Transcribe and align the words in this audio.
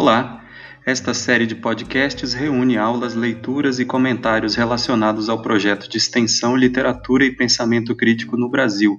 Olá! 0.00 0.42
Esta 0.86 1.12
série 1.12 1.44
de 1.46 1.54
podcasts 1.54 2.32
reúne 2.32 2.78
aulas, 2.78 3.14
leituras 3.14 3.78
e 3.78 3.84
comentários 3.84 4.54
relacionados 4.54 5.28
ao 5.28 5.42
projeto 5.42 5.90
de 5.90 5.98
extensão 5.98 6.56
Literatura 6.56 7.22
e 7.22 7.36
Pensamento 7.36 7.94
Crítico 7.94 8.34
no 8.34 8.48
Brasil, 8.48 8.98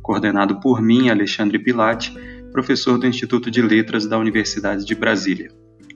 coordenado 0.00 0.58
por 0.58 0.80
mim, 0.80 1.10
Alexandre 1.10 1.58
Pilati, 1.58 2.14
professor 2.50 2.96
do 2.98 3.06
Instituto 3.06 3.50
de 3.50 3.60
Letras 3.60 4.06
da 4.06 4.16
Universidade 4.16 4.86
de 4.86 4.94
Brasília. 4.94 5.50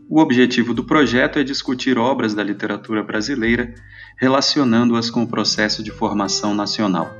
O 0.06 0.20
objetivo 0.20 0.74
do 0.74 0.84
projeto 0.84 1.38
é 1.38 1.42
discutir 1.42 1.96
obras 1.96 2.34
da 2.34 2.44
literatura 2.44 3.02
brasileira, 3.02 3.72
relacionando-as 4.18 5.08
com 5.08 5.22
o 5.22 5.28
processo 5.28 5.82
de 5.82 5.90
formação 5.90 6.54
nacional. 6.54 7.10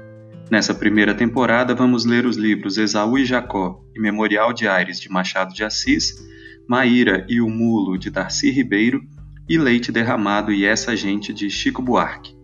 Nessa 0.51 0.75
primeira 0.75 1.15
temporada, 1.15 1.75
vamos 1.75 2.05
ler 2.05 2.27
os 2.27 2.37
livros 2.37 2.77
Esaú 2.77 3.17
e 3.17 3.25
Jacó 3.25 3.83
e 3.97 3.99
Memorial 3.99 4.53
de 4.53 4.69
Aires, 4.69 5.01
de 5.01 5.09
Machado 5.09 5.55
de 5.55 5.65
Assis, 5.65 6.31
Maíra 6.69 7.27
e 7.29 7.41
o 7.41 7.49
Mulo, 7.49 7.99
de 7.99 8.11
Darcy 8.11 8.51
Ribeiro, 8.51 9.03
e 9.49 9.59
Leite 9.59 9.91
Derramado 9.93 10.53
e 10.53 10.65
Essa 10.65 10.97
Gente, 10.97 11.33
de 11.33 11.51
Chico 11.51 11.83
Buarque. 11.83 12.35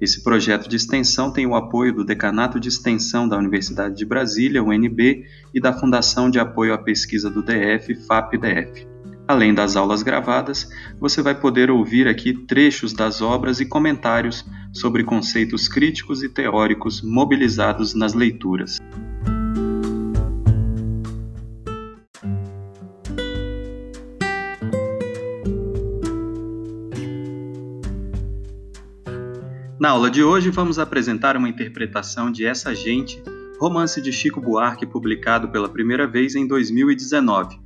Esse 0.00 0.24
projeto 0.24 0.68
de 0.68 0.76
extensão 0.76 1.30
tem 1.30 1.46
o 1.46 1.54
apoio 1.54 1.92
do 1.92 2.04
Decanato 2.04 2.58
de 2.58 2.68
Extensão 2.68 3.28
da 3.28 3.36
Universidade 3.36 3.94
de 3.96 4.06
Brasília, 4.06 4.62
UNB, 4.62 5.26
e 5.52 5.60
da 5.60 5.74
Fundação 5.74 6.30
de 6.30 6.38
Apoio 6.38 6.72
à 6.72 6.78
Pesquisa 6.78 7.28
do 7.28 7.42
DF, 7.42 7.94
FAP-DF. 8.06 8.88
Além 9.28 9.54
das 9.54 9.76
aulas 9.76 10.02
gravadas, 10.02 10.68
você 10.98 11.22
vai 11.22 11.38
poder 11.38 11.70
ouvir 11.70 12.08
aqui 12.08 12.32
trechos 12.32 12.92
das 12.92 13.20
obras 13.20 13.60
e 13.60 13.66
comentários 13.66 14.44
sobre 14.72 15.04
conceitos 15.04 15.68
críticos 15.68 16.22
e 16.22 16.28
teóricos 16.28 17.02
mobilizados 17.02 17.94
nas 17.94 18.14
leituras. 18.14 18.78
Na 29.80 29.88
aula 29.88 30.10
de 30.10 30.22
hoje, 30.22 30.50
vamos 30.50 30.78
apresentar 30.78 31.38
uma 31.38 31.48
interpretação 31.48 32.30
de 32.30 32.44
Essa 32.44 32.74
Gente, 32.74 33.22
romance 33.58 33.98
de 34.02 34.12
Chico 34.12 34.38
Buarque 34.38 34.84
publicado 34.84 35.48
pela 35.48 35.70
primeira 35.70 36.06
vez 36.06 36.34
em 36.34 36.46
2019. 36.46 37.58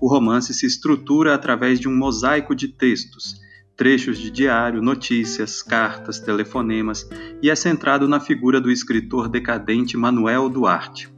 O 0.00 0.08
romance 0.08 0.52
se 0.52 0.66
estrutura 0.66 1.32
através 1.32 1.78
de 1.78 1.88
um 1.88 1.96
mosaico 1.96 2.56
de 2.56 2.66
textos, 2.66 3.36
trechos 3.76 4.18
de 4.18 4.32
diário, 4.32 4.82
notícias, 4.82 5.62
cartas, 5.62 6.18
telefonemas 6.18 7.08
e 7.40 7.48
é 7.48 7.54
centrado 7.54 8.08
na 8.08 8.18
figura 8.18 8.60
do 8.60 8.68
escritor 8.68 9.28
decadente 9.28 9.96
Manuel 9.96 10.48
Duarte. 10.48 11.08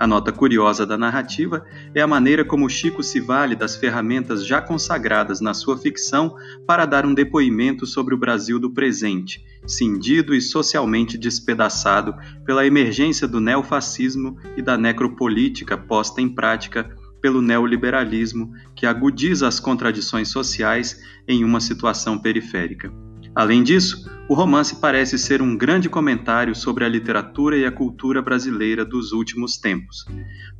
A 0.00 0.06
nota 0.06 0.32
curiosa 0.32 0.86
da 0.86 0.96
narrativa 0.96 1.62
é 1.94 2.00
a 2.00 2.06
maneira 2.06 2.42
como 2.42 2.70
Chico 2.70 3.02
se 3.02 3.20
vale 3.20 3.54
das 3.54 3.76
ferramentas 3.76 4.46
já 4.46 4.58
consagradas 4.58 5.42
na 5.42 5.52
sua 5.52 5.76
ficção 5.76 6.34
para 6.66 6.86
dar 6.86 7.04
um 7.04 7.12
depoimento 7.12 7.84
sobre 7.84 8.14
o 8.14 8.18
Brasil 8.18 8.58
do 8.58 8.72
presente, 8.72 9.44
cindido 9.66 10.34
e 10.34 10.40
socialmente 10.40 11.18
despedaçado 11.18 12.14
pela 12.46 12.66
emergência 12.66 13.28
do 13.28 13.40
neofascismo 13.40 14.38
e 14.56 14.62
da 14.62 14.78
necropolítica 14.78 15.76
posta 15.76 16.22
em 16.22 16.30
prática 16.30 16.96
pelo 17.20 17.42
neoliberalismo 17.42 18.54
que 18.74 18.86
agudiza 18.86 19.46
as 19.46 19.60
contradições 19.60 20.30
sociais 20.30 20.98
em 21.28 21.44
uma 21.44 21.60
situação 21.60 22.18
periférica. 22.18 22.90
Além 23.34 23.62
disso, 23.62 24.10
o 24.28 24.34
romance 24.34 24.80
parece 24.80 25.16
ser 25.16 25.40
um 25.40 25.56
grande 25.56 25.88
comentário 25.88 26.54
sobre 26.54 26.84
a 26.84 26.88
literatura 26.88 27.56
e 27.56 27.64
a 27.64 27.70
cultura 27.70 28.20
brasileira 28.20 28.84
dos 28.84 29.12
últimos 29.12 29.56
tempos. 29.56 30.04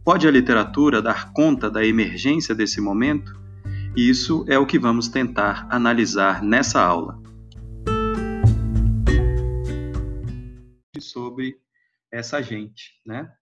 Pode 0.05 0.27
a 0.29 0.31
literatura 0.31 1.03
dar 1.03 1.33
conta 1.33 1.69
da 1.69 1.85
emergência 1.85 2.55
desse 2.55 2.81
momento? 2.81 3.33
Isso 3.97 4.45
é 4.49 4.57
o 4.57 4.65
que 4.65 4.79
vamos 4.79 5.09
tentar 5.09 5.67
analisar 5.69 6.45
nessa 6.45 6.81
aula. 6.81 7.21
Sobre 11.01 11.57
essa 12.13 12.41
gente, 12.41 13.01
né? 13.05 13.33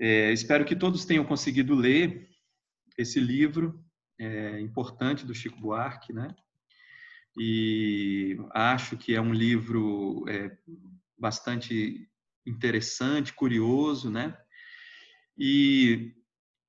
É, 0.00 0.32
espero 0.32 0.64
que 0.64 0.76
todos 0.76 1.04
tenham 1.04 1.24
conseguido 1.24 1.74
ler 1.74 2.28
esse 2.96 3.18
livro 3.18 3.80
é, 4.18 4.60
importante 4.60 5.26
do 5.26 5.34
Chico 5.34 5.60
Buarque, 5.60 6.12
né? 6.12 6.34
E 7.36 8.36
acho 8.50 8.96
que 8.96 9.14
é 9.14 9.20
um 9.20 9.32
livro 9.32 10.24
é, 10.28 10.56
bastante 11.18 12.08
interessante, 12.46 13.32
curioso, 13.32 14.10
né? 14.10 14.36
E 15.38 16.12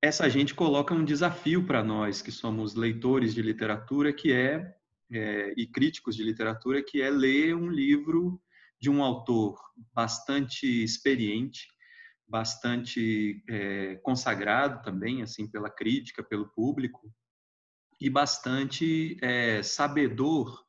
essa 0.01 0.29
gente 0.29 0.53
coloca 0.53 0.94
um 0.94 1.03
desafio 1.03 1.66
para 1.66 1.84
nós 1.84 2.22
que 2.22 2.31
somos 2.31 2.75
leitores 2.75 3.34
de 3.34 3.41
literatura, 3.41 4.13
que 4.13 4.31
é, 4.31 4.75
é, 5.12 5.53
e 5.57 5.68
críticos 5.68 6.16
de 6.16 6.24
literatura, 6.24 6.84
que 6.84 7.01
é 7.01 7.09
ler 7.09 7.56
um 7.56 7.69
livro 7.69 8.41
de 8.80 8.90
um 8.90 9.01
autor 9.01 9.57
bastante 9.94 10.66
experiente, 10.84 11.68
bastante 12.28 13.44
é, 13.50 13.95
consagrado 14.03 14.81
também, 14.81 15.22
assim, 15.22 15.47
pela 15.47 15.69
crítica, 15.69 16.24
pelo 16.24 16.50
público, 16.50 17.13
e 18.03 18.09
bastante 18.09 19.18
é, 19.22 19.64
sabedor 19.64 20.62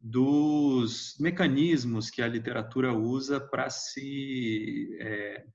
dos 0.00 1.14
mecanismos 1.20 2.10
que 2.10 2.20
a 2.20 2.26
literatura 2.26 2.92
usa 2.92 3.40
para 3.40 3.70
se 3.70 4.98
é, 5.00 5.46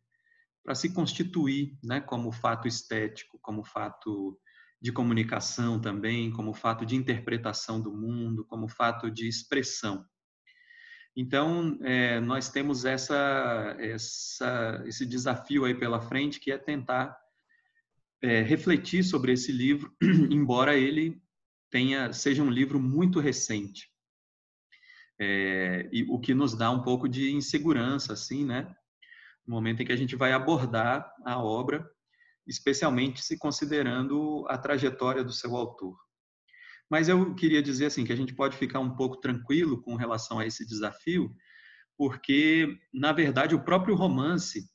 para 0.64 0.74
se 0.74 0.94
constituir, 0.94 1.78
né, 1.84 2.00
como 2.00 2.32
fato 2.32 2.66
estético, 2.66 3.38
como 3.42 3.62
fato 3.62 4.40
de 4.82 4.94
comunicação 4.94 5.82
também, 5.82 6.32
como 6.32 6.54
fato 6.54 6.86
de 6.86 6.96
interpretação 6.96 7.82
do 7.82 7.92
mundo, 7.92 8.46
como 8.46 8.70
fato 8.70 9.12
de 9.12 9.28
expressão. 9.28 10.06
Então, 11.14 11.78
é, 11.82 12.22
nós 12.22 12.48
temos 12.50 12.86
essa, 12.86 13.76
essa, 13.80 14.82
esse 14.86 15.06
desafio 15.06 15.66
aí 15.66 15.76
pela 15.76 16.00
frente, 16.00 16.40
que 16.40 16.54
é 16.54 16.58
tentar 16.58 17.21
é, 18.22 18.42
refletir 18.42 19.04
sobre 19.04 19.34
esse 19.34 19.52
livro, 19.52 19.96
embora 20.30 20.78
ele 20.78 21.22
tenha 21.70 22.12
seja 22.14 22.44
um 22.44 22.50
livro 22.50 22.80
muito 22.80 23.20
recente. 23.20 23.90
É, 25.20 25.90
e 25.92 26.04
o 26.04 26.20
que 26.20 26.34
nos 26.34 26.56
dá 26.56 26.70
um 26.72 26.82
pouco 26.82 27.08
de 27.08 27.32
insegurança, 27.32 28.14
assim, 28.14 28.46
né? 28.46 28.74
No 29.46 29.56
momento 29.56 29.82
em 29.82 29.86
que 29.86 29.92
a 29.92 29.98
gente 29.98 30.16
vai 30.16 30.34
abordar 30.34 31.12
a 31.26 31.42
obra, 31.42 31.88
especialmente 32.48 33.24
se 33.24 33.38
considerando 33.38 34.46
a 34.50 34.58
trajetória 34.58 35.24
do 35.24 35.32
seu 35.32 35.56
autor. 35.56 35.98
Mas 36.90 37.08
eu 37.08 37.34
queria 37.36 37.62
dizer 37.62 37.86
assim 37.86 38.04
que 38.04 38.12
a 38.12 38.16
gente 38.16 38.36
pode 38.36 38.58
ficar 38.58 38.80
um 38.80 38.96
pouco 38.96 39.18
tranquilo 39.18 39.82
com 39.82 39.96
relação 39.96 40.40
a 40.40 40.46
esse 40.46 40.66
desafio, 40.66 41.34
porque 41.98 42.78
na 42.94 43.14
verdade 43.14 43.56
o 43.56 43.64
próprio 43.64 43.96
romance 43.96 44.70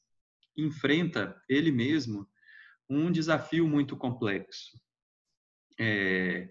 enfrenta 0.57 1.37
ele 1.49 1.71
mesmo 1.71 2.27
um 2.89 3.11
desafio 3.11 3.67
muito 3.67 3.97
complexo. 3.97 4.79
É, 5.79 6.49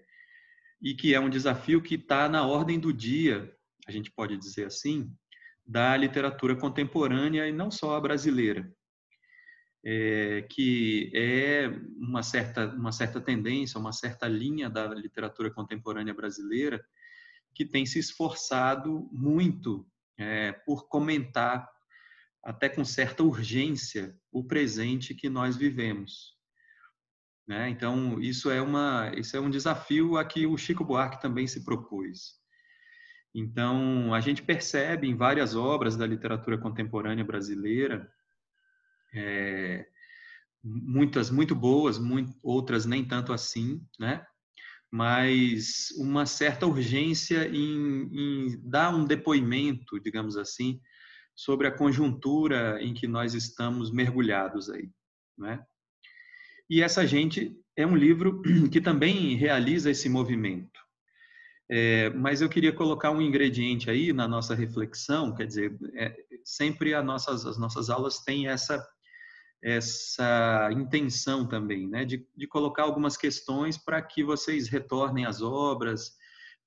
e 0.80 0.94
que 0.94 1.14
é 1.14 1.20
um 1.20 1.30
desafio 1.30 1.82
que 1.82 1.94
está 1.94 2.28
na 2.28 2.46
ordem 2.46 2.78
do 2.78 2.92
dia, 2.92 3.52
a 3.86 3.90
gente 3.90 4.10
pode 4.10 4.36
dizer 4.36 4.66
assim, 4.66 5.10
da 5.64 5.96
literatura 5.96 6.54
contemporânea 6.54 7.48
e 7.48 7.52
não 7.52 7.70
só 7.70 7.96
a 7.96 8.00
brasileira, 8.00 8.72
é, 9.84 10.42
que 10.50 11.10
é 11.14 11.68
uma 11.98 12.22
certa, 12.22 12.66
uma 12.66 12.92
certa 12.92 13.20
tendência, 13.20 13.80
uma 13.80 13.92
certa 13.92 14.28
linha 14.28 14.68
da 14.68 14.86
literatura 14.86 15.50
contemporânea 15.50 16.14
brasileira 16.14 16.84
que 17.54 17.64
tem 17.64 17.86
se 17.86 17.98
esforçado 17.98 19.08
muito 19.10 19.88
é, 20.18 20.52
por 20.52 20.88
comentar 20.88 21.68
até 22.44 22.68
com 22.68 22.84
certa 22.84 23.24
urgência, 23.24 24.16
o 24.30 24.44
presente 24.44 25.14
que 25.14 25.28
nós 25.28 25.56
vivemos. 25.56 26.35
Né? 27.46 27.70
Então, 27.70 28.20
isso 28.20 28.50
é, 28.50 28.60
uma, 28.60 29.12
isso 29.16 29.36
é 29.36 29.40
um 29.40 29.50
desafio 29.50 30.16
a 30.16 30.24
que 30.24 30.46
o 30.46 30.56
Chico 30.56 30.84
Buarque 30.84 31.20
também 31.20 31.46
se 31.46 31.64
propôs. 31.64 32.34
Então, 33.34 34.12
a 34.14 34.20
gente 34.20 34.42
percebe 34.42 35.06
em 35.06 35.14
várias 35.14 35.54
obras 35.54 35.96
da 35.96 36.06
literatura 36.06 36.58
contemporânea 36.58 37.24
brasileira, 37.24 38.10
é, 39.14 39.86
muitas 40.64 41.30
muito 41.30 41.54
boas, 41.54 41.98
muito, 41.98 42.36
outras 42.42 42.86
nem 42.86 43.04
tanto 43.04 43.32
assim, 43.32 43.80
né? 43.98 44.26
mas 44.90 45.90
uma 45.98 46.26
certa 46.26 46.66
urgência 46.66 47.48
em, 47.48 48.08
em 48.12 48.60
dar 48.62 48.94
um 48.94 49.04
depoimento, 49.04 50.00
digamos 50.00 50.36
assim, 50.36 50.80
sobre 51.34 51.66
a 51.66 51.76
conjuntura 51.76 52.82
em 52.82 52.94
que 52.94 53.06
nós 53.06 53.34
estamos 53.34 53.90
mergulhados 53.92 54.70
aí, 54.70 54.90
né? 55.36 55.62
E 56.68 56.82
essa 56.82 57.06
gente 57.06 57.56
é 57.76 57.86
um 57.86 57.96
livro 57.96 58.42
que 58.70 58.80
também 58.80 59.36
realiza 59.36 59.90
esse 59.90 60.08
movimento. 60.08 60.80
É, 61.68 62.10
mas 62.10 62.40
eu 62.40 62.48
queria 62.48 62.72
colocar 62.72 63.10
um 63.10 63.20
ingrediente 63.20 63.90
aí 63.90 64.12
na 64.12 64.28
nossa 64.28 64.54
reflexão, 64.54 65.34
quer 65.34 65.46
dizer, 65.46 65.76
é, 65.94 66.14
sempre 66.44 67.00
nossas, 67.02 67.44
as 67.44 67.58
nossas 67.58 67.90
aulas 67.90 68.20
têm 68.20 68.48
essa 68.48 68.86
essa 69.62 70.68
intenção 70.72 71.48
também, 71.48 71.88
né, 71.88 72.04
de, 72.04 72.24
de 72.36 72.46
colocar 72.46 72.84
algumas 72.84 73.16
questões 73.16 73.76
para 73.76 74.00
que 74.00 74.22
vocês 74.22 74.68
retornem 74.68 75.26
às 75.26 75.42
obras, 75.42 76.12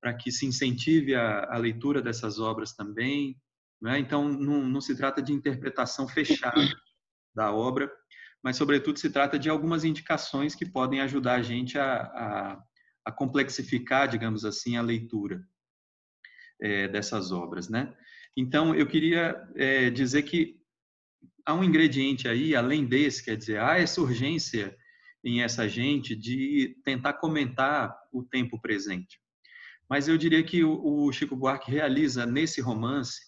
para 0.02 0.13
que 0.13 0.31
se 0.31 0.45
incentive 0.45 1.16
a, 1.16 1.45
a, 1.54 1.57
leitura 1.57 2.02
dessas 2.02 2.40
obras 2.40 2.74
também. 2.74 3.38
Né? 3.81 4.00
Então, 4.00 4.28
não, 4.28 4.68
não 4.68 4.81
se 4.81 4.95
trata 4.95 5.22
de 5.22 5.31
interpretação 5.31 6.07
fechada 6.07 6.62
da 7.34 7.54
obra, 7.54 7.90
mas, 8.44 8.56
sobretudo, 8.58 9.00
se 9.00 9.10
trata 9.10 9.38
de 9.38 9.50
algumas 9.50 9.84
indicações 9.84 10.56
que 10.56 10.66
podem 10.66 11.02
ajudar 11.02 11.36
a 11.36 11.42
gente 11.42 11.78
a, 11.78 12.02
a, 12.02 12.64
a 13.06 13.12
complexificar, 13.12 14.08
digamos 14.08 14.46
assim, 14.46 14.78
a 14.78 14.82
leitura 14.82 15.44
é, 16.62 16.88
dessas 16.88 17.32
obras. 17.32 17.68
Né? 17.68 17.94
Então, 18.36 18.74
eu 18.74 18.88
queria 18.88 19.36
é, 19.56 19.90
dizer 19.90 20.24
que 20.24 20.58
há 21.46 21.54
um 21.54 21.64
ingrediente 21.64 22.28
aí, 22.28 22.56
além 22.56 22.86
desse, 22.86 23.24
quer 23.24 23.36
dizer, 23.36 23.60
há 23.60 23.78
essa 23.78 24.02
urgência 24.02 24.76
em 25.24 25.42
essa 25.42 25.68
gente 25.68 26.16
de 26.16 26.78
tentar 26.84 27.14
comentar 27.14 27.94
o 28.12 28.24
tempo 28.24 28.60
presente. 28.62 29.20
Mas 29.90 30.08
eu 30.08 30.18
diria 30.18 30.44
que 30.44 30.64
o 30.64 31.12
Chico 31.12 31.36
Buarque 31.36 31.72
realiza 31.72 32.26
nesse 32.26 32.62
romance, 32.62 33.20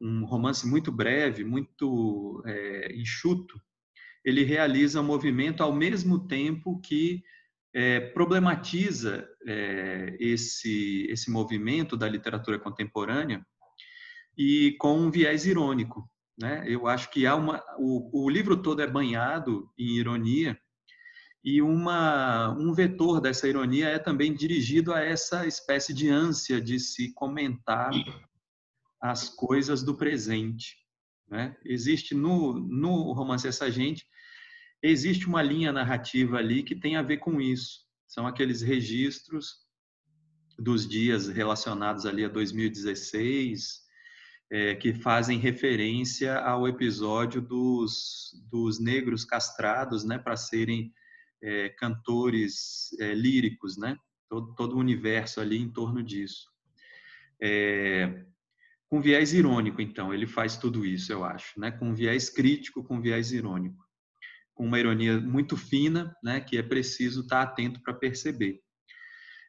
um 0.00 0.24
romance 0.24 0.66
muito 0.66 0.90
breve, 0.90 1.44
muito 1.44 2.42
é, 2.46 2.92
enxuto, 2.96 3.60
ele 4.24 4.44
realiza 4.44 5.00
um 5.00 5.04
movimento 5.04 5.62
ao 5.62 5.72
mesmo 5.72 6.26
tempo 6.26 6.80
que 6.80 7.22
é, 7.74 8.00
problematiza 8.00 9.28
é, 9.46 10.16
esse, 10.20 11.06
esse 11.08 11.30
movimento 11.30 11.96
da 11.96 12.08
literatura 12.08 12.58
contemporânea 12.58 13.44
e 14.36 14.76
com 14.78 14.98
um 14.98 15.10
viés 15.10 15.46
irônico. 15.46 16.08
Né? 16.38 16.64
Eu 16.66 16.86
acho 16.86 17.10
que 17.10 17.26
há 17.26 17.34
uma, 17.34 17.62
o, 17.78 18.24
o 18.24 18.30
livro 18.30 18.56
todo 18.56 18.82
é 18.82 18.86
banhado 18.86 19.70
em 19.78 19.96
ironia 19.98 20.58
e 21.44 21.60
uma, 21.60 22.50
um 22.56 22.72
vetor 22.72 23.20
dessa 23.20 23.48
ironia 23.48 23.88
é 23.88 23.98
também 23.98 24.32
dirigido 24.32 24.92
a 24.92 25.00
essa 25.00 25.46
espécie 25.46 25.92
de 25.92 26.08
ânsia 26.08 26.60
de 26.60 26.78
se 26.78 27.12
comentar 27.14 27.90
as 29.00 29.28
coisas 29.28 29.82
do 29.82 29.96
presente. 29.96 30.76
Né? 31.32 31.56
Existe 31.64 32.14
no, 32.14 32.52
no 32.52 33.10
romance 33.14 33.48
Essa 33.48 33.70
Gente, 33.70 34.06
existe 34.82 35.26
uma 35.26 35.40
linha 35.40 35.72
narrativa 35.72 36.36
ali 36.36 36.62
que 36.62 36.76
tem 36.76 36.94
a 36.94 37.00
ver 37.00 37.16
com 37.16 37.40
isso. 37.40 37.86
São 38.06 38.26
aqueles 38.26 38.60
registros 38.60 39.62
dos 40.58 40.86
dias 40.86 41.28
relacionados 41.28 42.04
ali 42.04 42.22
a 42.22 42.28
2016, 42.28 43.80
é, 44.50 44.74
que 44.74 44.92
fazem 44.92 45.38
referência 45.38 46.38
ao 46.38 46.68
episódio 46.68 47.40
dos, 47.40 48.32
dos 48.50 48.78
negros 48.78 49.24
castrados, 49.24 50.04
né, 50.04 50.18
para 50.18 50.36
serem 50.36 50.92
é, 51.42 51.70
cantores 51.70 52.90
é, 53.00 53.14
líricos, 53.14 53.78
né, 53.78 53.96
todo, 54.28 54.54
todo 54.54 54.76
o 54.76 54.80
universo 54.80 55.40
ali 55.40 55.56
em 55.56 55.72
torno 55.72 56.02
disso. 56.02 56.50
É, 57.40 58.26
com 58.92 59.00
viés 59.00 59.32
irônico, 59.32 59.80
então, 59.80 60.12
ele 60.12 60.26
faz 60.26 60.58
tudo 60.58 60.84
isso, 60.84 61.10
eu 61.10 61.24
acho, 61.24 61.58
né, 61.58 61.70
com 61.70 61.94
viés 61.94 62.28
crítico, 62.28 62.84
com 62.84 63.00
viés 63.00 63.32
irônico, 63.32 63.82
com 64.52 64.66
uma 64.66 64.78
ironia 64.78 65.18
muito 65.18 65.56
fina, 65.56 66.14
né, 66.22 66.42
que 66.42 66.58
é 66.58 66.62
preciso 66.62 67.22
estar 67.22 67.40
atento 67.40 67.82
para 67.82 67.94
perceber. 67.94 68.60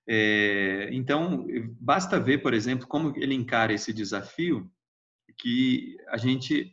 É, 0.08 0.88
então, 0.94 1.46
basta 1.78 2.22
ver, 2.22 2.38
por 2.38 2.54
exemplo, 2.54 2.88
como 2.88 3.12
ele 3.18 3.34
encara 3.34 3.74
esse 3.74 3.92
desafio 3.92 4.72
que 5.38 5.98
a 6.08 6.16
gente 6.16 6.72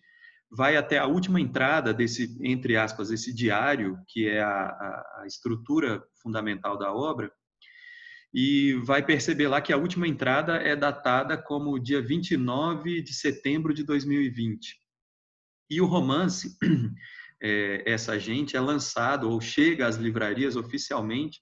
vai 0.49 0.77
até 0.77 0.99
a 0.99 1.07
última 1.07 1.41
entrada 1.41 1.93
desse, 1.93 2.39
entre 2.41 2.77
aspas, 2.77 3.11
esse 3.11 3.35
diário, 3.35 3.99
que 4.07 4.29
é 4.29 4.43
a, 4.43 5.23
a 5.23 5.25
estrutura 5.27 6.05
fundamental 6.23 6.79
da 6.79 6.95
obra, 6.95 7.33
e 8.33 8.75
vai 8.85 9.05
perceber 9.05 9.49
lá 9.49 9.61
que 9.61 9.73
a 9.73 9.77
última 9.77 10.07
entrada 10.07 10.57
é 10.57 10.77
datada 10.77 11.37
como 11.37 11.79
dia 11.79 12.01
29 12.01 13.03
de 13.03 13.13
setembro 13.13 13.75
de 13.75 13.83
2020. 13.83 14.79
E 15.69 15.81
o 15.81 15.87
romance, 15.87 16.57
é, 17.43 17.83
essa 17.91 18.19
gente, 18.19 18.57
é 18.57 18.61
lançado 18.61 19.29
ou 19.29 19.41
chega 19.41 19.87
às 19.87 19.97
livrarias 19.97 20.57
oficialmente 20.57 21.41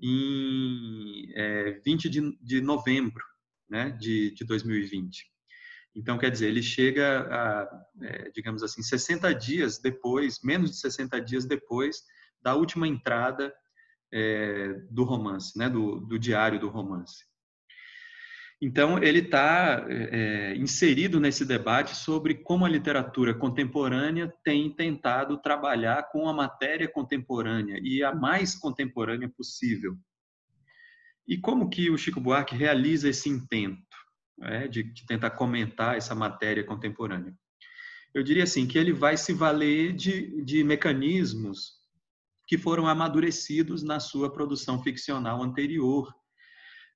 em 0.00 1.30
é, 1.34 1.72
20 1.84 2.08
de, 2.08 2.38
de 2.40 2.60
novembro 2.60 3.24
né, 3.68 3.90
de, 3.90 4.32
de 4.32 4.44
2020. 4.44 5.30
Então, 5.94 6.18
quer 6.18 6.30
dizer, 6.30 6.48
ele 6.48 6.62
chega, 6.62 7.20
a, 7.30 7.86
é, 8.02 8.30
digamos 8.30 8.62
assim, 8.62 8.82
60 8.82 9.34
dias 9.34 9.78
depois, 9.78 10.40
menos 10.42 10.70
de 10.70 10.76
60 10.78 11.20
dias 11.20 11.44
depois 11.44 12.02
da 12.40 12.54
última 12.54 12.86
entrada 12.86 13.52
é, 14.12 14.74
do 14.90 15.04
romance, 15.04 15.56
né, 15.58 15.68
do, 15.68 16.00
do, 16.00 16.18
diário 16.18 16.58
do 16.58 16.68
romance. 16.68 17.24
Então, 18.62 19.02
ele 19.02 19.20
está 19.20 19.86
é, 19.88 20.54
inserido 20.56 21.18
nesse 21.18 21.46
debate 21.46 21.96
sobre 21.96 22.34
como 22.34 22.64
a 22.66 22.68
literatura 22.68 23.32
contemporânea 23.34 24.32
tem 24.44 24.70
tentado 24.70 25.38
trabalhar 25.38 26.10
com 26.10 26.28
a 26.28 26.32
matéria 26.32 26.86
contemporânea 26.86 27.80
e 27.82 28.02
a 28.02 28.14
mais 28.14 28.54
contemporânea 28.54 29.28
possível. 29.28 29.96
E 31.26 31.38
como 31.38 31.70
que 31.70 31.90
o 31.90 31.96
Chico 31.96 32.20
Buarque 32.20 32.54
realiza 32.54 33.08
esse 33.08 33.28
intento? 33.30 33.90
né, 34.40 34.66
de, 34.66 34.82
de 34.82 35.06
tentar 35.06 35.30
comentar 35.30 35.96
essa 35.96 36.14
matéria 36.14 36.64
contemporânea. 36.64 37.34
Eu 38.12 38.22
diria 38.22 38.44
assim 38.44 38.66
que 38.66 38.78
ele 38.78 38.92
vai 38.92 39.16
se 39.16 39.32
valer 39.32 39.92
de, 39.92 40.42
de 40.42 40.64
mecanismos 40.64 41.79
que 42.50 42.58
foram 42.58 42.88
amadurecidos 42.88 43.80
na 43.84 44.00
sua 44.00 44.28
produção 44.28 44.82
ficcional 44.82 45.40
anterior. 45.40 46.12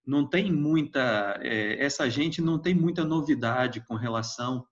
Não 0.05 0.29
tem 0.29 0.53
muita, 0.53 1.39
é, 1.41 1.81
essa 1.81 2.11
gente 2.11 2.43
não 2.43 2.59
tem 2.59 2.75
muita 2.75 3.05
novidade 3.05 3.81
com 3.87 3.95
relação 3.95 4.67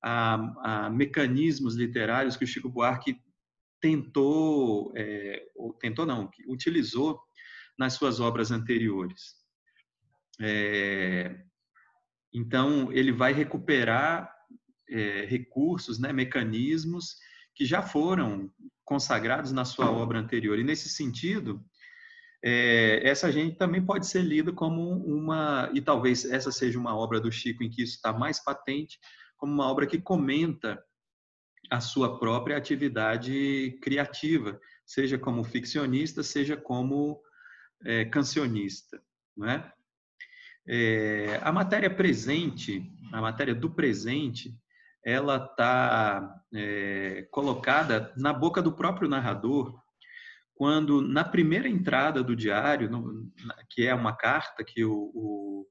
a, 0.00 0.84
a, 0.84 0.88
mecanismos 0.88 1.74
literários 1.74 2.36
que 2.36 2.44
o 2.44 2.46
Chico 2.46 2.68
Buarque 2.68 3.20
tentou, 3.80 4.92
é, 4.94 5.48
ou 5.56 5.72
tentou 5.72 6.06
não, 6.06 6.30
utilizou 6.46 7.20
nas 7.76 7.94
suas 7.94 8.20
obras 8.20 8.52
anteriores. 8.52 9.34
É, 10.40 11.42
então, 12.32 12.92
ele 12.92 13.10
vai 13.10 13.32
recuperar 13.32 14.32
é, 14.88 15.24
recursos, 15.24 15.98
né, 15.98 16.12
mecanismos 16.12 17.16
que 17.60 17.66
já 17.66 17.82
foram 17.82 18.50
consagrados 18.86 19.52
na 19.52 19.66
sua 19.66 19.90
obra 19.90 20.18
anterior. 20.18 20.58
E, 20.58 20.64
nesse 20.64 20.88
sentido, 20.88 21.62
é, 22.42 23.06
essa 23.06 23.30
gente 23.30 23.58
também 23.58 23.84
pode 23.84 24.06
ser 24.06 24.22
lida 24.22 24.50
como 24.50 24.92
uma, 25.04 25.70
e 25.74 25.82
talvez 25.82 26.24
essa 26.24 26.50
seja 26.50 26.78
uma 26.78 26.96
obra 26.96 27.20
do 27.20 27.30
Chico 27.30 27.62
em 27.62 27.68
que 27.68 27.82
isso 27.82 27.96
está 27.96 28.14
mais 28.14 28.42
patente, 28.42 28.98
como 29.36 29.52
uma 29.52 29.70
obra 29.70 29.86
que 29.86 30.00
comenta 30.00 30.82
a 31.70 31.82
sua 31.82 32.18
própria 32.18 32.56
atividade 32.56 33.78
criativa, 33.82 34.58
seja 34.86 35.18
como 35.18 35.44
ficcionista, 35.44 36.22
seja 36.22 36.56
como 36.56 37.20
é, 37.84 38.06
cancionista, 38.06 39.02
não 39.36 39.50
é? 39.50 39.70
É, 40.66 41.38
a 41.42 41.52
matéria 41.52 41.94
presente, 41.94 42.90
a 43.12 43.20
matéria 43.20 43.54
do 43.54 43.68
presente, 43.68 44.58
ela 45.04 45.36
está 45.36 46.42
é, 46.54 47.26
colocada 47.30 48.12
na 48.16 48.32
boca 48.32 48.60
do 48.60 48.72
próprio 48.72 49.08
narrador, 49.08 49.80
quando 50.54 51.00
na 51.00 51.24
primeira 51.24 51.68
entrada 51.68 52.22
do 52.22 52.36
diário, 52.36 52.90
no, 52.90 53.30
que 53.70 53.86
é 53.86 53.94
uma 53.94 54.14
carta 54.14 54.62
que 54.62 54.84
o, 54.84 55.10
o, 55.14 55.66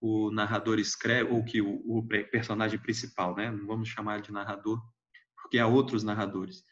o 0.00 0.30
narrador 0.30 0.78
escreve, 0.78 1.30
ou 1.30 1.44
que 1.44 1.62
o, 1.62 1.80
o, 1.86 2.06
personagem 2.06 2.78
principal, 2.78 3.34
né? 3.34 3.50
não 3.50 3.66
vamos 3.66 3.88
chamar 3.88 4.20
de 4.20 4.32
narrador, 4.32 4.80
porque 5.34 5.58
há 5.58 5.66
outros 5.66 6.04
narradores. 6.04 6.62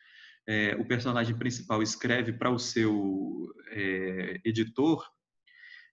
É, 0.47 0.77
o 0.77 0.87
personagem 0.87 1.37
principal 1.37 1.83
escreve 1.83 2.33
para 2.33 2.51
o 2.51 2.59
seu 2.59 3.53
é, 3.71 4.41
editor 4.45 5.03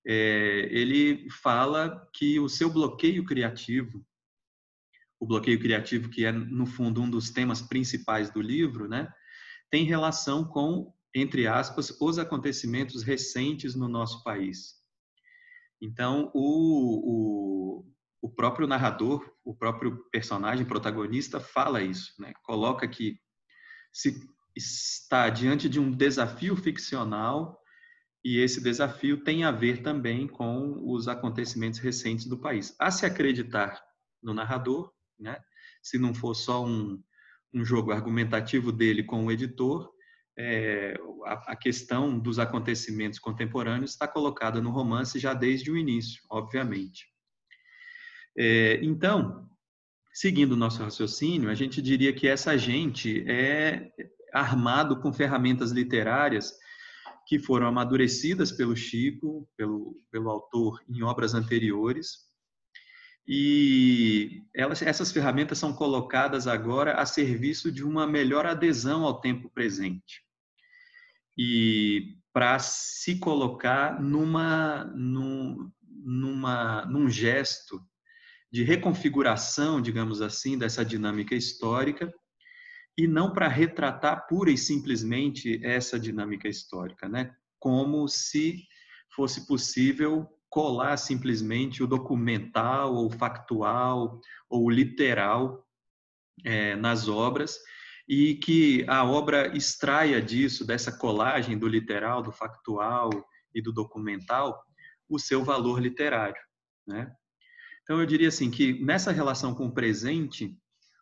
é, 0.08 0.68
ele 0.70 1.28
fala 1.32 2.08
que 2.14 2.40
o 2.40 2.48
seu 2.48 2.70
bloqueio 2.70 3.26
criativo, 3.26 4.06
o 5.20 5.26
bloqueio 5.26 5.60
criativo 5.60 6.10
que 6.10 6.26
é 6.26 6.32
no 6.32 6.66
fundo 6.66 7.02
um 7.02 7.10
dos 7.10 7.30
temas 7.30 7.62
principais 7.62 8.30
do 8.30 8.42
livro, 8.42 8.88
né, 8.88 9.12
tem 9.70 9.86
relação 9.86 10.44
com, 10.44 10.94
entre 11.14 11.48
aspas, 11.48 11.96
os 12.00 12.20
acontecimentos 12.20 13.04
recentes 13.04 13.76
no 13.76 13.88
nosso 13.88 14.24
país. 14.24 14.76
Então, 15.82 16.32
o, 16.34 17.82
o, 17.82 17.86
o 18.22 18.30
próprio 18.30 18.68
narrador, 18.68 19.30
o 19.44 19.56
próprio 19.56 20.06
personagem 20.12 20.66
protagonista 20.66 21.40
fala 21.40 21.82
isso, 21.82 22.14
né, 22.20 22.34
coloca 22.44 22.88
que 22.88 23.20
se 23.92 24.28
está 24.56 25.30
diante 25.30 25.68
de 25.68 25.80
um 25.80 25.92
desafio 25.92 26.56
ficcional 26.56 27.60
e 28.24 28.40
esse 28.40 28.62
desafio 28.62 29.24
tem 29.24 29.44
a 29.44 29.52
ver 29.52 29.84
também 29.84 30.28
com 30.28 30.82
os 30.92 31.08
acontecimentos 31.08 31.80
recentes 31.80 32.26
do 32.26 32.40
país. 32.40 32.76
A 32.80 32.90
se 32.90 33.06
acreditar 33.06 33.84
no 34.24 34.34
narrador, 34.34 34.92
né? 35.20 35.38
se 35.82 35.98
não 35.98 36.14
for 36.14 36.34
só 36.34 36.66
um, 36.66 37.02
um 37.54 37.64
jogo 37.64 37.92
argumentativo 37.92 38.72
dele 38.72 39.04
com 39.04 39.26
o 39.26 39.32
editor, 39.32 39.90
é, 40.38 41.00
a, 41.26 41.54
a, 41.54 41.56
questão 41.56 42.20
dos 42.20 42.40
acontecimentos 42.40 43.20
contemporâneos 43.20 43.92
está 43.92 44.08
colocada 44.08 44.62
no 44.62 44.72
romance 44.72 45.18
já 45.18 45.34
desde 45.34 45.72
o 45.72 45.78
início, 45.78 46.22
obviamente. 46.30 47.06
É, 48.38 48.80
então, 48.84 49.50
seguindo 50.14 50.54
o 50.54 50.58
nosso 50.58 50.84
raciocínio, 50.84 51.50
a 51.50 51.56
gente 51.56 51.82
diria 51.82 52.12
que 52.12 52.28
essa 52.28 52.58
gente 52.58 53.24
é 53.30 53.90
armado 54.34 55.00
com 55.00 55.14
ferramentas 55.14 55.72
literárias 55.72 56.54
que 57.26 57.40
foram 57.40 57.68
amadurecidas 57.68 58.52
pelo 58.52 58.76
Chico, 58.76 59.48
pelo, 59.56 59.96
pelo 60.12 60.30
autor 60.30 60.84
em 60.90 61.02
obras 61.02 61.34
anteriores, 61.34 62.26
e 63.28 64.44
elas, 64.54 64.82
essas 64.82 65.12
ferramentas 65.12 65.58
são 65.58 65.74
colocadas 65.74 66.48
agora 66.48 66.94
a 66.94 67.06
serviço 67.06 67.72
de 67.72 67.84
uma 67.84 68.06
melhor 68.06 68.46
adesão 68.46 69.04
ao 69.04 69.20
tempo 69.20 69.50
presente 69.50 70.26
e 71.38 72.18
para 72.32 72.60
se 72.60 73.18
colocar 73.18 74.02
numa, 74.02 74.86
num, 74.96 75.72
numa, 75.82 76.86
num 76.86 77.10
gesto 77.10 77.82
de 78.52 78.64
reconfiguração, 78.64 79.82
digamos 79.82 80.22
assim, 80.22 80.58
dessa 80.58 80.84
dinâmica 80.84 81.36
histórica 81.36 82.14
e 82.98 83.08
não 83.08 83.34
para 83.34 83.48
retratar 83.48 84.28
pura 84.28 84.52
e 84.52 84.58
simplesmente 84.58 85.60
essa 85.64 86.00
dinâmica 86.00 86.48
histórica, 86.48 87.10
né? 87.10 87.34
Como 87.60 88.08
se 88.08 88.64
fosse 89.14 89.46
possível 89.46 90.28
colar 90.56 90.96
simplesmente 90.96 91.84
o 91.84 91.88
documental 91.88 92.96
ou 92.96 93.12
factual 93.12 94.22
ou 94.50 94.70
literal 94.70 95.68
é, 96.46 96.78
nas 96.78 97.10
obras 97.10 97.58
e 98.08 98.36
que 98.36 98.86
a 98.88 99.04
obra 99.04 99.54
extraia 99.54 100.22
disso, 100.22 100.66
dessa 100.66 100.98
colagem 100.98 101.58
do 101.58 101.68
literal, 101.68 102.24
do 102.24 102.32
factual 102.32 103.10
e 103.54 103.62
do 103.62 103.74
documental, 103.74 104.64
o 105.10 105.20
seu 105.20 105.44
valor 105.44 105.82
literário, 105.82 106.42
né? 106.88 107.14
Então 107.84 108.00
eu 108.00 108.06
diria 108.06 108.30
assim 108.30 108.50
que 108.50 108.82
nessa 108.82 109.12
relação 109.12 109.54
com 109.54 109.66
o 109.66 109.74
presente, 109.74 110.58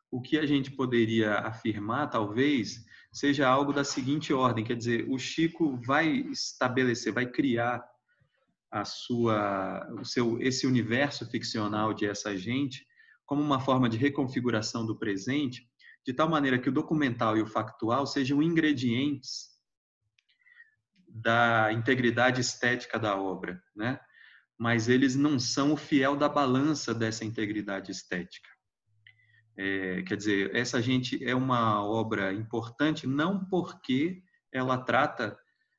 o 0.10 0.20
que 0.20 0.40
a 0.40 0.48
gente 0.48 0.72
poderia 0.72 1.36
afirmar, 1.36 2.10
talvez, 2.10 2.84
seja 3.12 3.48
algo 3.48 3.72
da 3.72 3.84
seguinte 3.84 4.34
ordem, 4.34 4.66
quer 4.66 4.76
dizer, 4.76 5.06
o 5.08 5.20
Chico 5.20 5.80
vai 5.86 6.08
estabelecer, 6.32 7.14
vai 7.14 7.28
criar 7.28 7.93
a 8.74 8.84
sua, 8.84 9.88
o 10.02 10.04
seu, 10.04 10.42
esse 10.42 10.66
universo 10.66 11.30
ficcional 11.30 11.94
de 11.94 12.08
essa 12.08 12.36
gente 12.36 12.84
como 13.24 13.40
uma 13.40 13.60
forma 13.60 13.88
de 13.88 13.98
reconfiguração 13.98 14.84
do 14.84 14.98
presente, 14.98 15.70
de 16.04 16.12
tal 16.12 16.28
maneira 16.28 16.58
que 16.58 16.70
o 16.70 16.74
documental 16.74 17.38
e 17.38 17.42
o 17.42 17.48
factual 17.48 18.08
sejam 18.08 18.42
ingredientes 18.42 19.54
da 21.08 21.72
integridade 21.72 22.42
estética 22.42 22.98
da 22.98 23.16
obra, 23.16 23.62
né? 23.76 24.00
Mas 24.58 24.90
eles 24.90 25.16
não 25.16 25.38
são 25.40 25.74
o 25.74 25.78
fiel 25.78 26.16
da 26.16 26.28
balança 26.28 26.96
dessa 26.96 27.24
integridade 27.24 27.92
estética. 27.92 28.50
É, 29.56 30.02
quer 30.02 30.18
dizer, 30.18 30.56
essa 30.56 30.82
gente 30.82 31.24
é 31.24 31.36
uma 31.36 31.86
obra 31.86 32.34
importante 32.34 33.06
não 33.06 33.46
porque 33.46 34.24
ela 34.52 34.80
trata 34.80 35.38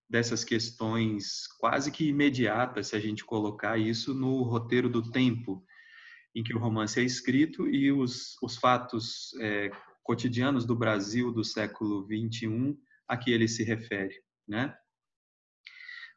dessas 0.09 0.45
questões 0.45 1.47
quase 1.59 1.91
que 1.91 2.09
imediatas, 2.09 2.89
se 2.89 2.97
a 2.97 3.01
gente 3.01 3.25
colocar 3.25 3.79
isso 3.79 4.15
no 4.15 4.43
roteiro 4.43 4.89
do 4.89 5.11
tempo 5.11 5.65
em 6.35 6.43
que 6.43 6.55
o 6.55 6.59
romance 6.59 6.99
é 7.01 7.03
escrito 7.03 7.69
e 7.69 7.93
os, 7.93 8.37
os 8.43 8.57
fatos 8.57 9.35
é, 9.41 9.71
cotidianos 10.03 10.65
do 10.65 10.75
Brasil 10.77 11.33
do 11.33 11.45
século 11.45 12.07
21 12.07 12.77
a 13.09 13.17
que 13.17 13.31
ele 13.31 13.47
se 13.47 13.63
refere, 13.63 14.15
né? 14.47 14.77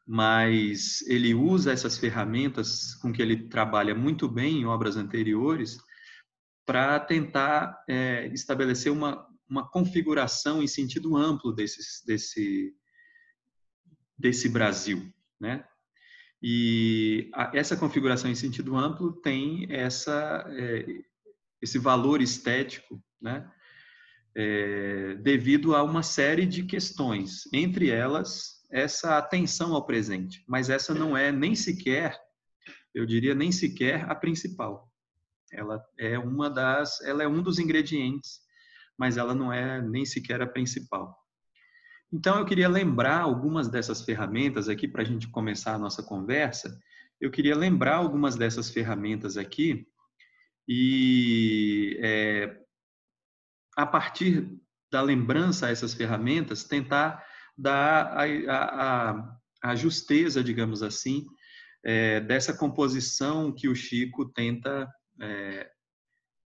Mas 0.06 1.02
ele 1.02 1.34
usa 1.34 1.72
essas 1.72 1.98
ferramentas 1.98 2.94
com 2.96 3.12
que 3.12 3.20
ele 3.20 3.48
trabalha 3.48 3.94
muito 3.94 4.26
bem 4.28 4.60
em 4.60 4.66
obras 4.66 4.96
anteriores 4.96 5.78
para 6.66 6.98
tentar 6.98 7.82
é, 7.88 8.26
estabelecer 8.28 8.90
uma, 8.90 9.26
uma 9.48 9.68
configuração 9.68 10.62
em 10.62 10.66
sentido 10.66 11.16
amplo 11.16 11.52
desse, 11.52 12.06
desse, 12.06 12.74
desse 14.18 14.48
Brasil, 14.48 15.12
né? 15.40 15.64
E 16.42 17.30
a, 17.34 17.50
essa 17.54 17.76
configuração 17.76 18.30
em 18.30 18.34
sentido 18.34 18.76
amplo 18.76 19.12
tem 19.12 19.66
essa, 19.70 20.44
é, 20.48 21.02
esse 21.60 21.78
valor 21.78 22.20
estético, 22.20 23.02
né? 23.20 23.50
É, 24.34 25.14
devido 25.16 25.74
a 25.74 25.82
uma 25.82 26.02
série 26.02 26.46
de 26.46 26.62
questões, 26.62 27.42
entre 27.52 27.90
elas 27.90 28.58
essa 28.70 29.16
atenção 29.16 29.74
ao 29.74 29.86
presente, 29.86 30.44
mas 30.46 30.68
essa 30.68 30.94
não 30.94 31.16
é 31.16 31.32
nem 31.32 31.54
sequer, 31.54 32.16
eu 32.94 33.06
diria 33.06 33.34
nem 33.34 33.50
sequer 33.50 34.08
a 34.08 34.14
principal. 34.14 34.88
Ela 35.50 35.82
é 35.98 36.18
uma 36.18 36.50
das, 36.50 37.00
ela 37.00 37.22
é 37.22 37.28
um 37.28 37.42
dos 37.42 37.58
ingredientes, 37.58 38.40
mas 38.96 39.16
ela 39.16 39.34
não 39.34 39.52
é 39.52 39.80
nem 39.80 40.04
sequer 40.04 40.42
a 40.42 40.46
principal. 40.46 41.17
Então, 42.12 42.38
eu 42.38 42.46
queria 42.46 42.68
lembrar 42.68 43.20
algumas 43.20 43.68
dessas 43.68 44.02
ferramentas 44.02 44.68
aqui 44.68 44.88
para 44.88 45.02
a 45.02 45.04
gente 45.04 45.28
começar 45.28 45.74
a 45.74 45.78
nossa 45.78 46.02
conversa. 46.02 46.78
Eu 47.20 47.30
queria 47.30 47.56
lembrar 47.56 47.96
algumas 47.96 48.36
dessas 48.36 48.70
ferramentas 48.70 49.36
aqui 49.36 49.86
e, 50.66 51.98
é, 52.00 52.56
a 53.76 53.86
partir 53.86 54.58
da 54.90 55.02
lembrança 55.02 55.66
a 55.66 55.70
essas 55.70 55.92
ferramentas, 55.92 56.64
tentar 56.64 57.24
dar 57.56 58.06
a, 58.16 58.24
a, 58.48 59.36
a 59.62 59.74
justeza, 59.74 60.42
digamos 60.42 60.82
assim, 60.82 61.26
é, 61.84 62.20
dessa 62.20 62.56
composição 62.56 63.52
que 63.52 63.68
o 63.68 63.74
Chico 63.74 64.30
tenta 64.32 64.90
é, 65.20 65.70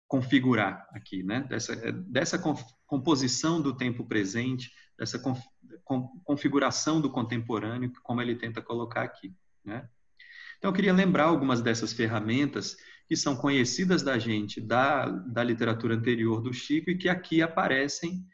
configurar 0.07 0.87
aqui, 0.91 1.23
né? 1.23 1.41
Dessa, 1.49 1.75
dessa 1.91 2.39
composição 2.87 3.61
do 3.61 3.75
tempo 3.75 4.07
presente, 4.07 4.71
dessa 4.99 5.19
configuração 6.25 6.99
do 6.99 7.09
contemporâneo, 7.09 7.91
como 8.03 8.21
ele 8.21 8.35
tenta 8.35 8.61
colocar 8.61 9.01
aqui. 9.01 9.33
Né? 9.63 9.87
Então, 10.57 10.69
eu 10.69 10.75
queria 10.75 10.93
lembrar 10.93 11.23
algumas 11.23 11.61
dessas 11.61 11.93
ferramentas 11.93 12.75
que 13.07 13.15
são 13.15 13.35
conhecidas 13.35 14.03
da 14.03 14.19
gente 14.19 14.59
da, 14.59 15.05
da 15.05 15.41
literatura 15.41 15.95
anterior 15.95 16.41
do 16.41 16.53
Chico 16.53 16.91
e 16.91 16.97
que 16.97 17.07
aqui 17.07 17.41
aparecem 17.41 18.25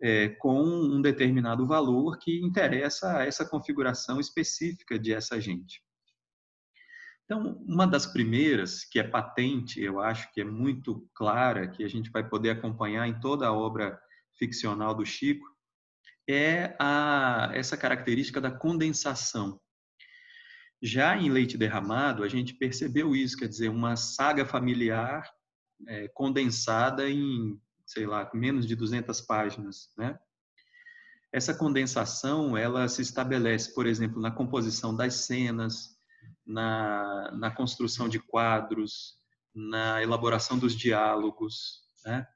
é, 0.00 0.30
com 0.30 0.58
um 0.64 1.02
determinado 1.02 1.66
valor 1.66 2.18
que 2.18 2.40
interessa 2.40 3.18
a 3.18 3.26
essa 3.26 3.44
configuração 3.44 4.18
específica 4.18 4.98
de 4.98 5.12
essa 5.12 5.38
gente. 5.38 5.82
Então, 7.24 7.62
uma 7.64 7.86
das 7.86 8.06
primeiras, 8.06 8.84
que 8.84 8.98
é 8.98 9.04
patente, 9.04 9.80
eu 9.80 10.00
acho 10.00 10.32
que 10.32 10.40
é 10.40 10.44
muito 10.44 11.06
clara, 11.14 11.68
que 11.68 11.84
a 11.84 11.88
gente 11.88 12.10
vai 12.10 12.26
poder 12.28 12.50
acompanhar 12.50 13.06
em 13.06 13.20
toda 13.20 13.46
a 13.46 13.52
obra 13.52 14.00
ficcional 14.36 14.94
do 14.94 15.04
Chico, 15.06 15.46
é 16.32 16.76
a, 16.78 17.50
essa 17.54 17.76
característica 17.76 18.40
da 18.40 18.50
condensação. 18.50 19.60
Já 20.82 21.16
em 21.16 21.28
Leite 21.30 21.58
Derramado, 21.58 22.22
a 22.24 22.28
gente 22.28 22.54
percebeu 22.54 23.14
isso, 23.14 23.36
quer 23.36 23.48
dizer, 23.48 23.68
uma 23.68 23.96
saga 23.96 24.46
familiar 24.46 25.30
é, 25.86 26.08
condensada 26.08 27.08
em, 27.08 27.60
sei 27.86 28.06
lá, 28.06 28.30
menos 28.32 28.66
de 28.66 28.74
200 28.74 29.20
páginas, 29.22 29.90
né? 29.96 30.18
Essa 31.32 31.54
condensação, 31.54 32.56
ela 32.56 32.88
se 32.88 33.02
estabelece, 33.02 33.72
por 33.72 33.86
exemplo, 33.86 34.20
na 34.20 34.32
composição 34.32 34.96
das 34.96 35.26
cenas, 35.26 35.96
na, 36.44 37.30
na 37.32 37.50
construção 37.50 38.08
de 38.08 38.18
quadros, 38.18 39.14
na 39.54 40.02
elaboração 40.02 40.58
dos 40.58 40.74
diálogos, 40.74 41.82
né? 42.04 42.26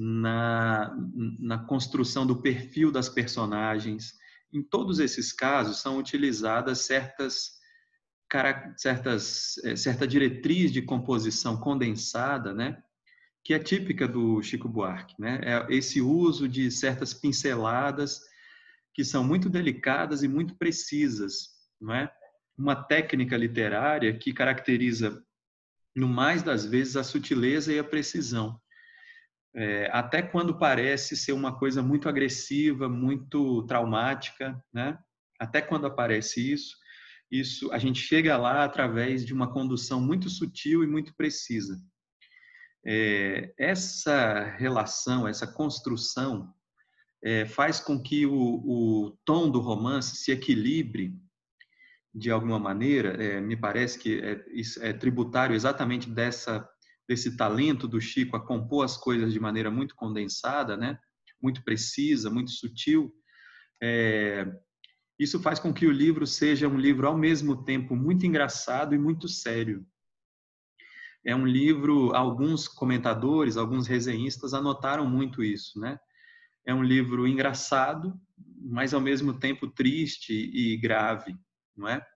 Na, 0.00 0.96
na 1.40 1.58
construção 1.58 2.24
do 2.24 2.40
perfil 2.40 2.92
das 2.92 3.08
personagens. 3.08 4.14
Em 4.52 4.62
todos 4.62 5.00
esses 5.00 5.32
casos 5.32 5.80
são 5.80 5.98
utilizadas 5.98 6.82
certas 6.82 7.58
certas 8.76 9.56
eh, 9.64 9.74
certa 9.74 10.06
diretriz 10.06 10.70
de 10.70 10.82
composição 10.82 11.56
condensada, 11.56 12.52
né, 12.52 12.80
que 13.42 13.54
é 13.54 13.58
típica 13.58 14.06
do 14.06 14.42
Chico 14.42 14.68
Buarque, 14.68 15.14
né? 15.18 15.40
É 15.42 15.74
esse 15.74 16.02
uso 16.02 16.46
de 16.46 16.70
certas 16.70 17.14
pinceladas 17.14 18.20
que 18.92 19.02
são 19.02 19.24
muito 19.24 19.48
delicadas 19.48 20.22
e 20.22 20.28
muito 20.28 20.54
precisas, 20.56 21.48
não 21.80 21.94
é? 21.94 22.12
Uma 22.56 22.76
técnica 22.76 23.36
literária 23.36 24.16
que 24.16 24.34
caracteriza 24.34 25.24
no 25.96 26.06
mais 26.06 26.42
das 26.42 26.66
vezes 26.66 26.96
a 26.96 27.02
sutileza 27.02 27.72
e 27.72 27.78
a 27.78 27.84
precisão 27.84 28.60
é, 29.58 29.90
até 29.92 30.22
quando 30.22 30.56
parece 30.56 31.16
ser 31.16 31.32
uma 31.32 31.58
coisa 31.58 31.82
muito 31.82 32.08
agressiva, 32.08 32.88
muito 32.88 33.64
traumática, 33.66 34.56
né? 34.72 34.96
Até 35.36 35.60
quando 35.60 35.84
aparece 35.84 36.52
isso, 36.52 36.76
isso 37.28 37.72
a 37.72 37.78
gente 37.78 38.00
chega 38.00 38.36
lá 38.36 38.62
através 38.62 39.24
de 39.26 39.34
uma 39.34 39.52
condução 39.52 40.00
muito 40.00 40.30
sutil 40.30 40.84
e 40.84 40.86
muito 40.86 41.12
precisa. 41.16 41.76
é, 42.86 43.52
essa 43.58 44.44
relação, 44.56 45.26
essa 45.26 45.46
construção 45.46 46.54
é, 47.20 47.44
faz 47.44 47.80
com 47.80 48.00
que 48.00 48.26
o, 48.26 48.32
o, 48.32 49.18
tom 49.24 49.50
do 49.50 49.58
romance 49.58 50.16
se 50.16 50.30
equilibre 50.30 51.12
de 52.14 52.30
alguma 52.30 52.60
maneira. 52.60 53.10
É, 53.20 53.40
me 53.40 53.56
parece 53.56 53.98
que 53.98 54.20
é, 54.20 54.44
é, 54.88 54.92
tributário 54.92 55.56
exatamente 55.56 56.08
dessa 56.08 56.68
desse 57.08 57.36
talento 57.36 57.88
do 57.88 58.00
Chico 58.00 58.36
a 58.36 58.46
compor 58.46 58.84
as 58.84 58.96
coisas 58.96 59.32
de 59.32 59.40
maneira 59.40 59.70
muito 59.70 59.96
condensada, 59.96 60.76
né? 60.76 60.98
Muito 61.42 61.64
precisa, 61.64 62.28
muito 62.28 62.50
sutil. 62.50 63.12
É, 63.82 64.46
isso 65.18 65.40
faz 65.40 65.58
com 65.58 65.72
que 65.72 65.86
o 65.86 65.92
livro 65.92 66.26
seja 66.26 66.68
um 66.68 66.78
livro 66.78 67.08
ao 67.08 67.16
mesmo 67.16 67.64
tempo 67.64 67.96
muito 67.96 68.26
engraçado 68.26 68.94
e 68.94 68.98
muito 68.98 69.26
sério. 69.26 69.86
É 71.24 71.34
um 71.34 71.46
livro, 71.46 72.14
alguns 72.14 72.68
comentadores, 72.68 73.56
alguns 73.56 73.86
resenhistas 73.86 74.52
anotaram 74.52 75.06
muito 75.08 75.42
isso, 75.42 75.80
né? 75.80 75.98
É 76.64 76.74
um 76.74 76.82
livro 76.82 77.26
engraçado, 77.26 78.14
mas 78.60 78.92
ao 78.92 79.00
mesmo 79.00 79.38
tempo 79.38 79.66
triste 79.66 80.32
e 80.32 80.76
grave, 80.76 81.34
não 81.76 81.88
é? 81.88 82.06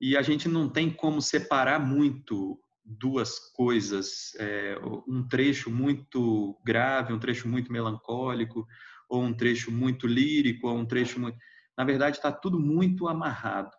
E 0.00 0.16
a 0.16 0.22
gente 0.22 0.48
não 0.48 0.68
tem 0.68 0.90
como 0.90 1.22
separar 1.22 1.78
muito 1.78 2.60
duas 2.88 3.38
coisas, 3.38 4.34
é, 4.38 4.78
um 5.06 5.26
trecho 5.28 5.70
muito 5.70 6.58
grave, 6.64 7.12
um 7.12 7.18
trecho 7.18 7.46
muito 7.46 7.70
melancólico, 7.70 8.66
ou 9.08 9.22
um 9.22 9.34
trecho 9.34 9.70
muito 9.70 10.06
lírico, 10.06 10.68
ou 10.68 10.76
um 10.76 10.86
trecho 10.86 11.20
muito. 11.20 11.36
Na 11.76 11.84
verdade, 11.84 12.16
está 12.16 12.32
tudo 12.32 12.58
muito 12.58 13.06
amarrado. 13.06 13.70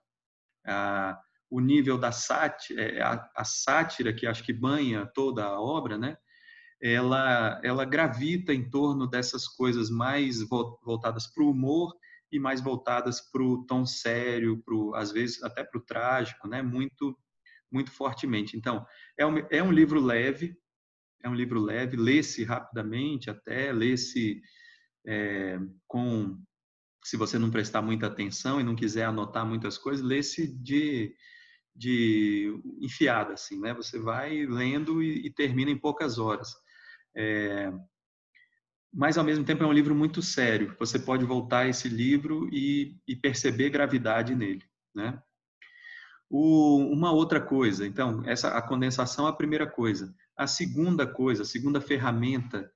Ah, 0.66 1.20
o 1.50 1.60
nível 1.60 1.98
da 1.98 2.12
sátira, 2.12 2.82
é, 2.82 3.02
a, 3.02 3.30
a, 3.36 3.44
sátira 3.44 4.14
que 4.14 4.28
acho 4.28 4.44
que 4.44 4.54
banha 4.54 5.06
toda 5.08 5.44
a 5.44 5.60
obra, 5.60 5.98
né? 5.98 6.16
Ela, 6.82 7.60
ela 7.64 7.84
gravita 7.84 8.54
em 8.54 8.70
torno 8.70 9.08
dessas 9.08 9.48
coisas 9.48 9.90
mais 9.90 10.42
voltadas 10.48 11.28
para 11.28 11.44
o 11.44 11.50
humor 11.50 11.94
e 12.32 12.40
mais 12.40 12.62
voltadas 12.62 13.20
para 13.20 13.44
o 13.44 13.66
tom 13.66 13.86
sério, 13.86 14.62
pro, 14.64 14.94
às 14.96 15.12
vezes 15.12 15.44
até 15.44 15.64
para 15.64 15.80
o 15.80 15.84
trágico, 15.84 16.48
né? 16.48 16.62
Muito 16.62 17.18
muito 17.72 17.92
fortemente. 17.92 18.58
Então, 18.58 18.86
é 19.18 19.26
um, 19.26 19.38
é 19.50 19.64
um 19.64 19.72
livro 19.72 20.00
leve, 20.00 20.56
é 21.24 21.30
um 21.30 21.36
livro 21.36 21.60
leve, 21.60 21.98
lê-se 21.98 22.44
rapidamente 22.44 23.30
até, 23.30 23.72
lê-se 23.72 24.42
é, 25.06 25.60
com, 25.88 26.38
se 27.04 27.18
você 27.18 27.38
não 27.38 27.52
prestar 27.52 27.82
muita 27.82 28.08
atenção 28.08 28.60
e 28.60 28.64
não 28.64 28.76
quiser 28.76 29.06
anotar 29.06 29.46
muitas 29.46 29.78
coisas, 29.78 30.06
lê-se 30.06 30.48
de, 30.62 31.14
de 31.76 32.54
enfiada, 32.82 33.34
assim, 33.34 33.60
né? 33.60 33.74
Você 33.74 34.00
vai 34.00 34.46
lendo 34.46 35.02
e, 35.04 35.26
e 35.26 35.34
termina 35.34 35.72
em 35.72 35.78
poucas 35.78 36.18
horas. 36.18 36.50
É, 37.16 37.72
mas, 38.94 39.18
ao 39.18 39.24
mesmo 39.24 39.46
tempo, 39.46 39.64
é 39.64 39.68
um 39.68 39.74
livro 39.74 39.94
muito 39.94 40.22
sério. 40.22 40.76
Você 40.80 40.98
pode 40.98 41.24
voltar 41.24 41.60
a 41.60 41.68
esse 41.68 41.88
livro 41.88 42.50
e, 42.52 42.98
e 43.08 43.16
perceber 43.16 43.70
gravidade 43.70 44.34
nele, 44.34 44.64
né? 44.96 45.22
O, 46.30 46.78
uma 46.92 47.12
outra 47.12 47.42
coisa, 47.42 47.88
então, 47.88 48.22
essa 48.26 48.50
a 48.50 48.62
condensação 48.62 49.26
é 49.26 49.30
a 49.30 49.34
primeira 49.34 49.66
coisa. 49.66 50.14
A 50.38 50.46
segunda 50.46 51.08
coisa, 51.08 51.42
a 51.42 51.46
segunda 51.46 51.82
ferramenta 51.82 52.72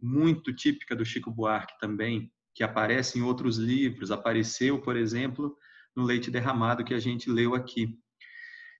muito 0.00 0.54
típica 0.54 0.96
do 0.96 1.04
Chico 1.04 1.30
Buarque 1.30 1.78
também, 1.78 2.32
que 2.54 2.64
aparece 2.64 3.18
em 3.18 3.22
outros 3.22 3.58
livros, 3.58 4.10
apareceu, 4.10 4.80
por 4.80 4.96
exemplo, 4.96 5.56
no 5.94 6.04
Leite 6.04 6.30
Derramado 6.30 6.84
que 6.84 6.94
a 6.94 6.98
gente 6.98 7.30
leu 7.30 7.54
aqui. 7.54 7.98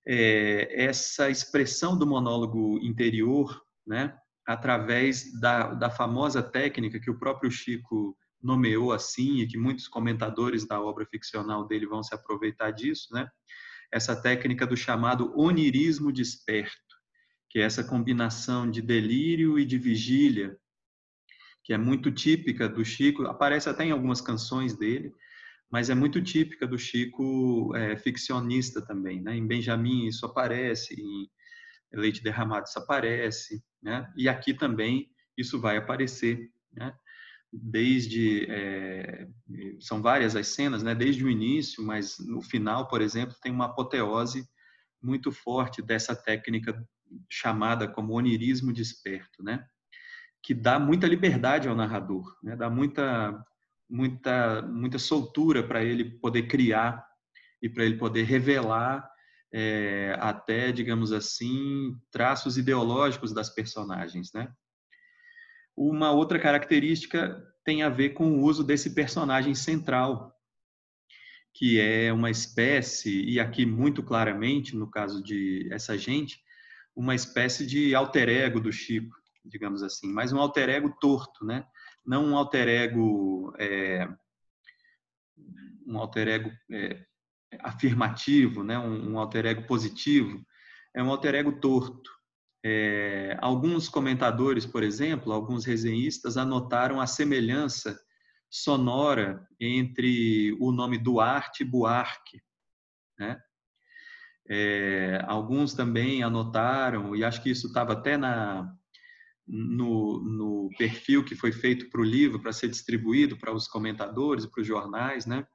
É 0.07 0.85
essa 0.85 1.31
expressão 1.31 1.97
do 1.97 2.07
monólogo 2.07 2.79
interior, 2.83 3.63
né, 3.87 4.17
através 4.47 5.39
da, 5.41 5.75
da 5.75 5.91
famosa 5.91 6.43
técnica 6.43 7.01
que 7.01 7.11
o 7.11 7.19
próprio 7.19 7.51
Chico 7.51 8.17
nomeou 8.43 8.93
assim 8.93 9.39
e 9.39 9.47
que 9.47 9.57
muitos 9.57 9.89
comentadores 9.89 10.67
da 10.67 10.81
obra 10.81 11.07
ficcional 11.07 11.67
dele 11.67 11.87
vão 11.87 12.03
se 12.03 12.15
aproveitar 12.15 12.71
disso, 12.71 13.09
né? 13.13 13.27
Essa 13.95 14.21
técnica 14.21 14.67
do 14.67 14.77
chamado 14.77 15.33
onirismo 15.39 16.13
desperto, 16.13 16.75
que 17.49 17.61
é 17.61 17.63
essa 17.63 17.85
combinação 17.85 18.69
de 18.69 18.83
delírio 18.83 19.57
e 19.57 19.65
de 19.65 19.79
vigília, 19.79 20.59
que 21.63 21.73
é 21.73 21.79
muito 21.79 22.11
típica 22.11 22.69
do 22.69 22.85
Chico, 22.85 23.23
aparece 23.23 23.69
até 23.69 23.85
em 23.85 23.93
algumas 23.93 24.21
canções 24.21 24.77
dele, 24.77 25.15
mas 25.71 25.91
é 25.91 25.95
muito 25.95 26.21
típica 26.21 26.67
do 26.67 26.77
Chico 26.77 27.73
é, 27.77 27.97
ficcionista 27.97 28.85
também. 28.85 29.23
Né? 29.23 29.37
Em 29.37 29.47
Benjamin 29.47 30.09
isso 30.09 30.27
aparece, 30.27 31.01
em 31.01 31.31
Leite 31.93 32.21
Derramado 32.21 32.67
isso 32.67 32.81
aparece, 32.81 33.63
né? 33.81 34.13
e 34.17 34.29
aqui 34.29 34.53
também 34.53 35.09
isso 35.39 35.61
vai 35.61 35.77
aparecer. 35.77 36.51
Né? 36.73 36.93
Desde 37.63 38.47
é, 38.51 39.29
são 39.81 40.03
várias 40.03 40.35
as 40.35 40.49
cenas, 40.49 40.83
né? 40.83 40.95
Desde 40.95 41.25
o 41.25 41.31
início, 41.31 41.85
mas 41.85 42.19
no 42.19 42.43
final, 42.43 42.89
por 42.89 43.01
exemplo, 43.01 43.37
tem 43.43 43.53
uma 43.53 43.67
apoteose 43.67 44.47
muito 45.03 45.31
forte 45.31 45.83
dessa 45.83 46.17
técnica 46.17 46.77
chamada 47.31 47.87
como 47.87 48.15
onirismo 48.15 48.73
desperto, 48.73 49.43
né? 49.43 49.65
Que 50.43 50.55
dá 50.55 50.79
muita 50.79 51.07
liberdade 51.07 51.69
ao 51.69 51.77
narrador, 51.77 52.25
né? 52.43 52.57
Dá 52.57 52.69
muita 52.69 53.45
muita 53.89 54.63
muita 54.63 54.99
soltura 54.99 55.63
para 55.63 55.85
ele 55.85 56.19
poder 56.19 56.45
criar 56.45 57.07
e 57.63 57.69
para 57.69 57.85
ele 57.85 57.97
poder 57.97 58.25
revelar 58.25 59.09
é, 59.53 60.17
até, 60.19 60.73
digamos 60.73 61.13
assim, 61.13 61.97
traços 62.11 62.59
ideológicos 62.59 63.33
das 63.33 63.49
personagens, 63.51 64.33
né? 64.33 64.53
Uma 65.77 66.13
outra 66.13 66.39
característica 66.39 67.43
tem 67.65 67.83
a 67.83 67.89
ver 67.89 68.11
com 68.11 68.33
o 68.33 68.43
uso 68.43 68.63
desse 68.63 68.95
personagem 68.95 69.55
central, 69.55 70.35
que 71.53 71.81
é 71.81 72.13
uma 72.13 72.31
espécie, 72.31 73.25
e 73.25 73.41
aqui 73.41 73.65
muito 73.65 74.03
claramente, 74.03 74.77
no 74.77 74.91
caso 74.91 75.23
de 75.23 75.69
essa 75.73 75.97
gente, 75.97 76.39
uma 76.95 77.15
espécie 77.15 77.67
de 77.67 77.95
alter 77.95 78.29
ego 78.29 78.61
do 78.61 78.73
Chico, 78.73 79.17
digamos 79.45 79.83
assim, 79.83 80.13
mas 80.13 80.33
um 80.33 80.39
alter 80.39 80.69
ego 80.69 80.95
torto, 81.01 81.45
né? 81.45 81.67
Não 82.05 82.25
um 82.27 82.37
alter 82.37 82.69
ego, 82.69 83.55
é, 83.59 84.09
um 85.87 85.99
alter 85.99 86.29
ego 86.29 86.53
é, 86.71 87.05
afirmativo, 87.61 88.63
né? 88.63 88.79
Um, 88.79 89.13
um 89.13 89.19
alter 89.19 89.47
ego 89.47 89.67
positivo, 89.67 90.45
é 90.95 91.03
um 91.03 91.11
alter 91.11 91.35
ego 91.35 91.61
torto. 91.61 92.11
É, 92.67 93.37
alguns 93.43 93.91
comentadores, 93.91 94.65
por 94.65 94.83
exemplo, 94.83 95.33
alguns 95.33 95.67
resenhistas 95.67 96.39
anotaram 96.39 96.99
a 96.99 97.07
semelhança 97.07 98.01
sonora 98.49 99.47
entre 99.61 100.57
o 100.59 100.73
nome 100.73 100.97
Duarte 100.97 101.63
e 101.63 101.67
Buarque. 101.67 102.41
Né? 103.19 103.39
É, 104.49 105.23
alguns 105.27 105.75
também 105.75 106.23
anotaram, 106.23 107.15
e 107.15 107.23
acho 107.23 107.43
que 107.43 107.51
isso 107.51 107.67
estava 107.67 107.93
até 107.93 108.17
na, 108.17 108.75
no, 109.47 110.23
no, 110.23 110.71
perfil 110.79 111.23
que 111.23 111.35
foi 111.35 111.53
feito 111.53 111.91
para 111.91 112.01
o 112.01 112.05
livro, 112.05 112.41
para 112.41 112.53
ser 112.53 112.69
distribuído 112.69 113.37
para 113.37 113.53
os 113.53 113.69
comentadores, 113.69 114.47
para 114.47 114.63
os 114.63 114.67
jornais, 114.67 115.27
né? 115.27 115.47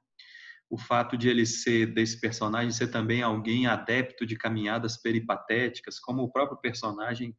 O 0.70 0.78
fato 0.78 1.18
de 1.18 1.28
ele 1.28 1.44
ser, 1.44 1.92
desse 1.92 2.18
personagem, 2.20 2.70
ser 2.70 2.88
também 2.88 3.22
alguém 3.22 3.66
adepto 3.66 4.24
de 4.24 4.36
caminhadas 4.36 4.96
peripatéticas, 4.96 5.98
como 5.98 6.22
o 6.22 6.30
próprio 6.30 6.60
personagem 6.60 7.36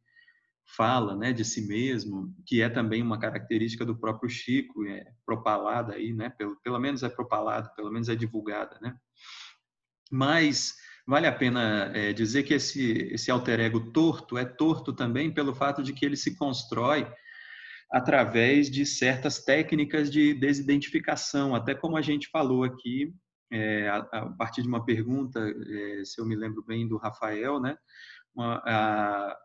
fala, 0.76 1.16
né, 1.16 1.32
de 1.32 1.44
si 1.44 1.66
mesmo, 1.66 2.34
que 2.46 2.60
é 2.60 2.68
também 2.68 3.02
uma 3.02 3.18
característica 3.18 3.84
do 3.84 3.98
próprio 3.98 4.28
Chico, 4.28 4.86
é 4.86 5.04
propalada 5.24 5.94
aí, 5.94 6.12
né, 6.12 6.28
pelo, 6.28 6.56
pelo 6.62 6.78
menos 6.78 7.02
é 7.02 7.08
propalada, 7.08 7.70
pelo 7.70 7.90
menos 7.90 8.08
é 8.10 8.14
divulgada, 8.14 8.78
né. 8.80 8.94
Mas 10.10 10.74
vale 11.06 11.26
a 11.26 11.32
pena 11.32 11.90
é, 11.94 12.12
dizer 12.12 12.42
que 12.42 12.54
esse, 12.54 13.08
esse 13.12 13.30
alter 13.30 13.60
ego 13.60 13.92
torto 13.92 14.36
é 14.36 14.44
torto 14.44 14.92
também 14.92 15.32
pelo 15.32 15.54
fato 15.54 15.82
de 15.82 15.94
que 15.94 16.04
ele 16.04 16.16
se 16.16 16.36
constrói 16.36 17.10
através 17.90 18.70
de 18.70 18.86
certas 18.86 19.44
técnicas 19.44 20.10
de 20.10 20.32
desidentificação, 20.32 21.54
até 21.54 21.74
como 21.74 21.96
a 21.96 22.02
gente 22.02 22.28
falou 22.28 22.64
aqui, 22.64 23.12
é, 23.52 23.88
a, 23.88 23.96
a, 23.98 24.30
partir 24.30 24.62
de 24.62 24.68
uma 24.68 24.84
pergunta, 24.84 25.38
é, 25.40 26.04
se 26.04 26.18
eu 26.18 26.24
me 26.24 26.34
lembro 26.34 26.64
bem, 26.64 26.88
do 26.88 26.96
Rafael, 26.96 27.60
né? 27.60 27.76
Uma, 28.34 28.62
a, 28.64 29.38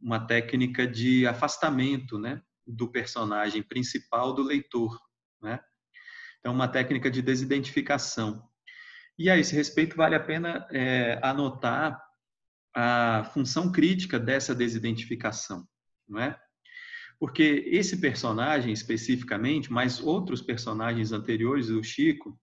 uma 0.00 0.26
técnica 0.26 0.84
de 0.84 1.26
afastamento 1.28 2.18
né? 2.18 2.42
do 2.66 2.90
personagem 2.90 3.62
principal 3.62 4.34
do 4.34 4.42
leitor. 4.42 4.98
Né? 5.40 5.60
Então, 6.40 6.52
uma 6.52 6.66
técnica 6.66 7.08
de 7.08 7.22
desidentificação. 7.22 8.42
E 9.16 9.30
a 9.30 9.38
esse 9.38 9.54
respeito, 9.54 9.96
vale 9.96 10.16
a 10.16 10.20
pena 10.20 10.66
é, 10.72 11.20
anotar 11.22 12.02
a 12.74 13.30
função 13.32 13.70
crítica 13.70 14.18
dessa 14.18 14.54
desidentificação, 14.54 15.68
não 16.08 16.18
é? 16.20 16.36
Porque 17.20 17.62
esse 17.66 18.00
personagem 18.00 18.72
especificamente, 18.72 19.70
mas 19.70 20.00
outros 20.00 20.42
personagens 20.42 21.12
anteriores 21.12 21.68
do 21.68 21.84
Chico, 21.84 22.36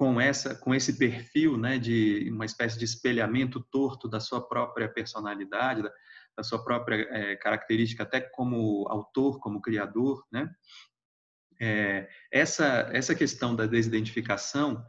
com 0.00 0.18
essa 0.18 0.54
com 0.54 0.74
esse 0.74 0.96
perfil 0.96 1.58
né 1.58 1.78
de 1.78 2.26
uma 2.32 2.46
espécie 2.46 2.78
de 2.78 2.86
espelhamento 2.86 3.60
torto 3.70 4.08
da 4.08 4.18
sua 4.18 4.40
própria 4.40 4.88
personalidade 4.88 5.82
da, 5.82 5.92
da 6.34 6.42
sua 6.42 6.64
própria 6.64 7.06
é, 7.10 7.36
característica, 7.36 8.02
até 8.02 8.18
como 8.18 8.88
autor, 8.88 9.38
como 9.40 9.60
criador, 9.60 10.24
né? 10.32 10.50
É, 11.60 12.08
essa, 12.32 12.88
essa 12.94 13.14
questão 13.14 13.54
da 13.54 13.66
desidentificação 13.66 14.82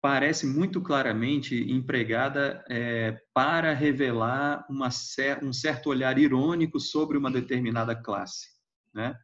parece 0.00 0.46
muito 0.46 0.80
claramente 0.80 1.70
empregada 1.70 2.64
é, 2.70 3.20
para 3.34 3.74
revelar 3.74 4.64
uma, 4.70 4.88
um 5.42 5.52
certo 5.52 5.90
olhar 5.90 6.16
irônico 6.16 6.80
sobre 6.80 7.18
uma 7.18 7.30
determinada 7.30 7.94
classe. 7.94 8.48
Né? 8.94 9.14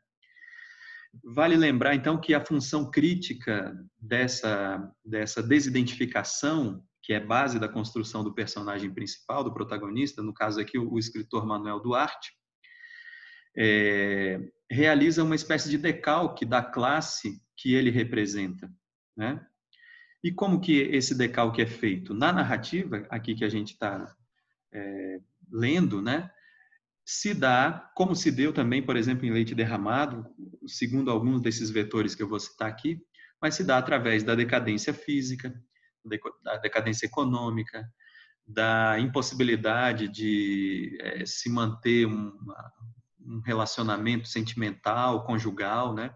Vale 1.24 1.56
lembrar, 1.56 1.94
então, 1.94 2.18
que 2.18 2.32
a 2.32 2.44
função 2.44 2.90
crítica 2.90 3.76
dessa, 4.00 4.90
dessa 5.04 5.42
desidentificação, 5.42 6.82
que 7.02 7.12
é 7.12 7.20
base 7.20 7.58
da 7.58 7.68
construção 7.68 8.24
do 8.24 8.34
personagem 8.34 8.92
principal, 8.92 9.44
do 9.44 9.52
protagonista, 9.52 10.22
no 10.22 10.32
caso 10.32 10.60
aqui 10.60 10.78
o, 10.78 10.98
escritor 10.98 11.46
Manuel 11.46 11.80
Duarte, 11.80 12.32
é, 13.56 14.40
realiza 14.70 15.22
uma 15.22 15.34
espécie 15.34 15.68
de 15.68 15.76
decalque 15.76 16.46
da 16.46 16.62
classe 16.62 17.42
que 17.56 17.74
ele 17.74 17.90
representa, 17.90 18.72
né? 19.14 19.44
E 20.24 20.32
como 20.32 20.60
que 20.60 20.78
esse 20.78 21.14
decalque 21.14 21.60
é 21.60 21.66
feito? 21.66 22.14
Na 22.14 22.32
narrativa, 22.32 23.06
aqui 23.10 23.34
que 23.34 23.44
a 23.44 23.48
gente 23.48 23.72
está 23.72 24.14
é, 24.72 25.20
lendo, 25.50 26.00
né? 26.00 26.30
Se 27.04 27.34
dá, 27.34 27.90
como 27.94 28.14
se 28.14 28.30
deu 28.30 28.52
também, 28.52 28.82
por 28.82 28.96
exemplo, 28.96 29.26
em 29.26 29.32
leite 29.32 29.54
derramado, 29.54 30.24
segundo 30.66 31.10
alguns 31.10 31.40
desses 31.40 31.68
vetores 31.70 32.14
que 32.14 32.22
eu 32.22 32.28
vou 32.28 32.38
citar 32.38 32.68
aqui, 32.68 33.00
mas 33.40 33.54
se 33.56 33.64
dá 33.64 33.78
através 33.78 34.22
da 34.22 34.34
decadência 34.34 34.94
física, 34.94 35.52
da 36.44 36.56
decadência 36.58 37.06
econômica, 37.06 37.84
da 38.46 38.98
impossibilidade 38.98 40.08
de 40.08 40.96
é, 41.00 41.26
se 41.26 41.48
manter 41.48 42.06
uma, 42.06 42.72
um 43.20 43.40
relacionamento 43.40 44.28
sentimental, 44.28 45.24
conjugal, 45.24 45.94
né? 45.94 46.14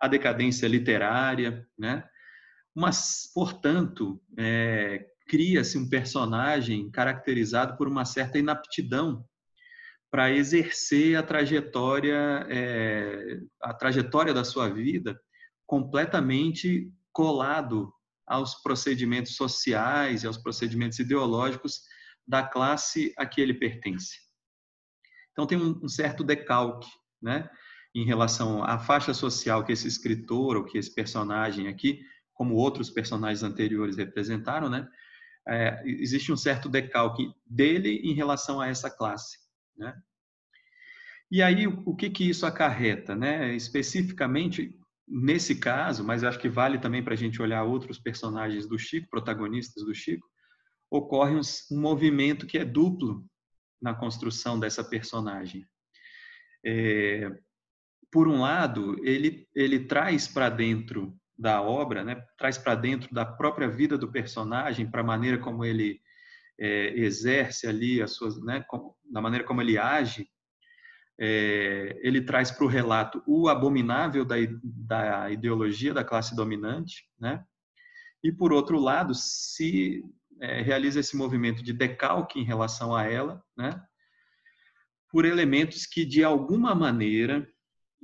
A 0.00 0.08
decadência 0.08 0.66
literária, 0.66 1.66
né? 1.78 2.04
Mas, 2.74 3.30
portanto, 3.34 4.20
é, 4.38 5.06
cria-se 5.28 5.78
um 5.78 5.88
personagem 5.88 6.90
caracterizado 6.90 7.76
por 7.76 7.86
uma 7.86 8.04
certa 8.04 8.38
inaptidão 8.38 9.24
para 10.12 10.30
exercer 10.30 11.16
a 11.16 11.22
trajetória, 11.22 12.46
é, 12.50 13.40
a 13.62 13.72
trajetória 13.72 14.34
da 14.34 14.44
sua 14.44 14.68
vida 14.68 15.18
completamente 15.66 16.92
colado 17.10 17.90
aos 18.26 18.54
procedimentos 18.62 19.34
sociais 19.34 20.22
e 20.22 20.26
aos 20.26 20.36
procedimentos 20.36 20.98
ideológicos 20.98 21.80
da 22.28 22.42
classe 22.42 23.14
a 23.16 23.24
que 23.24 23.40
ele 23.40 23.54
pertence. 23.54 24.18
Então 25.32 25.46
tem 25.46 25.56
um, 25.56 25.88
certo 25.88 26.22
decalque, 26.22 26.90
né, 27.20 27.48
em 27.94 28.04
relação 28.04 28.62
à 28.62 28.78
faixa 28.78 29.14
social 29.14 29.64
que 29.64 29.72
esse 29.72 29.88
escritor 29.88 30.58
ou 30.58 30.64
que 30.64 30.76
esse 30.76 30.94
personagem 30.94 31.68
aqui, 31.68 32.02
como 32.34 32.54
outros 32.54 32.90
personagens 32.90 33.42
anteriores 33.42 33.96
representaram, 33.96 34.68
né, 34.68 34.86
é, 35.48 35.82
existe 35.86 36.30
um 36.30 36.36
certo 36.36 36.68
decalque 36.68 37.32
dele 37.46 38.02
em 38.04 38.12
relação 38.12 38.60
a 38.60 38.68
essa 38.68 38.90
classe, 38.90 39.41
né. 39.76 39.94
E 41.30 41.42
aí 41.42 41.66
o, 41.66 41.96
que 41.96 42.10
que 42.10 42.28
isso 42.28 42.44
acarreta, 42.44 43.16
né? 43.16 43.54
Especificamente 43.54 44.78
nesse 45.08 45.54
caso, 45.54 46.04
mas 46.04 46.22
acho 46.24 46.38
que 46.38 46.48
vale 46.48 46.78
também 46.78 47.02
para 47.02 47.14
a 47.14 47.16
gente 47.16 47.40
olhar 47.40 47.64
outros 47.64 47.98
personagens 47.98 48.66
do 48.66 48.78
Chico, 48.78 49.08
protagonistas 49.10 49.84
do 49.84 49.94
Chico, 49.94 50.28
ocorre 50.90 51.34
um 51.34 51.80
movimento 51.80 52.46
que 52.46 52.58
é 52.58 52.64
duplo 52.64 53.24
na 53.80 53.94
construção 53.94 54.60
dessa 54.60 54.84
personagem. 54.84 55.66
É, 56.64 57.30
por 58.10 58.28
um 58.28 58.42
lado, 58.42 59.02
ele, 59.02 59.48
ele 59.54 59.86
traz 59.86 60.28
para 60.28 60.50
dentro 60.50 61.18
da 61.36 61.62
obra, 61.62 62.04
né, 62.04 62.22
traz 62.36 62.58
para 62.58 62.74
dentro 62.74 63.12
da 63.12 63.24
própria 63.24 63.68
vida 63.68 63.96
do 63.96 64.12
personagem, 64.12 64.88
para 64.88 65.00
a 65.00 65.04
maneira 65.04 65.38
como 65.38 65.64
ele 65.64 65.98
é, 66.58 66.98
exerce 66.98 67.66
ali 67.66 68.02
as 68.02 68.12
suas, 68.12 68.40
né, 68.42 68.64
com, 68.68 68.94
maneira 69.10 69.44
como 69.44 69.60
ele 69.60 69.78
age, 69.78 70.28
é, 71.20 71.98
ele 72.02 72.22
traz 72.22 72.50
para 72.50 72.64
o 72.64 72.68
relato 72.68 73.22
o 73.26 73.48
abominável 73.48 74.24
da, 74.24 74.36
da 74.62 75.30
ideologia 75.30 75.92
da 75.92 76.04
classe 76.04 76.34
dominante, 76.34 77.04
né? 77.18 77.44
E 78.24 78.32
por 78.32 78.52
outro 78.52 78.78
lado, 78.78 79.14
se 79.14 80.02
é, 80.40 80.62
realiza 80.62 81.00
esse 81.00 81.16
movimento 81.16 81.62
de 81.62 81.72
decalque 81.72 82.38
em 82.38 82.44
relação 82.44 82.94
a 82.94 83.04
ela, 83.04 83.42
né? 83.56 83.82
por 85.12 85.26
elementos 85.26 85.84
que, 85.84 86.06
de 86.06 86.24
alguma 86.24 86.74
maneira, 86.74 87.46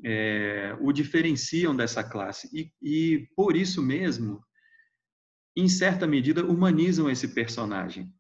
é, 0.05 0.77
o 0.79 0.93
diferenciam 0.93 1.75
dessa 1.75 2.05
classe. 2.05 2.49
E, 2.53 2.71
e, 2.83 3.27
por 3.35 3.57
isso 3.57 3.83
mesmo, 3.83 4.45
em 5.57 5.69
certa 5.69 6.07
medida, 6.07 6.45
humanizam 6.45 7.11
esse 7.11 7.29
personagem. 7.29 8.13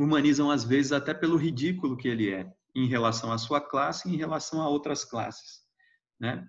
Humanizam, 0.00 0.50
às 0.50 0.64
vezes, 0.64 0.92
até 0.92 1.12
pelo 1.12 1.36
ridículo 1.36 1.96
que 1.96 2.08
ele 2.08 2.30
é 2.30 2.50
em 2.74 2.86
relação 2.86 3.32
à 3.32 3.38
sua 3.38 3.60
classe 3.60 4.08
em 4.08 4.16
relação 4.16 4.62
a 4.62 4.68
outras 4.68 5.04
classes. 5.04 5.60
Né? 6.18 6.48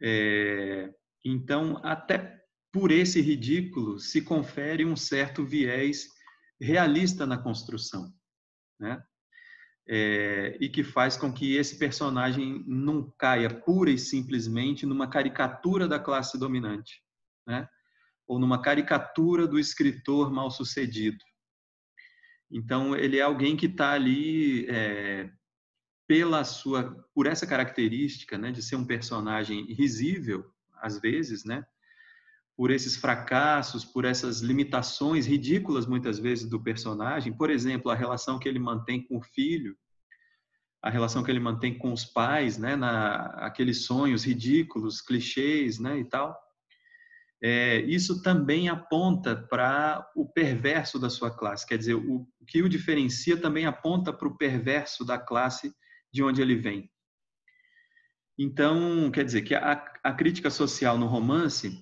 É, 0.00 0.90
então, 1.24 1.78
até 1.84 2.40
por 2.72 2.90
esse 2.90 3.20
ridículo, 3.20 3.98
se 3.98 4.22
confere 4.22 4.84
um 4.84 4.96
certo 4.96 5.44
viés 5.44 6.06
realista 6.60 7.26
na 7.26 7.36
construção, 7.36 8.12
né? 8.78 9.02
É, 9.88 10.56
e 10.60 10.68
que 10.68 10.84
faz 10.84 11.16
com 11.16 11.32
que 11.32 11.56
esse 11.56 11.76
personagem 11.76 12.62
não 12.64 13.12
caia 13.18 13.50
pura 13.50 13.90
e 13.90 13.98
simplesmente 13.98 14.86
numa 14.86 15.08
caricatura 15.08 15.88
da 15.88 15.98
classe 15.98 16.38
dominante, 16.38 17.02
né? 17.44 17.68
Ou 18.28 18.38
numa 18.38 18.62
caricatura 18.62 19.48
do 19.48 19.58
escritor 19.58 20.30
mal 20.30 20.48
sucedido. 20.50 21.24
Então 22.50 22.96
ele 22.96 23.18
é 23.18 23.22
alguém 23.22 23.56
que 23.56 23.66
está 23.66 23.92
ali 23.92 24.66
é, 24.68 25.30
pela 26.06 26.44
sua, 26.44 27.06
por 27.14 27.26
essa 27.26 27.46
característica, 27.46 28.36
né, 28.36 28.50
de 28.50 28.62
ser 28.62 28.76
um 28.76 28.84
personagem 28.84 29.64
risível 29.72 30.44
às 30.82 30.98
vezes, 30.98 31.44
né? 31.44 31.64
por 32.60 32.70
esses 32.70 32.94
fracassos, 32.94 33.86
por 33.86 34.04
essas 34.04 34.40
limitações 34.40 35.26
ridículas 35.26 35.86
muitas 35.86 36.18
vezes 36.18 36.46
do 36.46 36.62
personagem, 36.62 37.32
por 37.32 37.48
exemplo, 37.48 37.90
a 37.90 37.94
relação 37.94 38.38
que 38.38 38.46
ele 38.46 38.58
mantém 38.58 39.02
com 39.02 39.16
o 39.16 39.22
filho, 39.22 39.74
a 40.82 40.90
relação 40.90 41.22
que 41.22 41.30
ele 41.30 41.40
mantém 41.40 41.78
com 41.78 41.90
os 41.90 42.04
pais, 42.04 42.58
né, 42.58 42.76
na 42.76 43.28
aqueles 43.46 43.86
sonhos 43.86 44.24
ridículos, 44.24 45.00
clichês, 45.00 45.78
né, 45.78 46.00
e 46.00 46.04
tal. 46.04 46.38
É, 47.42 47.80
isso 47.82 48.22
também 48.22 48.68
aponta 48.68 49.34
para 49.34 50.06
o 50.14 50.26
perverso 50.26 50.98
da 50.98 51.08
sua 51.08 51.30
classe, 51.30 51.66
quer 51.66 51.78
dizer, 51.78 51.94
o, 51.94 52.26
o 52.38 52.46
que 52.46 52.62
o 52.62 52.68
diferencia 52.68 53.36
também 53.36 53.64
aponta 53.64 54.12
para 54.12 54.28
o 54.28 54.36
perverso 54.36 55.04
da 55.06 55.18
classe 55.18 55.72
de 56.12 56.22
onde 56.22 56.42
ele 56.42 56.54
vem. 56.54 56.90
Então, 58.38 59.10
quer 59.10 59.24
dizer 59.24 59.42
que 59.42 59.54
a, 59.54 59.72
a 60.02 60.12
crítica 60.12 60.50
social 60.50 60.98
no 60.98 61.06
romance 61.06 61.78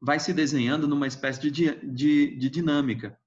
vai 0.00 0.20
se 0.20 0.32
desenhando 0.32 0.86
numa 0.86 1.06
espécie 1.06 1.50
de, 1.50 1.74
de, 1.86 2.36
de 2.36 2.50
dinâmica 2.50 3.18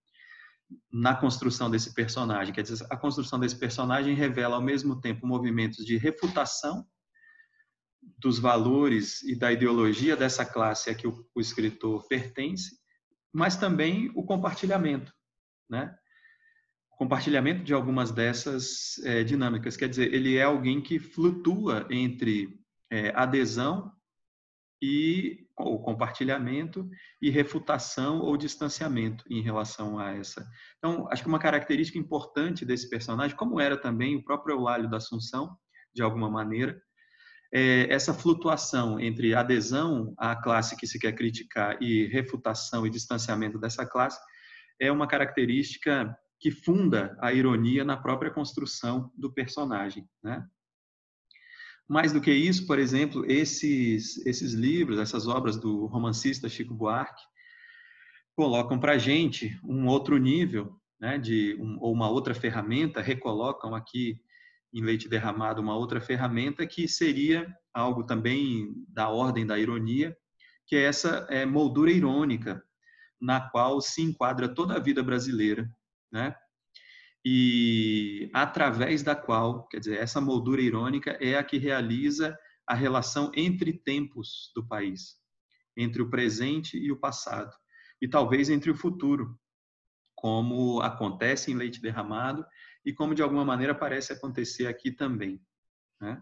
na 0.92 1.16
construção 1.16 1.70
desse 1.70 1.94
personagem. 1.94 2.54
Quer 2.54 2.62
dizer, 2.62 2.86
a 2.90 2.98
construção 2.98 3.40
desse 3.40 3.58
personagem 3.58 4.16
revela 4.16 4.56
ao 4.56 4.62
mesmo 4.62 5.00
tempo 5.00 5.28
movimentos 5.28 5.86
de 5.86 5.98
refutação 5.98 6.86
dos 8.18 8.40
valores 8.40 9.22
e 9.24 9.36
da 9.36 9.52
ideologia 9.52 10.16
dessa 10.16 10.46
classe 10.46 10.90
a 10.90 10.96
que 10.96 11.08
o, 11.08 11.26
o 11.36 11.42
escritor 11.42 12.08
pertence, 12.08 12.78
mas 13.34 13.56
também 13.56 14.12
o 14.16 14.24
compartilhamento, 14.24 15.14
né? 15.70 15.96
compartilhamento 17.02 17.64
de 17.64 17.74
algumas 17.74 18.12
dessas 18.12 19.00
é, 19.04 19.24
dinâmicas. 19.24 19.76
Quer 19.76 19.90
dizer, 19.90 20.14
ele 20.14 20.38
é 20.38 20.44
alguém 20.44 20.80
que 20.80 21.00
flutua 21.00 21.88
entre 21.90 22.60
é, 22.92 23.12
adesão 23.16 23.92
e 24.80 25.48
o 25.58 25.80
compartilhamento 25.80 26.88
e 27.20 27.32
refutação 27.32 28.20
ou 28.20 28.38
distanciamento 28.38 29.26
em 29.32 29.42
relação 29.42 29.98
a 29.98 30.12
essa. 30.12 30.48
Então, 30.78 31.08
acho 31.12 31.24
que 31.24 31.28
uma 31.28 31.40
característica 31.40 31.98
importante 31.98 32.64
desse 32.64 32.88
personagem, 32.88 33.36
como 33.36 33.60
era 33.60 33.76
também 33.76 34.16
o 34.16 34.24
próprio 34.24 34.56
Eulálio 34.56 34.88
da 34.88 34.98
Assunção, 34.98 35.58
de 35.94 36.04
alguma 36.04 36.30
maneira, 36.30 36.80
é 37.54 37.94
essa 37.94 38.14
flutuação 38.14 39.00
entre 39.00 39.36
adesão 39.36 40.14
à 40.18 40.36
classe 40.36 40.78
que 40.78 40.88
se 40.88 40.98
quer 40.98 41.12
criticar 41.14 41.82
e 41.82 42.08
refutação 42.08 42.88
e 42.88 42.90
distanciamento 42.90 43.60
dessa 43.60 43.86
classe 43.86 44.20
é 44.80 44.92
uma 44.92 45.08
característica 45.08 46.16
que 46.40 46.50
funda 46.50 47.16
a 47.22 47.32
ironia 47.32 47.84
na 47.84 47.96
própria 47.96 48.32
construção 48.32 49.12
do 49.16 49.32
personagem, 49.32 50.10
né? 50.24 50.44
Mais 51.88 52.14
do 52.14 52.22
que 52.22 52.32
isso, 52.32 52.66
por 52.66 52.80
exemplo, 52.80 53.30
esses, 53.30 54.26
esses 54.26 54.54
livros, 54.54 54.98
essas 54.98 55.28
obras 55.28 55.58
do 55.58 55.86
romancista 55.88 56.48
Chico 56.48 56.74
Buarque, 56.74 57.22
colocam 58.34 58.80
para 58.80 58.94
a 58.94 58.98
gente 58.98 59.60
um 59.64 59.88
outro 59.88 60.18
nível, 60.18 60.80
né, 61.00 61.18
de 61.18 61.58
um, 61.60 61.78
ou 61.80 61.94
uma 61.94 62.10
outra 62.10 62.34
ferramenta, 62.34 63.02
recolocam 63.02 63.76
aqui 63.76 64.20
em 64.74 64.82
leite 64.82 65.10
derramado 65.10 65.62
uma 65.62 65.76
outra 65.76 66.00
ferramenta 66.00 66.66
que 66.66 66.88
seria 66.88 67.48
algo 67.74 68.04
também 68.04 68.74
da 68.88 69.10
ordem 69.10 69.46
da 69.46 69.60
ironia, 69.60 70.16
que 70.66 70.76
é 70.76 70.84
essa 70.84 71.28
é, 71.30 71.46
moldura 71.46 71.92
irônica, 71.92 72.64
na 73.20 73.50
qual 73.50 73.82
se 73.82 74.02
enquadra 74.02 74.48
toda 74.48 74.76
a 74.76 74.80
vida 74.80 75.04
brasileira, 75.04 75.70
né? 76.12 76.36
E 77.24 78.32
através 78.34 79.04
da 79.04 79.16
qual, 79.16 79.68
quer 79.68 79.80
dizer, 79.80 80.00
essa 80.00 80.20
moldura 80.20 80.62
irônica 80.62 81.12
é 81.22 81.38
a 81.38 81.44
que 81.44 81.58
realiza 81.58 82.36
a 82.66 82.74
relação 82.74 83.32
entre 83.36 83.74
tempos 83.74 84.52
do 84.56 84.66
país, 84.66 85.18
entre 85.78 86.02
o 86.02 86.10
presente 86.10 86.78
e 86.78 86.92
o 86.92 86.98
passado, 86.98 87.56
e 88.02 88.08
talvez 88.08 88.50
entre 88.50 88.72
o 88.72 88.76
futuro, 88.76 89.40
como 90.16 90.82
acontece 90.82 91.52
em 91.52 91.56
leite 91.56 91.82
derramado 91.82 92.46
e 92.86 92.94
como 92.94 93.16
de 93.16 93.22
alguma 93.22 93.46
maneira 93.46 93.76
parece 93.76 94.14
acontecer 94.14 94.68
aqui 94.68 94.92
também. 94.92 95.42
Né? 96.00 96.22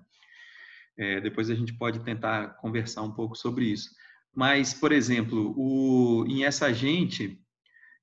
É, 0.98 1.22
depois 1.22 1.50
a 1.50 1.56
gente 1.56 1.74
pode 1.78 2.04
tentar 2.04 2.56
conversar 2.56 3.04
um 3.04 3.14
pouco 3.14 3.36
sobre 3.36 3.66
isso. 3.66 3.90
Mas, 4.36 4.74
por 4.74 4.92
exemplo, 4.92 5.54
o, 5.58 6.26
em 6.28 6.44
essa 6.44 6.74
gente 6.74 7.42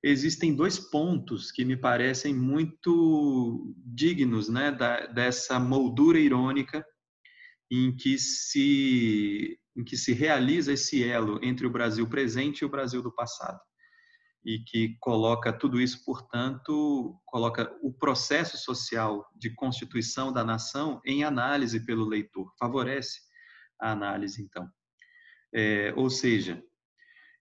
existem 0.03 0.55
dois 0.55 0.79
pontos 0.79 1.51
que 1.51 1.65
me 1.65 1.77
parecem 1.77 2.35
muito 2.35 3.75
dignos 3.85 4.49
né, 4.49 4.71
da, 4.71 5.07
dessa 5.07 5.59
moldura 5.59 6.19
irônica 6.19 6.85
em 7.71 7.95
que 7.97 8.19
se 8.19 9.59
em 9.77 9.85
que 9.85 9.97
se 9.97 10.15
realiza 10.15 10.73
esse 10.73 11.05
elo 11.05 11.39
entre 11.43 11.67
o 11.67 11.71
Brasil 11.71 12.09
presente 12.09 12.61
e 12.61 12.65
o 12.65 12.69
Brasil 12.69 13.03
do 13.03 13.15
passado 13.15 13.61
e 14.47 14.61
que 14.61 14.97
coloca 15.01 15.53
tudo 15.53 15.81
isso, 15.81 16.05
portanto, 16.05 17.21
coloca 17.27 17.77
o 17.83 17.93
processo 17.93 18.57
social 18.57 19.29
de 19.35 19.51
constituição 19.51 20.33
da 20.33 20.45
nação 20.45 21.01
em 21.05 21.25
análise 21.25 21.85
pelo 21.85 22.07
leitor, 22.07 22.55
favorece 22.57 23.23
a 23.81 23.91
análise, 23.91 24.41
então. 24.41 24.71
É, 25.53 25.93
ou 25.97 26.09
seja, 26.09 26.63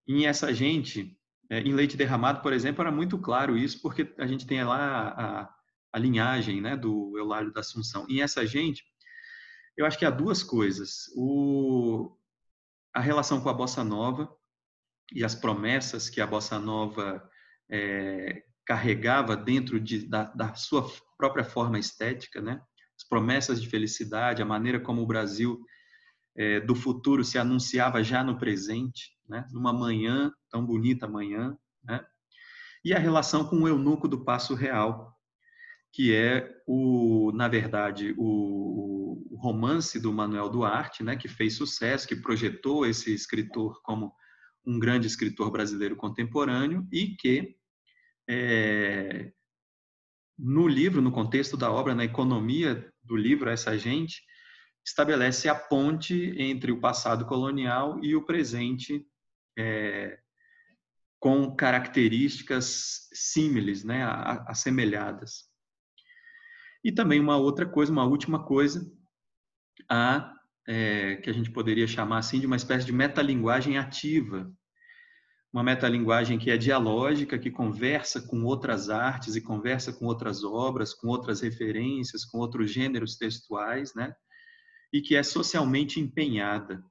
em 0.08 0.26
essa 0.26 0.52
gente, 0.52 1.15
é, 1.48 1.60
em 1.60 1.76
leite 1.76 1.96
derramado, 1.96 2.41
por 2.41 2.52
exemplo, 2.52 2.82
era 2.82 2.91
muito 2.91 3.20
claro 3.20 3.56
isso, 3.56 3.80
porque 3.84 4.12
a 4.18 4.26
gente 4.26 4.48
tem 4.48 4.63
lá 4.63 5.10
a, 5.10 5.56
a 5.94 6.00
linhagem 6.00 6.60
né, 6.60 6.76
do 6.76 7.15
Eulário 7.20 7.54
da 7.54 7.60
Assunção. 7.60 8.08
Em 8.10 8.24
essa 8.24 8.48
gente, 8.48 8.84
eu 9.78 9.86
acho 9.86 10.00
que 10.00 10.06
há 10.06 10.10
duas 10.10 10.41
coisas. 10.41 11.04
O, 11.15 12.18
a 12.96 13.00
relação 13.00 13.39
com 13.41 13.50
a 13.50 13.54
bossa 13.54 13.84
nova, 13.84 14.28
e 15.13 15.24
as 15.24 15.36
promessas 15.36 16.10
que 16.10 16.20
a 16.20 16.28
bossa 16.28 16.60
nova 16.60 17.28
é, 17.70 18.44
carregava 18.65 19.36
dentro 19.36 19.80
de, 19.80 20.08
da, 20.08 20.24
da, 20.26 20.54
sua 20.56 20.89
própria 21.18 21.44
forma 21.44 21.78
estética, 21.78 22.41
né? 22.41 22.62
As 22.98 23.08
promessas 23.08 23.62
de 23.62 23.70
felicidade, 23.70 24.41
a 24.41 24.46
maneira 24.46 24.80
como 24.80 25.02
o 25.02 25.08
Brasil 25.08 25.60
é, 26.36 26.60
do 26.60 26.76
futuro 26.76 27.24
se 27.24 27.38
anunciava 27.38 28.04
já 28.04 28.24
no 28.24 28.38
presente, 28.38 29.12
né? 29.28 29.46
Numa 29.52 29.72
manhã 29.72 30.32
tão 30.50 30.65
bonita 30.65 31.08
manhã, 31.08 31.56
né? 31.84 32.04
E 32.84 32.94
a 32.94 33.00
relação 33.00 33.46
com 33.46 33.58
o 33.58 33.68
eunuco 33.68 34.08
do 34.08 34.24
Passo 34.24 34.54
Real, 34.54 35.15
que 35.91 36.13
é 36.13 36.52
o, 36.68 37.32
na 37.34 37.48
verdade, 37.48 38.13
o, 38.18 39.24
o 39.32 39.38
romance 39.38 40.00
do 40.00 40.12
Manuel 40.12 40.50
Duarte, 40.50 41.04
né? 41.04 41.15
Que 41.15 41.28
fez 41.28 41.56
sucesso, 41.56 42.08
que 42.08 42.15
projetou 42.15 42.86
esse 42.86 43.13
escritor 43.13 43.82
como 43.84 44.13
um 44.65 44.80
grande 44.80 45.08
escritor 45.08 45.51
brasileiro 45.51 45.95
contemporâneo 45.95 46.88
e 46.91 47.15
que, 47.15 47.56
é, 48.28 49.32
no 50.38 50.67
livro, 50.67 51.01
no 51.01 51.12
contexto 51.12 51.56
da 51.56 51.71
obra, 51.71 51.93
na 51.93 52.04
economia 52.04 52.91
do 53.04 53.15
livro, 53.15 53.49
essa 53.49 53.78
gente 53.78 54.23
estabelece 54.86 55.49
a 55.49 55.56
ponte 55.56 56.34
entre 56.38 56.71
o 56.71 56.80
passado 56.80 57.25
colonial 57.25 58.04
e 58.04 58.15
o 58.15 58.25
presente 58.25 59.06
é, 59.58 60.19
com 61.19 61.56
características 61.56 63.08
símiles, 63.12 63.84
né, 63.84 64.04
assemelhadas. 64.47 65.49
E 66.84 66.91
também 66.91 67.19
uma 67.19 67.38
outra 67.38 67.65
coisa, 67.65 67.91
uma 67.91 68.06
última 68.06 68.45
coisa, 68.45 68.86
a 69.89 70.32
é, 70.67 71.15
que 71.17 71.30
a 71.30 71.34
gente 71.34 71.51
poderia 71.51 71.88
chamar 71.88 72.19
assim 72.19 72.39
de 72.39 72.45
uma 72.45 72.56
espécie 72.56 72.86
de 72.86 72.91
metalinguagem 72.91 73.78
ativa, 73.78 74.51
uma 75.54 75.63
metalinguagem 75.63 76.38
que 76.38 76.51
é 76.51 76.58
dialógica, 76.58 77.39
que 77.39 77.49
conversa 77.49 78.21
com 78.21 78.43
outras 78.43 78.89
artes 78.89 79.36
e 79.36 79.41
conversa 79.41 79.93
com 79.93 80.06
outras 80.06 80.43
obras, 80.43 80.93
com 80.93 81.08
outras 81.08 81.39
referências, 81.39 82.25
com 82.25 82.39
outros 82.39 82.71
gêneros 82.71 83.15
textuais, 83.15 83.93
né? 83.95 84.13
E 84.91 85.01
que 85.01 85.15
é 85.15 85.23
socialmente 85.23 85.99
empenhada. 85.99 86.84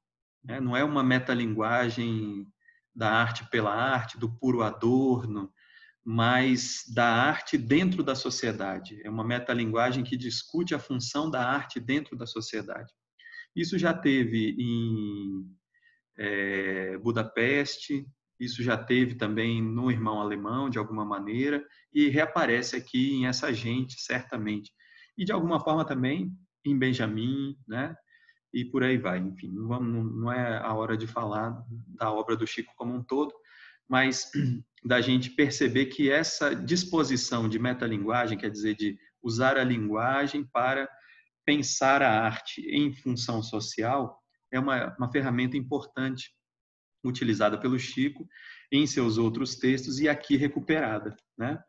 Né? 0.42 0.60
Não 0.60 0.74
é 0.74 0.82
uma 0.82 1.02
metalinguagem 1.02 2.46
da 2.94 3.10
arte 3.10 3.46
pela 3.50 3.74
arte, 3.74 4.18
do 4.18 4.34
puro 4.34 4.62
adorno, 4.62 5.52
mas 6.02 6.84
da 6.94 7.06
arte 7.06 7.58
dentro 7.58 8.02
da 8.02 8.14
sociedade. 8.14 9.00
É 9.04 9.10
uma 9.10 9.24
metalinguagem 9.24 10.04
que 10.04 10.16
discute 10.16 10.74
a 10.74 10.78
função 10.78 11.30
da 11.30 11.46
arte 11.46 11.78
dentro 11.78 12.16
da 12.16 12.26
sociedade. 12.26 12.92
Isso 13.55 13.79
já 13.79 13.95
teve 13.95 14.57
em 14.59 15.47
é, 16.19 16.99
Budapeste, 16.99 18.07
isso 18.38 18.62
já 18.62 18.77
teve 18.77 19.14
também 19.14 19.62
no 19.62 19.90
Irmão 19.90 20.21
Alemão, 20.21 20.69
de 20.69 20.79
alguma 20.79 21.05
maneira, 21.05 21.64
e 21.93 22.09
reaparece 22.09 22.77
aqui 22.77 23.14
em 23.14 23.27
Essa 23.27 23.53
Gente, 23.53 24.01
certamente. 24.01 24.73
E 25.17 25.25
de 25.25 25.33
alguma 25.33 25.61
forma 25.61 25.85
também 25.85 26.33
em 26.64 26.77
Benjamin, 26.77 27.57
né? 27.67 27.95
E 28.53 28.64
por 28.64 28.83
aí 28.83 28.99
vai. 28.99 29.19
Enfim, 29.19 29.51
não, 29.53 29.81
não 29.81 30.33
é 30.33 30.59
a 30.59 30.73
hora 30.75 30.97
de 30.97 31.07
falar 31.07 31.57
da 31.87 32.12
obra 32.12 32.37
do 32.37 32.47
Chico 32.47 32.73
como 32.77 32.95
um 32.95 33.03
todo, 33.03 33.33
mas 33.88 34.31
da 34.85 35.01
gente 35.01 35.31
perceber 35.31 35.87
que 35.87 36.11
essa 36.11 36.55
disposição 36.55 37.49
de 37.49 37.59
metalinguagem, 37.59 38.38
quer 38.38 38.51
dizer, 38.51 38.75
de 38.75 38.99
usar 39.23 39.57
a 39.57 39.64
linguagem 39.64 40.45
para 40.45 40.88
pensar 41.44 42.02
a 42.02 42.24
arte 42.24 42.61
em 42.62 42.92
função 42.92 43.42
social 43.42 44.18
é 44.52 44.59
uma, 44.59 44.94
uma 44.98 45.11
ferramenta 45.11 45.57
importante 45.57 46.33
utilizada 47.04 47.59
pelo 47.59 47.78
Chico 47.78 48.26
em 48.72 48.87
seus 48.87 49.18
outros 49.18 49.57
textos 49.57 50.00
e 50.00 50.09
aqui 50.09 50.37
recuperada, 50.37 51.16
né? 51.37 51.62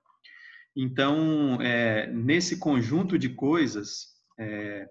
Então, 0.75 1.61
é, 1.61 2.07
nesse 2.07 2.59
conjunto 2.59 3.17
de 3.17 3.29
coisas 3.29 4.07
é, 4.37 4.87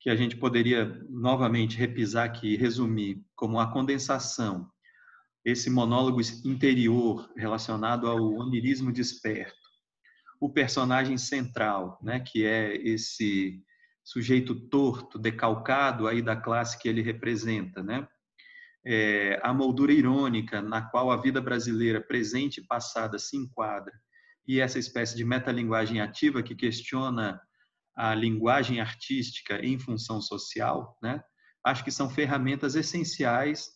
que 0.00 0.08
a 0.08 0.16
gente 0.16 0.36
poderia 0.36 0.86
novamente 1.08 1.76
repisar 1.76 2.24
aqui, 2.24 2.56
resumir 2.56 3.22
como 3.36 3.60
a 3.60 3.70
condensação, 3.70 4.70
esse 5.44 5.68
monólogo 5.68 6.20
interior 6.44 7.30
relacionado 7.36 8.08
ao 8.08 8.18
onirismo 8.34 8.92
desperto, 8.92 9.54
o 10.40 10.50
personagem 10.50 11.18
central, 11.18 11.98
né, 12.02 12.20
que 12.20 12.44
é 12.44 12.74
esse 12.76 13.62
sujeito 14.04 14.54
torto, 14.68 15.18
decalcado 15.18 16.08
aí 16.08 16.20
da 16.20 16.36
classe 16.36 16.78
que 16.78 16.88
ele 16.88 17.02
representa, 17.02 17.82
né? 17.82 18.06
É, 18.84 19.40
a 19.44 19.54
moldura 19.54 19.92
irônica 19.92 20.60
na 20.60 20.82
qual 20.82 21.12
a 21.12 21.16
vida 21.16 21.40
brasileira 21.40 22.00
presente 22.00 22.60
e 22.60 22.66
passada 22.66 23.16
se 23.16 23.36
enquadra 23.36 23.92
e 24.46 24.60
essa 24.60 24.78
espécie 24.78 25.16
de 25.16 25.24
metalinguagem 25.24 26.00
ativa 26.00 26.42
que 26.42 26.54
questiona 26.54 27.40
a 27.94 28.14
linguagem 28.14 28.80
artística 28.80 29.64
em 29.64 29.78
função 29.78 30.20
social, 30.20 30.96
né? 31.02 31.22
Acho 31.64 31.84
que 31.84 31.90
são 31.90 32.10
ferramentas 32.10 32.74
essenciais 32.74 33.68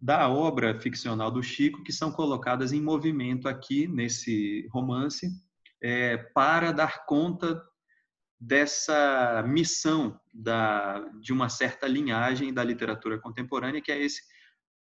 da 0.00 0.28
obra 0.28 0.80
ficcional 0.80 1.30
do 1.30 1.42
Chico 1.42 1.84
que 1.84 1.92
são 1.92 2.10
colocadas 2.10 2.72
em 2.72 2.80
movimento 2.80 3.48
aqui 3.48 3.86
nesse 3.86 4.66
romance 4.72 5.28
é, 5.82 6.16
para 6.16 6.72
dar 6.72 7.04
conta 7.06 7.60
dessa 8.40 9.42
missão 9.46 10.18
da, 10.32 11.00
de 11.20 11.32
uma 11.32 11.48
certa 11.48 11.86
linhagem 11.86 12.52
da 12.54 12.62
literatura 12.62 13.18
contemporânea, 13.18 13.80
que 13.80 13.90
é 13.90 14.00
esse 14.00 14.22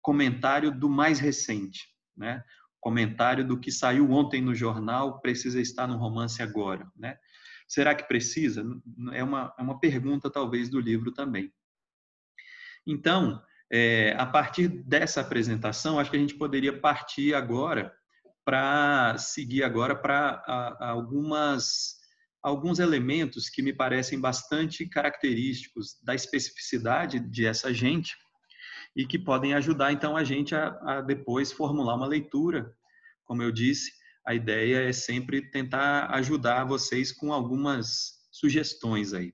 comentário 0.01 0.71
do 0.71 0.89
mais 0.89 1.19
recente, 1.19 1.87
né? 2.15 2.43
Comentário 2.79 3.45
do 3.45 3.59
que 3.59 3.71
saiu 3.71 4.11
ontem 4.11 4.41
no 4.41 4.53
jornal 4.53 5.19
precisa 5.19 5.59
estar 5.59 5.87
no 5.87 5.97
romance 5.97 6.41
agora, 6.41 6.89
né? 6.95 7.17
Será 7.67 7.93
que 7.93 8.07
precisa? 8.07 8.63
É 9.11 9.23
uma, 9.23 9.53
é 9.57 9.61
uma 9.61 9.79
pergunta 9.79 10.29
talvez 10.29 10.69
do 10.69 10.79
livro 10.79 11.11
também. 11.11 11.51
Então, 12.85 13.41
é, 13.69 14.15
a 14.17 14.25
partir 14.25 14.69
dessa 14.69 15.19
apresentação, 15.19 15.99
acho 15.99 16.09
que 16.09 16.15
a 16.15 16.19
gente 16.19 16.35
poderia 16.35 16.79
partir 16.79 17.33
agora 17.33 17.93
para 18.45 19.17
seguir 19.17 19.63
agora 19.63 19.93
para 19.93 20.41
algumas 20.79 21.96
alguns 22.47 22.79
elementos 22.79 23.49
que 23.49 23.61
me 23.61 23.73
parecem 23.73 24.19
bastante 24.21 24.87
característicos 24.87 25.97
da 26.01 26.15
especificidade 26.15 27.19
de 27.19 27.45
essa 27.45 27.73
gente 27.73 28.15
e 28.95 29.05
que 29.05 29.19
podem 29.19 29.53
ajudar 29.53 29.91
então 29.91 30.15
a 30.15 30.23
gente 30.23 30.55
a, 30.55 30.67
a 30.83 31.01
depois 31.01 31.51
formular 31.51 31.95
uma 31.95 32.07
leitura. 32.07 32.73
Como 33.25 33.43
eu 33.43 33.51
disse, 33.51 33.91
a 34.25 34.33
ideia 34.33 34.87
é 34.87 34.93
sempre 34.93 35.41
tentar 35.51 36.07
ajudar 36.15 36.63
vocês 36.63 37.11
com 37.11 37.33
algumas 37.33 38.13
sugestões 38.31 39.13
aí. 39.13 39.33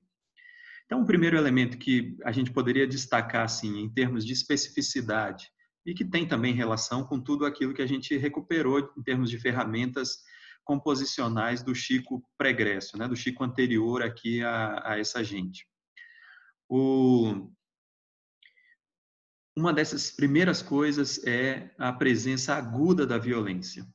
Então, 0.88 1.02
o 1.02 1.06
primeiro 1.06 1.38
elemento 1.38 1.78
que 1.78 2.18
a 2.24 2.32
gente 2.32 2.52
poderia 2.52 2.88
destacar, 2.88 3.46
assim, 3.46 3.80
em 3.80 3.90
termos 3.90 4.26
de 4.26 4.34
especificidade, 4.34 5.50
e 5.86 5.94
que 5.94 6.04
tem 6.04 6.28
também 6.28 6.54
relação 6.54 7.04
com 7.04 7.20
tudo 7.20 7.46
aquilo 7.46 7.74
que 7.74 7.82
a 7.82 7.88
gente 7.88 8.18
recuperou 8.18 8.92
em 8.98 9.04
termos 9.04 9.30
de 9.30 9.38
ferramentas 9.38 10.18
composicionais 10.64 11.62
do 11.64 11.76
Chico 11.76 12.24
pregresso, 12.38 12.98
né, 12.98 13.08
do 13.08 13.16
Chico 13.16 13.44
anterior 13.44 14.02
aqui 14.02 14.42
a, 14.44 14.92
a 14.92 15.00
essa 15.00 15.24
gente. 15.24 15.68
O, 16.70 17.50
uma 19.56 19.74
dessas 19.74 20.12
primeiras 20.12 20.62
coisas 20.62 21.24
é 21.26 21.74
a 21.78 21.94
presença 21.94 22.56
aguda 22.56 23.06
da 23.06 23.18
violência. 23.18 23.86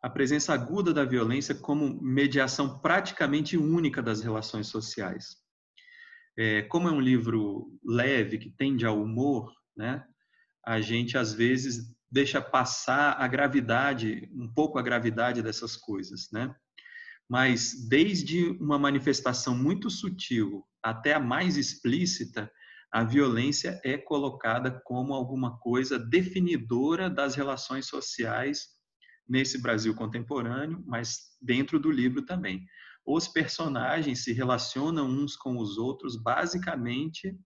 A 0.00 0.10
presença 0.10 0.52
aguda 0.52 0.92
da 0.92 1.04
violência 1.04 1.54
como 1.54 2.00
mediação 2.02 2.78
praticamente 2.78 3.56
única 3.56 4.02
das 4.02 4.20
relações 4.22 4.66
sociais. 4.66 5.36
É, 6.36 6.62
como 6.62 6.88
é 6.88 6.92
um 6.92 7.00
livro 7.00 7.72
leve, 7.82 8.38
que 8.38 8.50
tende 8.50 8.84
ao 8.84 9.00
humor, 9.00 9.52
né, 9.76 10.04
a 10.64 10.80
gente 10.80 11.16
às 11.16 11.32
vezes 11.32 11.94
deixa 12.10 12.40
passar 12.40 13.12
a 13.20 13.26
gravidade, 13.26 14.30
um 14.32 14.52
pouco 14.52 14.78
a 14.78 14.82
gravidade 14.82 15.42
dessas 15.42 15.76
coisas, 15.76 16.28
né? 16.32 16.54
Mas 17.28 17.88
desde 17.88 18.50
uma 18.60 18.78
manifestação 18.78 19.56
muito 19.56 19.88
sutil 19.90 20.64
até 20.82 21.14
a 21.14 21.20
mais 21.20 21.56
explícita, 21.56 22.50
a 22.92 23.02
violência 23.02 23.80
é 23.82 23.98
colocada 23.98 24.80
como 24.84 25.14
alguma 25.14 25.58
coisa 25.58 25.98
definidora 25.98 27.10
das 27.10 27.34
relações 27.34 27.86
sociais 27.86 28.68
nesse 29.28 29.60
Brasil 29.60 29.94
contemporâneo, 29.94 30.84
mas 30.86 31.18
dentro 31.40 31.80
do 31.80 31.90
livro 31.90 32.24
também. 32.24 32.64
Os 33.04 33.26
personagens 33.26 34.22
se 34.22 34.32
relacionam 34.32 35.06
uns 35.06 35.34
com 35.34 35.58
os 35.58 35.76
outros 35.76 36.16
basicamente 36.16 37.36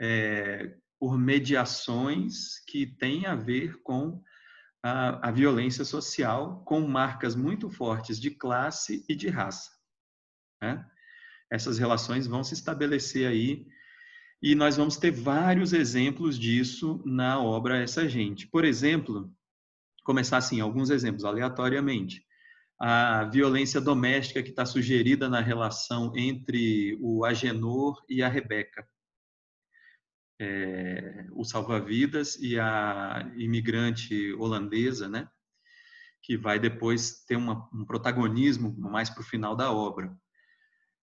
é, 0.00 0.74
por 1.04 1.18
mediações 1.18 2.60
que 2.66 2.86
têm 2.86 3.26
a 3.26 3.34
ver 3.34 3.78
com 3.82 4.22
a, 4.82 5.28
a, 5.28 5.30
violência 5.30 5.84
social, 5.84 6.64
com 6.64 6.80
marcas 6.80 7.36
muito 7.36 7.68
fortes 7.68 8.18
de 8.18 8.30
classe 8.30 9.04
e 9.06 9.14
de 9.14 9.28
raça. 9.28 9.70
Né? 10.62 10.82
Essas 11.52 11.76
relações 11.76 12.26
vão 12.26 12.42
se 12.42 12.54
estabelecer 12.54 13.28
aí 13.28 13.66
e 14.42 14.54
nós 14.54 14.78
vamos 14.78 14.96
ter 14.96 15.10
vários 15.10 15.74
exemplos 15.74 16.38
disso 16.38 17.02
na 17.04 17.38
obra 17.38 17.82
Essa 17.82 18.08
Gente. 18.08 18.46
Por 18.46 18.64
exemplo, 18.64 19.30
começar 20.04 20.38
assim, 20.38 20.58
alguns 20.58 20.88
exemplos 20.88 21.26
aleatoriamente. 21.26 22.24
A 22.80 23.24
violência 23.24 23.78
doméstica 23.78 24.42
que 24.42 24.48
está 24.48 24.64
sugerida 24.64 25.28
na 25.28 25.42
relação 25.42 26.16
entre 26.16 26.96
o 26.98 27.26
Agenor 27.26 28.02
e 28.08 28.22
a 28.22 28.28
Rebeca 28.30 28.88
é, 30.40 31.26
o 31.32 31.44
salva-vidas 31.44 32.36
e 32.36 32.58
a 32.58 33.30
imigrante 33.36 34.32
holandesa, 34.34 35.08
né? 35.08 35.28
Que 36.22 36.36
vai 36.36 36.58
depois 36.58 37.24
ter 37.24 37.36
uma, 37.36 37.68
um 37.72 37.84
protagonismo 37.84 38.74
mais 38.78 39.10
para 39.10 39.20
o 39.20 39.26
final 39.26 39.54
da 39.54 39.70
obra. 39.70 40.14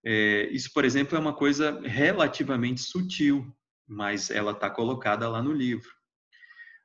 É, 0.04 0.50
isso, 0.52 0.72
por 0.74 0.84
exemplo, 0.84 1.16
é 1.16 1.20
uma 1.20 1.34
coisa 1.34 1.80
relativamente 1.82 2.82
sutil, 2.82 3.56
mas 3.88 4.32
ela 4.32 4.52
está 4.52 4.70
colocada 4.70 5.30
lá 5.30 5.42
no 5.42 5.54
livro. 5.54 5.90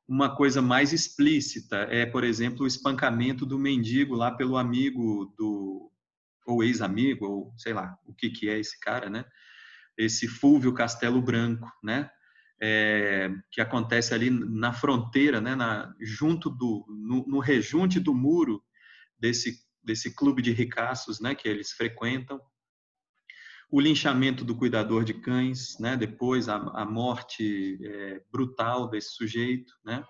Uma 0.06 0.36
coisa 0.36 0.62
mais 0.62 0.92
explícita 0.92 1.76
é, 1.90 2.06
por 2.06 2.22
exemplo, 2.22 2.64
o 2.64 2.66
espancamento 2.66 3.44
do 3.44 3.58
mendigo 3.58 4.14
lá 4.14 4.30
pelo 4.30 4.56
amigo 4.56 5.34
do 5.36 5.90
ou 6.46 6.62
ex-amigo 6.62 7.26
ou 7.26 7.54
sei 7.56 7.72
lá 7.72 7.98
o 8.04 8.14
que 8.14 8.30
que 8.30 8.48
é 8.48 8.56
esse 8.58 8.78
cara, 8.78 9.10
né? 9.10 9.24
Esse 9.98 10.28
Fúvio 10.28 10.72
Castelo 10.72 11.20
Branco, 11.20 11.68
né? 11.82 12.08
É, 12.60 13.30
que 13.50 13.60
acontece 13.60 14.14
ali 14.14 14.30
na 14.30 14.72
fronteira, 14.72 15.40
né, 15.40 15.54
na, 15.54 15.94
junto 16.00 16.48
do, 16.48 16.86
no, 16.88 17.26
no, 17.26 17.38
rejunte 17.38 18.00
do 18.00 18.14
muro 18.14 18.62
desse, 19.18 19.58
desse 19.82 20.14
clube 20.14 20.40
de 20.40 20.52
ricaços 20.52 21.20
né, 21.20 21.34
que 21.34 21.48
eles 21.48 21.72
frequentam. 21.72 22.40
O 23.70 23.80
linchamento 23.80 24.44
do 24.44 24.56
cuidador 24.56 25.04
de 25.04 25.14
cães, 25.14 25.78
né, 25.78 25.96
depois 25.96 26.48
a, 26.48 26.56
a 26.56 26.84
morte 26.84 27.78
é, 27.82 28.22
brutal 28.30 28.88
desse 28.88 29.10
sujeito. 29.14 29.74
Né. 29.84 30.04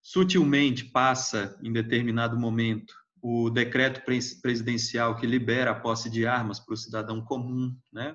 Sutilmente 0.00 0.84
passa, 0.84 1.58
em 1.62 1.72
determinado 1.72 2.38
momento, 2.38 2.94
o 3.20 3.48
decreto 3.48 4.02
presidencial 4.42 5.16
que 5.16 5.26
libera 5.26 5.70
a 5.70 5.80
posse 5.80 6.10
de 6.10 6.26
armas 6.26 6.60
para 6.60 6.74
o 6.74 6.76
cidadão 6.76 7.24
comum, 7.24 7.74
né? 7.90 8.14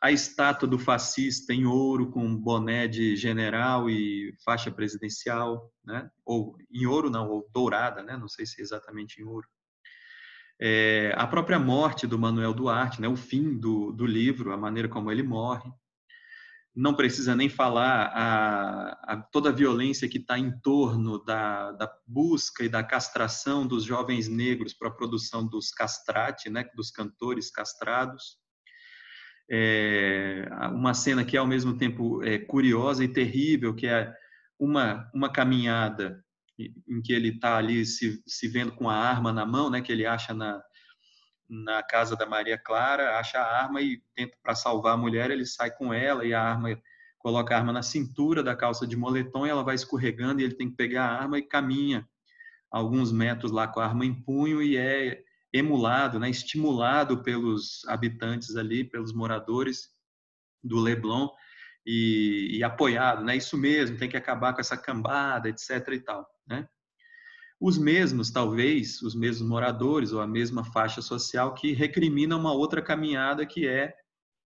A 0.00 0.12
estátua 0.12 0.68
do 0.68 0.78
fascista 0.78 1.52
em 1.52 1.66
ouro 1.66 2.10
com 2.10 2.36
boné 2.36 2.86
de 2.86 3.16
general 3.16 3.90
e 3.90 4.32
faixa 4.44 4.70
presidencial, 4.70 5.72
né? 5.84 6.08
Ou 6.24 6.56
em 6.70 6.86
ouro 6.86 7.10
não, 7.10 7.28
ou 7.28 7.48
dourada, 7.52 8.02
né? 8.02 8.16
Não 8.16 8.28
sei 8.28 8.46
se 8.46 8.60
é 8.60 8.62
exatamente 8.62 9.20
em 9.20 9.24
ouro. 9.24 9.48
É, 10.60 11.12
a 11.16 11.26
própria 11.26 11.58
morte 11.58 12.06
do 12.06 12.18
Manuel 12.18 12.54
Duarte, 12.54 13.00
né? 13.00 13.08
O 13.08 13.16
fim 13.16 13.58
do, 13.58 13.92
do 13.92 14.06
livro, 14.06 14.52
a 14.52 14.56
maneira 14.56 14.88
como 14.88 15.10
ele 15.10 15.22
morre. 15.22 15.70
Não 16.74 16.94
precisa 16.94 17.34
nem 17.34 17.48
falar 17.48 18.12
a, 18.14 19.14
a 19.14 19.16
toda 19.32 19.48
a 19.48 19.52
violência 19.52 20.08
que 20.08 20.18
está 20.18 20.38
em 20.38 20.56
torno 20.60 21.18
da, 21.24 21.72
da, 21.72 21.92
busca 22.06 22.62
e 22.62 22.68
da 22.68 22.84
castração 22.84 23.66
dos 23.66 23.82
jovens 23.82 24.28
negros 24.28 24.72
para 24.74 24.86
a 24.86 24.94
produção 24.94 25.44
dos 25.44 25.72
castrati, 25.72 26.48
né? 26.48 26.64
Dos 26.76 26.92
cantores 26.92 27.50
castrados 27.50 28.38
é, 29.50 30.48
uma 30.72 30.92
cena 30.94 31.24
que 31.24 31.36
é 31.36 31.40
ao 31.40 31.46
mesmo 31.46 31.76
tempo 31.76 32.22
é, 32.22 32.38
curiosa 32.38 33.02
e 33.02 33.08
terrível, 33.08 33.74
que 33.74 33.86
é 33.86 34.12
uma, 34.58 35.10
uma 35.14 35.32
caminhada 35.32 36.22
em 36.58 37.00
que 37.00 37.12
ele 37.12 37.28
está 37.28 37.56
ali 37.56 37.86
se, 37.86 38.20
se 38.26 38.48
vendo 38.48 38.72
com 38.72 38.90
a 38.90 38.96
arma 38.96 39.32
na 39.32 39.46
mão, 39.46 39.70
né, 39.70 39.80
que 39.80 39.92
ele 39.92 40.04
acha 40.04 40.34
na, 40.34 40.60
na 41.48 41.82
casa 41.82 42.16
da 42.16 42.26
Maria 42.26 42.58
Clara, 42.58 43.18
acha 43.18 43.38
a 43.38 43.62
arma 43.62 43.80
e 43.80 44.02
tenta 44.14 44.36
para 44.42 44.54
salvar 44.54 44.94
a 44.94 44.96
mulher, 44.96 45.30
ele 45.30 45.46
sai 45.46 45.70
com 45.70 45.94
ela 45.94 46.24
e 46.24 46.34
a 46.34 46.42
arma 46.42 46.76
coloca 47.18 47.54
a 47.54 47.58
arma 47.58 47.72
na 47.72 47.82
cintura 47.82 48.42
da 48.42 48.56
calça 48.56 48.86
de 48.86 48.96
moletom 48.96 49.46
e 49.46 49.50
ela 49.50 49.62
vai 49.62 49.74
escorregando 49.74 50.40
e 50.40 50.44
ele 50.44 50.54
tem 50.54 50.68
que 50.68 50.76
pegar 50.76 51.04
a 51.06 51.20
arma 51.20 51.38
e 51.38 51.42
caminha 51.42 52.06
alguns 52.70 53.12
metros 53.12 53.50
lá 53.50 53.66
com 53.66 53.80
a 53.80 53.86
arma 53.86 54.04
em 54.04 54.14
punho 54.14 54.62
e 54.62 54.76
é 54.76 55.22
emulado, 55.52 56.18
né, 56.18 56.28
estimulado 56.28 57.22
pelos 57.22 57.84
habitantes 57.86 58.56
ali, 58.56 58.84
pelos 58.84 59.12
moradores 59.12 59.88
do 60.62 60.78
Leblon 60.78 61.28
e, 61.86 62.58
e, 62.58 62.64
apoiado, 62.64 63.24
né? 63.24 63.36
Isso 63.36 63.56
mesmo, 63.56 63.96
tem 63.96 64.08
que 64.08 64.16
acabar 64.16 64.52
com 64.52 64.60
essa 64.60 64.76
cambada, 64.76 65.48
etc. 65.48 65.70
e 65.92 66.00
tal, 66.00 66.28
né? 66.46 66.68
Os 67.60 67.78
mesmos, 67.78 68.30
talvez, 68.30 69.00
os 69.02 69.14
mesmos 69.14 69.48
moradores 69.48 70.12
ou 70.12 70.20
a 70.20 70.26
mesma 70.26 70.64
faixa 70.64 71.00
social 71.00 71.54
que 71.54 71.72
recrimina 71.72 72.36
uma 72.36 72.52
outra 72.52 72.82
caminhada 72.82 73.44
que 73.46 73.66
é 73.66 73.94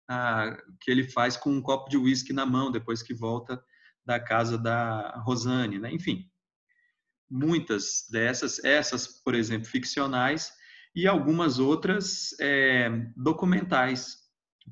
a 0.07 0.57
que 0.81 0.91
ele 0.91 1.09
faz 1.09 1.37
com 1.37 1.51
um 1.51 1.61
copo 1.61 1.89
de 1.89 1.97
uísque 1.97 2.33
na 2.33 2.45
mão 2.45 2.71
depois 2.71 3.01
que 3.01 3.13
volta 3.13 3.63
da 4.05 4.19
casa 4.19 4.57
da 4.57 5.21
Rosane, 5.23 5.79
né? 5.79 5.91
Enfim, 5.91 6.29
muitas 7.29 8.07
dessas, 8.11 8.63
essas, 8.63 9.07
por 9.07 9.35
exemplo, 9.35 9.67
ficcionais, 9.67 10.51
e 10.95 11.07
algumas 11.07 11.59
outras 11.59 12.29
é, 12.39 12.89
documentais. 13.15 14.17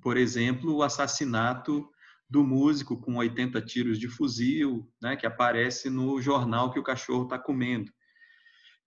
Por 0.02 0.18
exemplo, 0.18 0.76
o 0.76 0.84
assassinato 0.84 1.88
do 2.30 2.44
músico 2.44 3.00
com 3.00 3.16
80 3.16 3.62
tiros 3.62 4.00
de 4.00 4.10
fuzil, 4.10 4.92
né, 5.02 5.16
que 5.16 5.26
aparece 5.26 5.90
no 5.90 6.22
jornal 6.22 6.72
que 6.72 6.80
o 6.80 6.84
cachorro 6.84 7.24
está 7.24 7.40
comendo. 7.40 7.92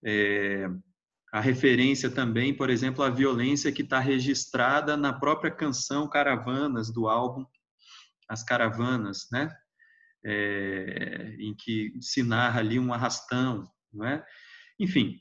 É, 0.04 0.68
a 1.32 1.40
referência 1.40 2.10
também, 2.10 2.54
por 2.54 2.70
exemplo, 2.70 3.04
à 3.04 3.08
violência 3.08 3.72
que 3.72 3.82
está 3.82 3.98
registrada 3.98 4.96
na 4.96 5.12
própria 5.12 5.50
canção 5.50 6.08
Caravanas 6.08 6.92
do 6.92 7.08
álbum 7.08 7.44
As 8.28 8.42
Caravanas, 8.42 9.28
né? 9.30 9.48
É, 10.22 11.36
em 11.38 11.54
que 11.54 11.94
se 12.00 12.22
narra 12.22 12.60
ali 12.60 12.78
um 12.78 12.92
arrastão, 12.92 13.66
não 13.92 14.04
é? 14.04 14.22
Enfim, 14.78 15.18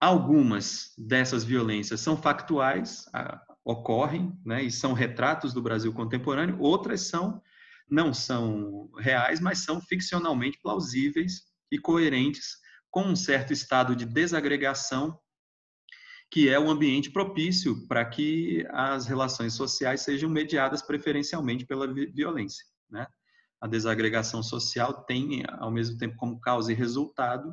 Algumas 0.00 0.94
dessas 0.96 1.44
violências 1.44 2.00
são 2.00 2.16
factuais, 2.16 3.04
ocorrem, 3.64 4.32
né, 4.44 4.62
e 4.62 4.70
são 4.70 4.92
retratos 4.94 5.52
do 5.52 5.60
Brasil 5.60 5.92
contemporâneo, 5.92 6.58
outras 6.58 7.02
são 7.02 7.42
não 7.88 8.14
são 8.14 8.88
reais, 8.98 9.40
mas 9.40 9.64
são 9.64 9.80
ficcionalmente 9.80 10.60
plausíveis 10.62 11.42
e 11.72 11.78
coerentes 11.78 12.56
com 12.88 13.02
um 13.02 13.16
certo 13.16 13.52
estado 13.52 13.96
de 13.96 14.04
desagregação 14.04 15.18
que 16.30 16.48
é 16.48 16.58
o 16.58 16.70
ambiente 16.70 17.10
propício 17.10 17.86
para 17.88 18.04
que 18.04 18.64
as 18.70 19.06
relações 19.06 19.52
sociais 19.54 20.02
sejam 20.02 20.30
mediadas 20.30 20.80
preferencialmente 20.80 21.66
pela 21.66 21.92
violência. 21.92 22.64
Né? 22.88 23.04
A 23.60 23.66
desagregação 23.66 24.40
social 24.40 25.04
tem, 25.04 25.42
ao 25.58 25.72
mesmo 25.72 25.98
tempo, 25.98 26.16
como 26.16 26.40
causa 26.40 26.70
e 26.70 26.74
resultado, 26.74 27.52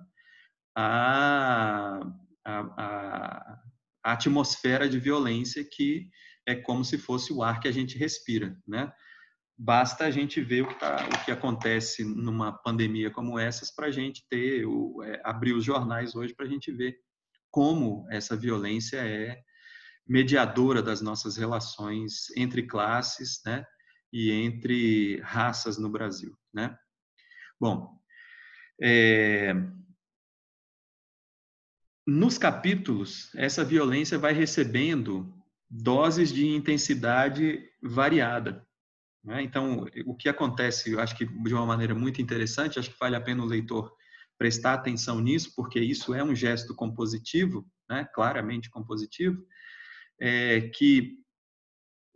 a 0.76 2.00
a, 2.48 3.62
a, 4.04 4.14
atmosfera 4.14 4.88
de 4.88 5.00
violência 5.00 5.68
que 5.70 6.10
é 6.46 6.56
como 6.56 6.84
se 6.86 6.98
fosse 6.98 7.34
o 7.34 7.44
ar 7.44 7.60
que 7.60 7.68
a 7.68 7.72
gente 7.72 7.98
respira, 7.98 8.58
né? 8.66 8.92
Basta 9.60 10.06
a 10.06 10.12
gente 10.12 10.40
ver 10.40 10.62
o 10.62 10.68
que, 10.68 10.76
tá, 10.76 11.10
o 11.14 11.26
que 11.26 11.32
acontece 11.32 12.06
numa 12.06 12.54
pandemia 12.54 13.12
como 13.12 13.38
essas 13.38 13.74
para 13.74 13.88
a 13.88 13.92
gente 13.92 14.24
ter, 14.30 14.66
o, 14.66 15.04
é, 15.04 15.20
abrir 15.26 15.54
os 15.54 15.66
jornais 15.66 16.16
hoje 16.16 16.34
para 16.34 16.46
a 16.46 16.50
gente 16.50 16.72
ver 16.72 16.96
como 17.52 18.08
essa 18.10 18.38
violência 18.38 18.98
é 18.98 19.42
mediadora 20.08 20.82
das 20.82 21.02
nossas 21.02 21.36
relações 21.36 22.30
entre 22.38 22.64
classes, 22.66 23.42
né? 23.46 23.66
E 24.14 24.32
entre 24.32 25.20
raças 25.20 25.78
no 25.78 25.90
Brasil, 25.90 26.38
né? 26.54 26.78
Bom, 27.60 28.00
é, 28.82 29.54
nos 32.08 32.38
capítulos, 32.38 33.30
essa 33.36 33.66
violência 33.66 34.18
vai 34.18 34.32
recebendo 34.32 35.34
doses 35.70 36.32
de 36.32 36.48
intensidade 36.48 37.62
variada. 37.84 38.66
Né? 39.22 39.44
Então, 39.44 39.86
o 40.06 40.16
que 40.16 40.30
acontece, 40.30 40.94
eu 40.94 41.02
acho 41.02 41.18
que 41.18 41.26
de 41.26 41.54
uma 41.54 41.66
maneira 41.66 41.94
muito 41.94 42.22
interessante, 42.22 42.80
acho 42.80 42.92
que 42.92 43.00
vale 43.00 43.18
a 43.18 43.22
pena 43.22 43.44
o 43.44 43.46
leitor 43.46 43.92
prestar 44.38 44.76
atenção 44.76 45.20
nisso, 45.20 45.52
porque 45.54 45.82
isso 45.82 46.14
é 46.14 46.24
um 46.24 46.34
gesto 46.34 46.74
compositivo, 46.74 47.70
né? 47.90 48.08
claramente 48.16 48.70
compositivo, 48.70 49.46
é 50.18 50.62
que 50.62 51.18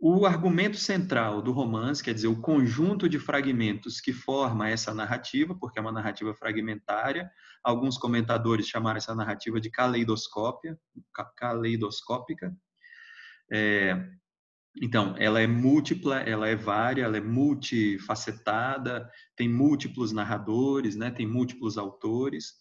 o 0.04 0.26
argumento 0.26 0.76
central 0.76 1.40
do 1.40 1.52
romance, 1.52 2.02
quer 2.02 2.12
dizer, 2.12 2.26
o 2.26 2.40
conjunto 2.40 3.08
de 3.08 3.20
fragmentos 3.20 4.00
que 4.00 4.12
forma 4.12 4.68
essa 4.68 4.92
narrativa, 4.92 5.54
porque 5.54 5.78
é 5.78 5.82
uma 5.82 5.92
narrativa 5.92 6.34
fragmentária, 6.34 7.30
alguns 7.62 7.96
comentadores 7.96 8.66
chamaram 8.66 8.96
essa 8.96 9.14
narrativa 9.14 9.60
de 9.60 9.70
caleidoscópia, 9.70 10.76
caleidoscópica, 11.36 12.52
é, 13.52 13.96
então, 14.82 15.14
ela 15.18 15.40
é 15.40 15.46
múltipla, 15.46 16.16
ela 16.22 16.48
é 16.48 16.56
vária, 16.56 17.04
ela 17.04 17.18
é 17.18 17.20
multifacetada, 17.20 19.08
tem 19.36 19.48
múltiplos 19.48 20.10
narradores, 20.10 20.96
né, 20.96 21.12
tem 21.12 21.28
múltiplos 21.28 21.78
autores, 21.78 22.54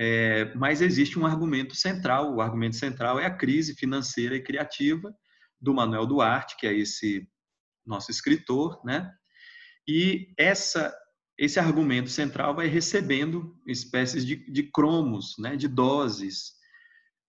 é, 0.00 0.52
mas 0.56 0.82
existe 0.82 1.16
um 1.16 1.26
argumento 1.26 1.76
central. 1.76 2.34
O 2.34 2.40
argumento 2.40 2.74
central 2.74 3.20
é 3.20 3.26
a 3.26 3.36
crise 3.36 3.76
financeira 3.76 4.34
e 4.34 4.42
criativa 4.42 5.14
do 5.62 5.72
Manuel 5.72 6.04
Duarte, 6.04 6.56
que 6.58 6.66
é 6.66 6.74
esse 6.74 7.26
nosso 7.86 8.10
escritor, 8.10 8.84
né? 8.84 9.10
E 9.88 10.34
essa 10.36 10.94
esse 11.38 11.58
argumento 11.58 12.10
central 12.10 12.54
vai 12.54 12.66
recebendo 12.66 13.56
espécies 13.66 14.24
de, 14.24 14.36
de 14.52 14.64
cromos, 14.64 15.34
né, 15.38 15.56
de 15.56 15.66
doses, 15.66 16.52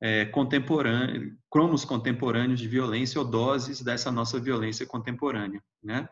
é, 0.01 0.25
contemporâneo, 0.25 1.35
cromos 1.49 1.85
contemporâneos 1.85 2.59
de 2.59 2.67
violência 2.67 3.19
ou 3.19 3.25
doses 3.25 3.81
dessa 3.81 4.11
nossa 4.11 4.39
violência 4.39 4.85
contemporânea, 4.85 5.63
né? 5.81 6.07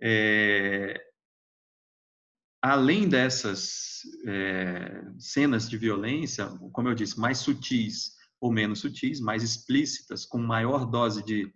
É, 0.00 0.98
além 2.62 3.08
dessas 3.08 4.02
é, 4.26 5.02
cenas 5.18 5.68
de 5.68 5.76
violência, 5.76 6.46
como 6.72 6.88
eu 6.88 6.94
disse, 6.94 7.18
mais 7.18 7.38
sutis 7.38 8.12
ou 8.42 8.50
menos 8.50 8.80
sutis, 8.80 9.20
mais 9.20 9.44
explícitas, 9.44 10.26
com 10.26 10.36
maior 10.36 10.84
dose 10.84 11.24
de, 11.24 11.54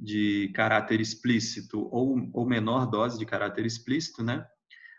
de 0.00 0.50
caráter 0.54 0.98
explícito 0.98 1.86
ou, 1.92 2.30
ou 2.32 2.46
menor 2.46 2.86
dose 2.86 3.18
de 3.18 3.26
caráter 3.26 3.66
explícito, 3.66 4.22
né? 4.22 4.42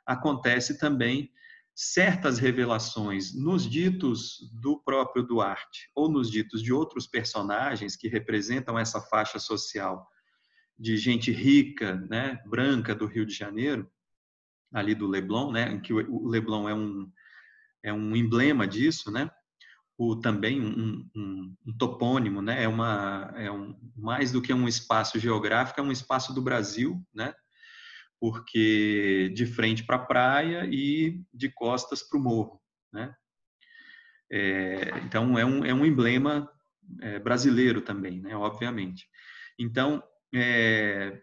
Acontece 0.06 0.78
também 0.78 1.32
certas 1.74 2.38
revelações 2.38 3.34
nos 3.34 3.68
ditos 3.68 4.38
do 4.62 4.80
próprio 4.84 5.24
Duarte 5.24 5.90
ou 5.96 6.08
nos 6.08 6.30
ditos 6.30 6.62
de 6.62 6.72
outros 6.72 7.08
personagens 7.08 7.96
que 7.96 8.08
representam 8.08 8.78
essa 8.78 9.02
faixa 9.02 9.40
social 9.40 10.08
de 10.78 10.96
gente 10.96 11.32
rica, 11.32 11.96
né, 12.08 12.40
branca 12.46 12.94
do 12.94 13.08
Rio 13.08 13.26
de 13.26 13.34
Janeiro, 13.34 13.90
ali 14.72 14.94
do 14.94 15.08
Leblon, 15.08 15.52
né, 15.52 15.80
que 15.80 15.92
o 15.92 16.28
Leblon 16.28 16.70
é 16.70 16.76
um 16.76 17.12
é 17.84 17.94
um 17.94 18.16
emblema 18.16 18.68
disso, 18.68 19.12
né? 19.12 19.30
O 19.98 20.16
também 20.16 20.62
um, 20.62 21.10
um, 21.16 21.56
um 21.66 21.78
topônimo, 21.78 22.42
né? 22.42 22.64
É 22.64 22.68
uma 22.68 23.34
é 23.36 23.50
um 23.50 23.76
mais 23.96 24.32
do 24.32 24.42
que 24.42 24.54
um 24.54 24.68
espaço 24.68 25.18
geográfico, 25.20 25.80
é 25.80 25.84
um 25.84 25.92
espaço 25.92 26.34
do 26.34 26.42
Brasil, 26.42 27.02
né? 27.14 27.34
porque 28.20 29.32
de 29.36 29.46
frente 29.46 29.84
para 29.84 29.98
a 29.98 30.06
praia 30.06 30.66
e 30.66 31.22
de 31.34 31.50
costas 31.50 32.02
para 32.02 32.18
o 32.18 32.22
morro, 32.22 32.62
né? 32.92 33.16
É, 34.32 34.98
então 35.04 35.38
é 35.38 35.46
um, 35.46 35.64
é 35.64 35.74
um 35.74 35.86
emblema 35.86 36.50
é, 37.02 37.20
brasileiro 37.20 37.82
também, 37.82 38.20
né? 38.22 38.36
Obviamente. 38.36 39.08
Então 39.60 40.04
é, 40.34 41.22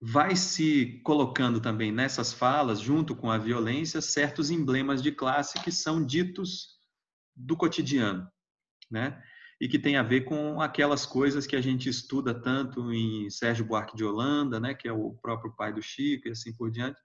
vai 0.00 0.36
se 0.36 1.00
colocando 1.02 1.60
também 1.60 1.90
nessas 1.90 2.32
falas, 2.32 2.80
junto 2.80 3.16
com 3.16 3.30
a 3.30 3.38
violência, 3.38 4.00
certos 4.00 4.50
emblemas 4.50 5.02
de 5.02 5.10
classe 5.10 5.60
que 5.62 5.72
são 5.72 6.04
ditos 6.04 6.79
do 7.34 7.56
cotidiano, 7.56 8.28
né? 8.90 9.22
e 9.60 9.68
que 9.68 9.78
tem 9.78 9.96
a 9.96 10.02
ver 10.02 10.22
com 10.22 10.60
aquelas 10.60 11.04
coisas 11.04 11.46
que 11.46 11.54
a 11.54 11.60
gente 11.60 11.88
estuda 11.88 12.32
tanto 12.32 12.92
em 12.92 13.28
Sérgio 13.28 13.64
Buarque 13.64 13.94
de 13.94 14.02
Holanda, 14.02 14.58
né, 14.58 14.72
que 14.72 14.88
é 14.88 14.92
o 14.92 15.12
próprio 15.20 15.54
pai 15.54 15.72
do 15.72 15.82
Chico 15.82 16.28
e 16.28 16.30
assim 16.30 16.52
por 16.54 16.70
diante, 16.70 16.98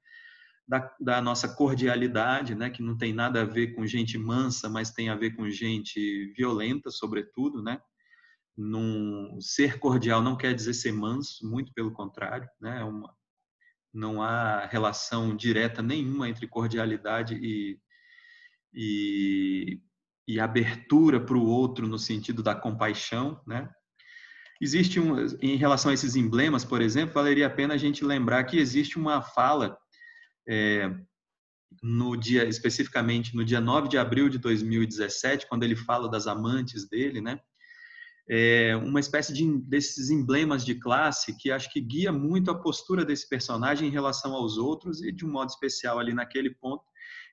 da, 0.66 0.96
da, 1.00 1.22
nossa 1.22 1.54
cordialidade, 1.54 2.56
né, 2.56 2.70
que 2.70 2.82
não 2.82 2.98
tem 2.98 3.14
nada 3.14 3.42
a 3.42 3.46
ver 3.46 3.76
com 3.76 3.86
gente 3.86 4.18
mansa, 4.18 4.70
mas 4.70 4.92
tem 4.92 5.10
a 5.10 5.16
ver 5.16 5.32
com 5.32 5.50
gente 5.50 6.34
violenta, 6.34 6.90
sobretudo, 6.90 7.62
né? 7.62 7.80
Num, 8.58 9.38
ser 9.42 9.78
cordial 9.80 10.24
não 10.24 10.38
quer 10.38 10.56
dizer 10.56 10.74
ser 10.74 10.94
manso, 10.94 11.48
muito 11.48 11.74
pelo 11.74 11.92
contrário, 11.92 12.50
né? 12.60 12.80
É 12.80 12.84
uma, 12.84 13.14
não 13.94 14.24
há 14.24 14.66
relação 14.66 15.36
direta 15.36 15.84
nenhuma 15.84 16.30
entre 16.30 16.48
cordialidade 16.48 17.36
e, 17.36 17.80
e 18.74 19.82
e 20.28 20.40
abertura 20.40 21.20
para 21.20 21.38
o 21.38 21.46
outro 21.46 21.88
no 21.88 22.00
sentido 22.00 22.42
da 22.42 22.56
compaixão, 22.56 23.40
né? 23.46 23.70
Existe 24.60 25.00
um, 25.00 25.16
em 25.42 25.58
relação 25.58 25.92
a 25.92 25.94
esses 25.94 26.16
emblemas, 26.16 26.64
por 26.64 26.82
exemplo, 26.82 27.14
valeria 27.14 27.48
a 27.48 27.50
pena 27.50 27.74
a 27.74 27.78
gente 27.78 28.06
lembrar 28.06 28.44
que 28.46 28.58
existe 28.58 28.98
uma 28.98 29.22
fala 29.22 29.78
é, 30.48 30.90
no 31.84 32.16
dia 32.16 32.46
especificamente 32.46 33.36
no 33.36 33.44
dia 33.44 33.60
9 33.60 33.90
de 33.90 33.98
abril 33.98 34.30
de 34.30 34.38
2017, 34.38 35.48
quando 35.48 35.64
ele 35.64 35.76
fala 35.76 36.10
das 36.10 36.28
amantes 36.28 36.88
dele, 36.88 37.22
né? 37.22 37.40
É 38.28 38.76
uma 38.78 39.00
espécie 39.00 39.32
de 39.32 39.46
desses 39.60 40.10
emblemas 40.10 40.66
de 40.66 40.74
classe 40.76 41.38
que 41.38 41.52
acho 41.52 41.72
que 41.72 41.80
guia 41.80 42.12
muito 42.12 42.50
a 42.50 42.60
postura 42.60 43.06
desse 43.06 43.30
personagem 43.30 43.88
em 43.88 43.92
relação 43.92 44.34
aos 44.34 44.58
outros 44.58 45.04
e 45.04 45.12
de 45.12 45.24
um 45.24 45.32
modo 45.32 45.50
especial 45.50 46.00
ali 46.00 46.12
naquele 46.12 46.50
ponto 46.50 46.84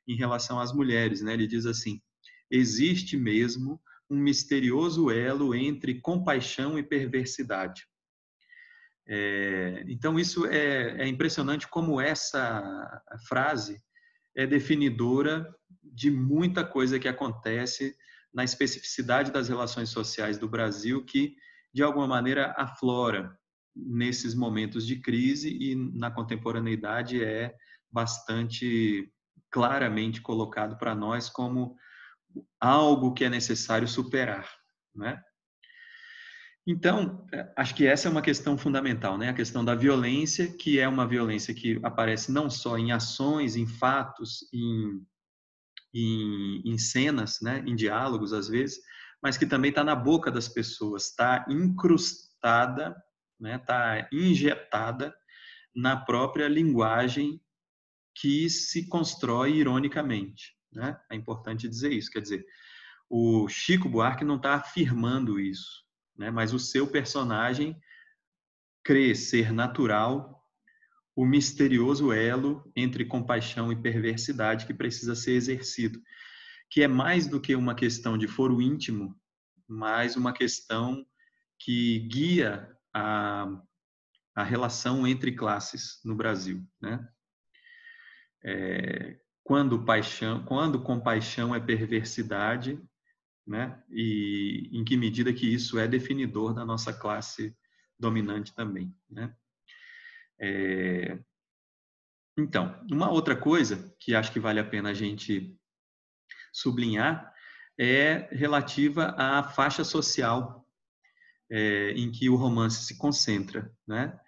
em 0.07 0.16
relação 0.16 0.61
às 0.61 0.70
mulheres, 0.70 1.22
né? 1.22 1.32
Ele 1.32 1.47
diz 1.47 1.64
assim: 1.64 1.99
existe 2.53 3.16
mesmo 3.16 3.80
um 4.11 4.18
misterioso 4.18 5.11
elo 5.11 5.55
entre 5.55 6.00
compaixão 6.00 6.78
e 6.78 6.82
perversidade. 6.82 7.86
É, 9.09 9.82
então, 9.88 10.18
isso 10.18 10.46
é, 10.46 11.03
é, 11.03 11.09
impressionante 11.09 11.66
como 11.66 11.98
essa 11.98 13.03
frase 13.26 13.82
é 14.36 14.46
definidora 14.46 15.50
de 15.82 16.11
muita 16.11 16.64
coisa 16.64 16.98
que 16.98 17.09
acontece 17.09 17.96
na 18.32 18.44
especificidade 18.44 19.32
das 19.32 19.48
relações 19.48 19.88
sociais 19.88 20.38
do 20.38 20.48
Brasil, 20.48 21.05
que, 21.05 21.34
de 21.72 21.82
alguma 21.82 22.07
maneira, 22.07 22.55
aflora 22.57 23.36
nesses 23.74 24.34
momentos 24.34 24.86
de 24.86 24.96
crise 24.96 25.50
e 25.50 25.74
na 25.74 26.11
contemporaneidade 26.11 27.24
é 27.24 27.55
bastante 27.90 29.11
claramente 29.50 30.20
colocado 30.20 30.76
para 30.78 30.94
nós 30.94 31.28
como 31.28 31.76
algo 32.60 33.12
que 33.12 33.24
é 33.24 33.28
necessário 33.28 33.88
superar, 33.88 34.48
né? 34.94 35.22
Então, 36.66 37.26
é, 37.32 37.52
acho 37.56 37.74
que 37.74 37.86
essa 37.86 38.06
é 38.06 38.10
uma 38.10 38.22
questão 38.22 38.56
fundamental, 38.56 39.18
né? 39.18 39.28
A 39.28 39.34
questão 39.34 39.64
da 39.64 39.74
violência, 39.74 40.46
que 40.52 40.78
é 40.78 40.86
uma 40.86 41.06
violência 41.06 41.52
que 41.52 41.80
aparece 41.82 42.30
não 42.30 42.48
só 42.48 42.78
em 42.78 42.92
ações, 42.92 43.56
em 43.56 43.66
fatos, 43.66 44.48
em, 44.52 45.04
em, 45.92 46.62
em 46.64 46.78
cenas, 46.78 47.40
né? 47.42 47.64
Em 47.66 47.74
diálogos, 47.74 48.32
às 48.32 48.48
vezes, 48.48 48.80
mas 49.20 49.36
que 49.36 49.46
também 49.46 49.70
está 49.70 49.82
na 49.82 49.96
boca 49.96 50.30
das 50.30 50.48
pessoas, 50.48 51.06
está 51.08 51.44
incrustada, 51.48 52.94
né? 53.40 53.56
Está 53.56 54.08
injetada 54.12 55.12
na 55.74 55.96
própria 55.96 56.46
linguagem 56.48 57.40
que 58.14 58.48
se 58.48 58.88
constrói 58.88 59.56
ironicamente. 59.56 60.54
Né? 60.72 60.98
É 61.10 61.14
importante 61.14 61.68
dizer 61.68 61.92
isso. 61.92 62.10
Quer 62.10 62.20
dizer, 62.20 62.46
o 63.08 63.48
Chico 63.48 63.88
Buarque 63.88 64.24
não 64.24 64.36
está 64.36 64.54
afirmando 64.54 65.38
isso, 65.38 65.84
né? 66.16 66.30
mas 66.30 66.52
o 66.52 66.58
seu 66.58 66.86
personagem 66.86 67.78
crê 68.82 69.14
ser 69.14 69.52
natural 69.52 70.42
o 71.14 71.26
misterioso 71.26 72.12
elo 72.12 72.70
entre 72.74 73.04
compaixão 73.04 73.70
e 73.70 73.80
perversidade 73.80 74.66
que 74.66 74.72
precisa 74.72 75.14
ser 75.14 75.32
exercido, 75.32 76.00
que 76.70 76.82
é 76.82 76.88
mais 76.88 77.26
do 77.26 77.40
que 77.40 77.54
uma 77.54 77.74
questão 77.74 78.16
de 78.16 78.26
foro 78.26 78.62
íntimo, 78.62 79.14
mas 79.68 80.16
uma 80.16 80.32
questão 80.32 81.06
que 81.58 81.98
guia 82.08 82.74
a, 82.94 83.46
a 84.34 84.42
relação 84.42 85.06
entre 85.06 85.32
classes 85.32 86.00
no 86.04 86.14
Brasil, 86.14 86.66
né? 86.80 87.06
É, 88.44 89.21
quando 89.45 89.84
paixão, 89.84 90.45
quando 90.45 90.82
compaixão 90.82 91.55
é 91.55 91.61
perversidade, 91.61 92.80
né? 93.47 93.82
E 93.90 94.70
em 94.72 94.84
que 94.84 94.97
medida 94.97 95.32
que 95.32 95.53
isso 95.53 95.78
é 95.78 95.88
definidor 95.88 96.55
da 96.55 96.64
nossa 96.64 96.93
classe 96.93 97.57
dominante 97.99 98.55
também, 98.55 98.95
né? 99.11 99.34
É... 100.40 101.18
Então, 102.36 102.80
uma 102.90 103.11
outra 103.11 103.36
coisa 103.36 103.95
que 103.99 104.14
acho 104.14 104.32
que 104.32 104.40
vale 104.40 104.59
a 104.59 104.64
pena 104.64 104.90
a 104.90 104.95
gente 104.95 105.57
sublinhar 106.53 107.32
é 107.78 108.28
relativa 108.32 109.14
à 109.16 109.43
faixa 109.43 109.84
social 109.84 110.66
é, 111.51 111.90
em 111.90 112.11
que 112.11 112.30
o 112.30 112.36
romance 112.36 112.84
se 112.84 112.97
concentra, 112.97 113.70
né? 113.86 114.18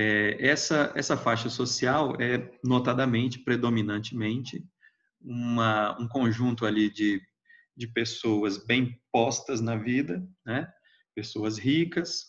É, 0.00 0.36
essa, 0.38 0.92
essa 0.94 1.16
faixa 1.16 1.50
social 1.50 2.14
é 2.20 2.52
notadamente, 2.62 3.40
predominantemente, 3.40 4.64
uma, 5.20 6.00
um 6.00 6.06
conjunto 6.06 6.64
ali 6.64 6.88
de, 6.88 7.20
de 7.76 7.88
pessoas 7.88 8.64
bem 8.64 8.96
postas 9.10 9.60
na 9.60 9.74
vida, 9.74 10.24
né? 10.46 10.72
pessoas 11.16 11.58
ricas, 11.58 12.26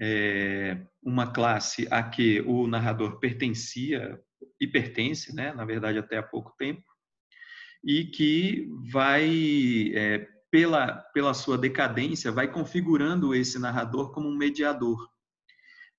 é, 0.00 0.80
uma 1.02 1.30
classe 1.30 1.86
a 1.90 2.02
que 2.02 2.40
o 2.40 2.66
narrador 2.66 3.18
pertencia 3.20 4.18
e 4.58 4.66
pertence, 4.66 5.36
né? 5.36 5.52
na 5.52 5.66
verdade 5.66 5.98
até 5.98 6.16
há 6.16 6.22
pouco 6.22 6.54
tempo, 6.56 6.82
e 7.84 8.06
que 8.06 8.66
vai, 8.90 9.92
é, 9.94 10.26
pela, 10.50 10.94
pela 11.12 11.34
sua 11.34 11.58
decadência, 11.58 12.32
vai 12.32 12.50
configurando 12.50 13.34
esse 13.34 13.58
narrador 13.58 14.10
como 14.10 14.26
um 14.26 14.38
mediador 14.38 15.09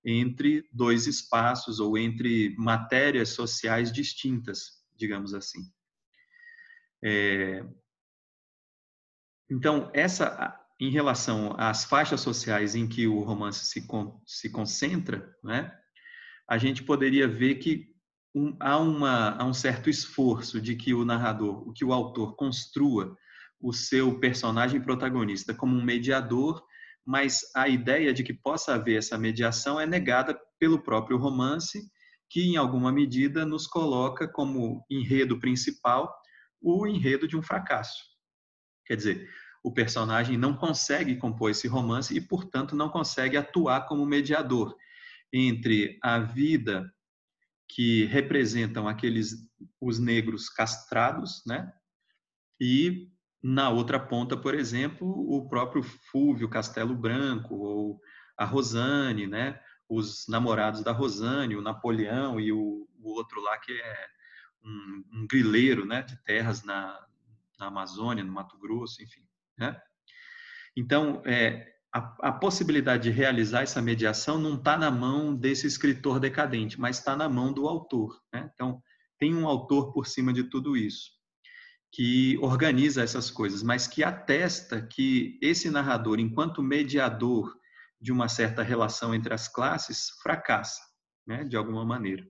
entre 0.04 0.68
dois 0.72 1.06
espaços 1.06 1.78
ou 1.78 1.96
entre 1.96 2.54
matérias 2.56 3.30
sociais 3.30 3.92
distintas, 3.92 4.82
digamos 4.96 5.34
assim. 5.34 5.60
É... 7.04 7.64
Então, 9.50 9.90
essa, 9.92 10.58
em 10.80 10.90
relação 10.90 11.54
às 11.58 11.84
faixas 11.84 12.20
sociais 12.20 12.74
em 12.74 12.88
que 12.88 13.06
o 13.06 13.20
romance 13.20 13.66
se, 13.66 13.86
con 13.86 14.20
se 14.26 14.50
concentra, 14.50 15.34
né, 15.42 15.72
a 16.48 16.58
gente 16.58 16.82
poderia 16.82 17.28
ver 17.28 17.56
que 17.56 17.92
um, 18.34 18.56
há, 18.58 18.78
uma, 18.78 19.36
há 19.36 19.44
um 19.44 19.52
certo 19.52 19.90
esforço 19.90 20.60
de 20.60 20.74
que 20.74 20.94
o 20.94 21.04
narrador, 21.04 21.72
que 21.74 21.84
o 21.84 21.92
autor 21.92 22.34
construa 22.34 23.16
o 23.60 23.72
seu 23.72 24.18
personagem 24.18 24.80
protagonista 24.80 25.54
como 25.54 25.76
um 25.76 25.84
mediador 25.84 26.64
mas 27.04 27.40
a 27.54 27.68
ideia 27.68 28.12
de 28.12 28.22
que 28.22 28.32
possa 28.32 28.74
haver 28.74 28.98
essa 28.98 29.18
mediação 29.18 29.80
é 29.80 29.86
negada 29.86 30.38
pelo 30.58 30.82
próprio 30.82 31.16
romance, 31.16 31.90
que 32.30 32.42
em 32.42 32.56
alguma 32.56 32.92
medida 32.92 33.44
nos 33.44 33.66
coloca 33.66 34.26
como 34.28 34.84
enredo 34.90 35.38
principal 35.38 36.14
o 36.60 36.86
enredo 36.86 37.26
de 37.26 37.36
um 37.36 37.42
fracasso. 37.42 38.02
Quer 38.86 38.96
dizer, 38.96 39.28
o 39.62 39.72
personagem 39.72 40.36
não 40.36 40.56
consegue 40.56 41.16
compor 41.16 41.50
esse 41.50 41.68
romance 41.68 42.16
e, 42.16 42.20
portanto, 42.20 42.74
não 42.74 42.88
consegue 42.88 43.36
atuar 43.36 43.86
como 43.86 44.06
mediador 44.06 44.76
entre 45.32 45.98
a 46.02 46.18
vida 46.18 46.92
que 47.68 48.04
representam 48.04 48.86
aqueles 48.86 49.48
os 49.80 49.98
negros 49.98 50.48
castrados, 50.48 51.42
né? 51.46 51.72
E 52.60 53.08
na 53.42 53.70
outra 53.70 53.98
ponta, 53.98 54.36
por 54.36 54.54
exemplo, 54.54 55.08
o 55.08 55.48
próprio 55.48 55.82
Fúvio 55.82 56.48
Castelo 56.48 56.94
Branco 56.94 57.56
ou 57.56 58.00
a 58.36 58.44
Rosane, 58.44 59.26
né? 59.26 59.60
Os 59.88 60.26
namorados 60.28 60.82
da 60.82 60.92
Rosane, 60.92 61.56
o 61.56 61.62
Napoleão 61.62 62.38
e 62.38 62.52
o, 62.52 62.88
o 63.00 63.10
outro 63.10 63.40
lá 63.40 63.58
que 63.58 63.72
é 63.72 64.06
um, 64.64 65.04
um 65.12 65.26
grileiro, 65.28 65.84
né? 65.84 66.02
De 66.02 66.16
terras 66.22 66.62
na, 66.62 67.04
na, 67.58 67.66
Amazônia, 67.66 68.22
no 68.22 68.32
Mato 68.32 68.56
Grosso, 68.58 69.02
enfim, 69.02 69.26
né? 69.58 69.76
Então, 70.76 71.20
é, 71.26 71.74
a, 71.92 72.28
a 72.28 72.32
possibilidade 72.32 73.02
de 73.02 73.10
realizar 73.10 73.62
essa 73.62 73.82
mediação 73.82 74.38
não 74.38 74.54
está 74.54 74.78
na 74.78 74.90
mão 74.90 75.34
desse 75.34 75.66
escritor 75.66 76.20
decadente, 76.20 76.80
mas 76.80 76.98
está 76.98 77.16
na 77.16 77.28
mão 77.28 77.52
do 77.52 77.68
autor. 77.68 78.22
Né? 78.32 78.50
Então, 78.54 78.82
tem 79.18 79.34
um 79.34 79.46
autor 79.46 79.92
por 79.92 80.06
cima 80.06 80.32
de 80.32 80.44
tudo 80.44 80.74
isso 80.74 81.21
que 81.92 82.38
organiza 82.38 83.02
essas 83.02 83.30
coisas, 83.30 83.62
mas 83.62 83.86
que 83.86 84.02
atesta 84.02 84.80
que 84.80 85.38
esse 85.42 85.70
narrador, 85.70 86.18
enquanto 86.18 86.62
mediador 86.62 87.54
de 88.00 88.10
uma 88.10 88.28
certa 88.28 88.62
relação 88.62 89.14
entre 89.14 89.34
as 89.34 89.46
classes, 89.46 90.10
fracassa, 90.22 90.80
né, 91.26 91.44
de 91.44 91.56
alguma 91.56 91.84
maneira. 91.84 92.26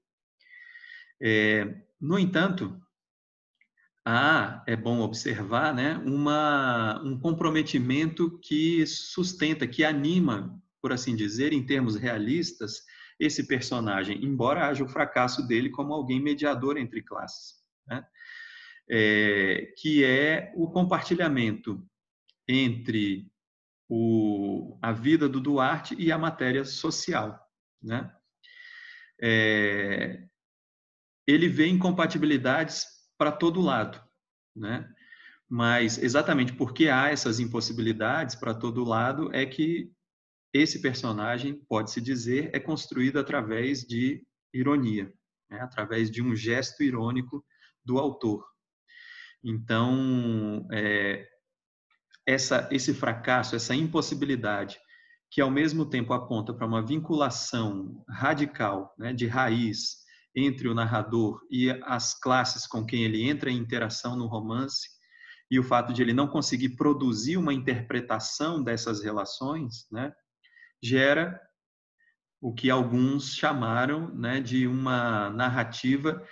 É, 1.22 1.80
no 2.00 2.18
entanto, 2.18 2.76
há, 4.04 4.64
é 4.66 4.74
bom 4.74 5.00
observar, 5.00 5.72
né, 5.72 5.96
uma, 6.04 7.00
um 7.04 7.18
comprometimento 7.18 8.40
que 8.40 8.84
sustenta, 8.84 9.66
que 9.66 9.84
anima, 9.84 10.60
por 10.82 10.92
assim 10.92 11.14
dizer, 11.14 11.52
em 11.52 11.64
termos 11.64 11.94
realistas, 11.94 12.82
esse 13.18 13.46
personagem, 13.46 14.24
embora 14.24 14.66
haja 14.66 14.82
o 14.82 14.88
fracasso 14.88 15.46
dele 15.46 15.70
como 15.70 15.94
alguém 15.94 16.20
mediador 16.20 16.76
entre 16.76 17.00
classes. 17.00 17.54
Né? 17.86 18.04
É, 18.94 19.72
que 19.78 20.04
é 20.04 20.52
o 20.54 20.70
compartilhamento 20.70 21.82
entre 22.46 23.32
o, 23.88 24.78
a 24.82 24.92
vida 24.92 25.26
do 25.26 25.40
Duarte 25.40 25.94
e 25.98 26.12
a 26.12 26.18
matéria 26.18 26.62
social. 26.62 27.42
Né? 27.82 28.14
É, 29.18 30.28
ele 31.26 31.48
vê 31.48 31.68
incompatibilidades 31.68 32.86
para 33.16 33.32
todo 33.32 33.62
lado, 33.62 33.98
né? 34.54 34.86
mas 35.48 35.96
exatamente 35.96 36.52
porque 36.52 36.90
há 36.90 37.08
essas 37.08 37.40
impossibilidades 37.40 38.34
para 38.34 38.52
todo 38.52 38.84
lado 38.84 39.34
é 39.34 39.46
que 39.46 39.90
esse 40.52 40.82
personagem, 40.82 41.64
pode-se 41.66 41.98
dizer, 41.98 42.50
é 42.52 42.60
construído 42.60 43.18
através 43.18 43.86
de 43.86 44.22
ironia, 44.52 45.10
né? 45.50 45.60
através 45.62 46.10
de 46.10 46.22
um 46.22 46.36
gesto 46.36 46.82
irônico 46.82 47.42
do 47.82 47.98
autor. 47.98 48.51
Então, 49.44 50.66
é, 50.72 51.26
essa, 52.26 52.68
esse 52.70 52.94
fracasso, 52.94 53.56
essa 53.56 53.74
impossibilidade, 53.74 54.78
que 55.30 55.40
ao 55.40 55.50
mesmo 55.50 55.86
tempo 55.86 56.12
aponta 56.12 56.52
para 56.52 56.66
uma 56.66 56.84
vinculação 56.84 58.04
radical, 58.08 58.94
né, 58.98 59.12
de 59.12 59.26
raiz, 59.26 60.02
entre 60.34 60.68
o 60.68 60.74
narrador 60.74 61.40
e 61.50 61.70
as 61.84 62.18
classes 62.18 62.66
com 62.66 62.84
quem 62.84 63.04
ele 63.04 63.22
entra 63.22 63.50
em 63.50 63.56
interação 63.56 64.16
no 64.16 64.26
romance, 64.26 64.88
e 65.50 65.58
o 65.58 65.62
fato 65.62 65.92
de 65.92 66.00
ele 66.00 66.14
não 66.14 66.28
conseguir 66.28 66.70
produzir 66.76 67.36
uma 67.36 67.52
interpretação 67.52 68.62
dessas 68.62 69.02
relações, 69.02 69.86
né, 69.90 70.12
gera 70.82 71.40
o 72.40 72.52
que 72.52 72.70
alguns 72.70 73.34
chamaram 73.34 74.12
né, 74.14 74.40
de 74.40 74.66
uma 74.66 75.30
narrativa 75.30 76.26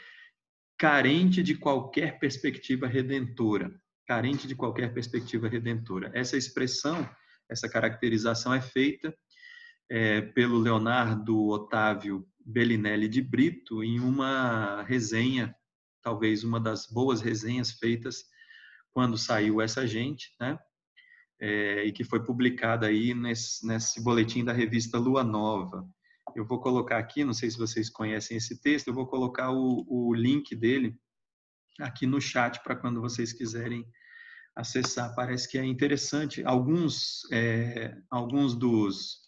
carente 0.80 1.42
de 1.42 1.54
qualquer 1.54 2.18
perspectiva 2.18 2.86
redentora, 2.86 3.70
carente 4.06 4.48
de 4.48 4.54
qualquer 4.54 4.94
perspectiva 4.94 5.46
redentora. 5.46 6.10
Essa 6.14 6.38
expressão, 6.38 7.06
essa 7.50 7.68
caracterização 7.68 8.54
é 8.54 8.62
feita 8.62 9.14
é, 9.90 10.22
pelo 10.22 10.58
Leonardo 10.58 11.48
Otávio 11.48 12.26
Bellinelli 12.42 13.08
de 13.08 13.20
Brito 13.20 13.84
em 13.84 14.00
uma 14.00 14.82
resenha, 14.84 15.54
talvez 16.02 16.44
uma 16.44 16.58
das 16.58 16.86
boas 16.86 17.20
resenhas 17.20 17.72
feitas 17.72 18.24
quando 18.90 19.18
saiu 19.18 19.60
essa 19.60 19.86
gente, 19.86 20.34
né? 20.40 20.58
É, 21.38 21.84
e 21.84 21.92
que 21.92 22.04
foi 22.04 22.24
publicada 22.24 22.86
aí 22.86 23.12
nesse, 23.12 23.66
nesse 23.66 24.02
boletim 24.02 24.42
da 24.42 24.52
revista 24.54 24.98
Lua 24.98 25.22
Nova. 25.22 25.86
Eu 26.36 26.44
vou 26.44 26.60
colocar 26.60 26.98
aqui, 26.98 27.24
não 27.24 27.32
sei 27.32 27.50
se 27.50 27.58
vocês 27.58 27.88
conhecem 27.88 28.36
esse 28.36 28.60
texto, 28.60 28.88
eu 28.88 28.94
vou 28.94 29.06
colocar 29.06 29.50
o, 29.50 29.84
o 29.88 30.14
link 30.14 30.54
dele 30.54 30.98
aqui 31.80 32.06
no 32.06 32.20
chat 32.20 32.62
para 32.62 32.76
quando 32.76 33.00
vocês 33.00 33.32
quiserem 33.32 33.86
acessar. 34.54 35.14
Parece 35.14 35.48
que 35.48 35.58
é 35.58 35.64
interessante. 35.64 36.44
Alguns, 36.44 37.22
é, 37.32 37.96
alguns 38.10 38.54
dos, 38.54 39.20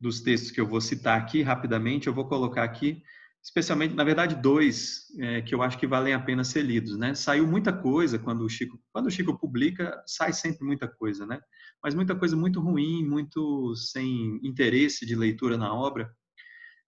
dos 0.00 0.20
textos 0.20 0.50
que 0.50 0.60
eu 0.60 0.66
vou 0.66 0.80
citar 0.80 1.20
aqui 1.20 1.42
rapidamente, 1.42 2.06
eu 2.06 2.14
vou 2.14 2.28
colocar 2.28 2.64
aqui, 2.64 3.02
especialmente, 3.46 3.94
na 3.94 4.02
verdade, 4.02 4.34
dois 4.34 5.04
é, 5.20 5.40
que 5.40 5.54
eu 5.54 5.62
acho 5.62 5.78
que 5.78 5.86
valem 5.86 6.12
a 6.12 6.18
pena 6.18 6.42
ser 6.42 6.62
lidos. 6.62 6.98
Né? 6.98 7.14
Saiu 7.14 7.46
muita 7.46 7.72
coisa 7.72 8.18
quando 8.18 8.44
o 8.44 8.48
Chico, 8.48 8.76
quando 8.92 9.06
o 9.06 9.10
Chico 9.10 9.38
publica, 9.38 10.02
sai 10.04 10.32
sempre 10.32 10.66
muita 10.66 10.88
coisa, 10.88 11.24
né? 11.24 11.40
mas 11.80 11.94
muita 11.94 12.16
coisa 12.16 12.36
muito 12.36 12.60
ruim, 12.60 13.06
muito 13.06 13.72
sem 13.76 14.40
interesse 14.42 15.06
de 15.06 15.14
leitura 15.14 15.56
na 15.56 15.72
obra. 15.72 16.12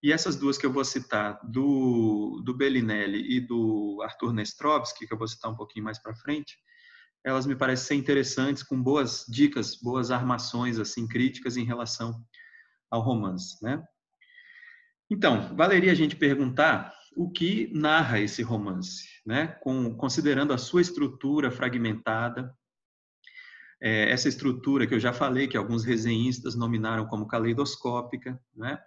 E 0.02 0.12
essas 0.12 0.34
duas 0.34 0.58
que 0.58 0.66
eu 0.66 0.72
vou 0.72 0.84
citar, 0.84 1.38
do, 1.44 2.42
do 2.44 2.52
Bellinelli 2.52 3.36
e 3.36 3.40
do 3.40 4.00
Arthur 4.02 4.32
Nestrovsky, 4.32 5.06
que 5.06 5.14
eu 5.14 5.18
vou 5.18 5.28
citar 5.28 5.52
um 5.52 5.56
pouquinho 5.56 5.84
mais 5.84 6.00
para 6.02 6.16
frente, 6.16 6.56
elas 7.24 7.46
me 7.46 7.54
parecem 7.54 7.86
ser 7.86 7.94
interessantes, 7.94 8.64
com 8.64 8.82
boas 8.82 9.24
dicas, 9.28 9.76
boas 9.76 10.10
armações 10.10 10.80
assim 10.80 11.06
críticas 11.06 11.56
em 11.56 11.64
relação 11.64 12.20
ao 12.90 13.00
romance, 13.00 13.62
né? 13.62 13.80
Então, 15.10 15.54
valeria 15.56 15.92
a 15.92 15.94
gente 15.94 16.16
perguntar 16.16 16.94
o 17.16 17.30
que 17.30 17.70
narra 17.74 18.20
esse 18.20 18.42
romance, 18.42 19.08
né? 19.24 19.48
Com, 19.62 19.94
considerando 19.96 20.52
a 20.52 20.58
sua 20.58 20.80
estrutura 20.80 21.50
fragmentada, 21.50 22.54
é, 23.80 24.10
essa 24.10 24.28
estrutura 24.28 24.86
que 24.86 24.94
eu 24.94 25.00
já 25.00 25.12
falei, 25.12 25.48
que 25.48 25.56
alguns 25.56 25.84
resenhistas 25.84 26.54
nominaram 26.54 27.06
como 27.06 27.26
caleidoscópica, 27.26 28.40
né? 28.54 28.78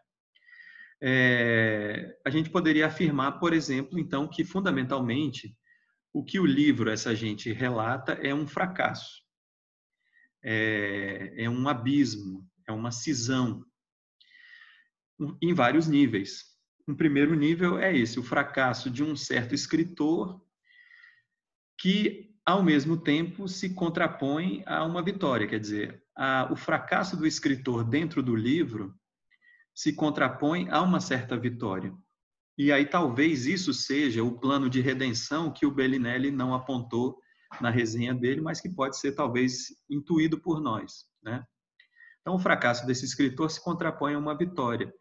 É, 1.03 2.15
a 2.23 2.29
gente 2.29 2.49
poderia 2.49 2.85
afirmar, 2.85 3.39
por 3.39 3.53
exemplo, 3.53 3.97
então, 3.97 4.27
que 4.27 4.45
fundamentalmente 4.45 5.57
o 6.13 6.23
que 6.23 6.39
o 6.39 6.45
livro, 6.45 6.91
essa 6.91 7.15
gente 7.15 7.51
relata, 7.51 8.13
é 8.13 8.35
um 8.35 8.45
fracasso, 8.45 9.23
é, 10.43 11.33
é 11.43 11.49
um 11.49 11.67
abismo, 11.67 12.47
é 12.67 12.71
uma 12.71 12.91
cisão 12.91 13.65
em 15.41 15.53
vários 15.53 15.87
níveis. 15.87 16.45
Um 16.87 16.95
primeiro 16.95 17.35
nível 17.35 17.77
é 17.79 17.95
esse, 17.95 18.19
o 18.19 18.23
fracasso 18.23 18.89
de 18.89 19.03
um 19.03 19.15
certo 19.15 19.53
escritor 19.53 20.41
que, 21.79 22.31
ao 22.45 22.63
mesmo 22.63 22.97
tempo, 22.97 23.47
se 23.47 23.73
contrapõe 23.73 24.63
a 24.65 24.83
uma 24.83 25.03
vitória. 25.03 25.47
Quer 25.47 25.59
dizer, 25.59 26.03
a, 26.15 26.49
o 26.51 26.55
fracasso 26.55 27.15
do 27.15 27.25
escritor 27.25 27.83
dentro 27.83 28.21
do 28.21 28.35
livro 28.35 28.93
se 29.73 29.93
contrapõe 29.93 30.69
a 30.69 30.81
uma 30.81 30.99
certa 30.99 31.37
vitória. 31.37 31.93
E 32.57 32.71
aí 32.71 32.85
talvez 32.85 33.45
isso 33.45 33.73
seja 33.73 34.23
o 34.23 34.37
plano 34.37 34.69
de 34.69 34.81
redenção 34.81 35.51
que 35.51 35.65
o 35.65 35.71
Bellinelli 35.71 36.29
não 36.29 36.53
apontou 36.53 37.17
na 37.59 37.69
resenha 37.69 38.13
dele, 38.13 38.41
mas 38.41 38.61
que 38.61 38.69
pode 38.69 38.97
ser 38.97 39.13
talvez 39.13 39.67
intuído 39.89 40.39
por 40.39 40.61
nós, 40.61 41.05
né? 41.23 41.43
Então 42.21 42.35
o 42.35 42.39
fracasso 42.39 42.85
desse 42.85 43.03
escritor 43.03 43.49
se 43.49 43.63
contrapõe 43.63 44.13
a 44.13 44.19
uma 44.19 44.37
vitória. 44.37 44.93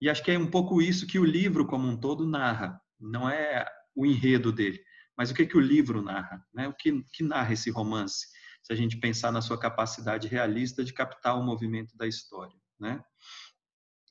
E 0.00 0.08
acho 0.08 0.22
que 0.22 0.30
é 0.30 0.38
um 0.38 0.50
pouco 0.50 0.80
isso 0.80 1.06
que 1.06 1.18
o 1.18 1.24
livro 1.24 1.66
como 1.66 1.88
um 1.88 1.96
todo 1.96 2.26
narra. 2.26 2.80
Não 3.00 3.28
é 3.28 3.66
o 3.94 4.06
enredo 4.06 4.52
dele, 4.52 4.80
mas 5.16 5.30
o 5.30 5.34
que, 5.34 5.46
que 5.46 5.56
o 5.56 5.60
livro 5.60 6.02
narra, 6.02 6.44
né? 6.54 6.68
O 6.68 6.74
que, 6.74 7.02
que 7.12 7.22
narra 7.22 7.52
esse 7.52 7.70
romance? 7.70 8.26
Se 8.62 8.72
a 8.72 8.76
gente 8.76 8.98
pensar 8.98 9.32
na 9.32 9.40
sua 9.40 9.58
capacidade 9.58 10.28
realista 10.28 10.84
de 10.84 10.92
captar 10.92 11.38
o 11.38 11.44
movimento 11.44 11.96
da 11.96 12.06
história, 12.06 12.56
né? 12.78 13.02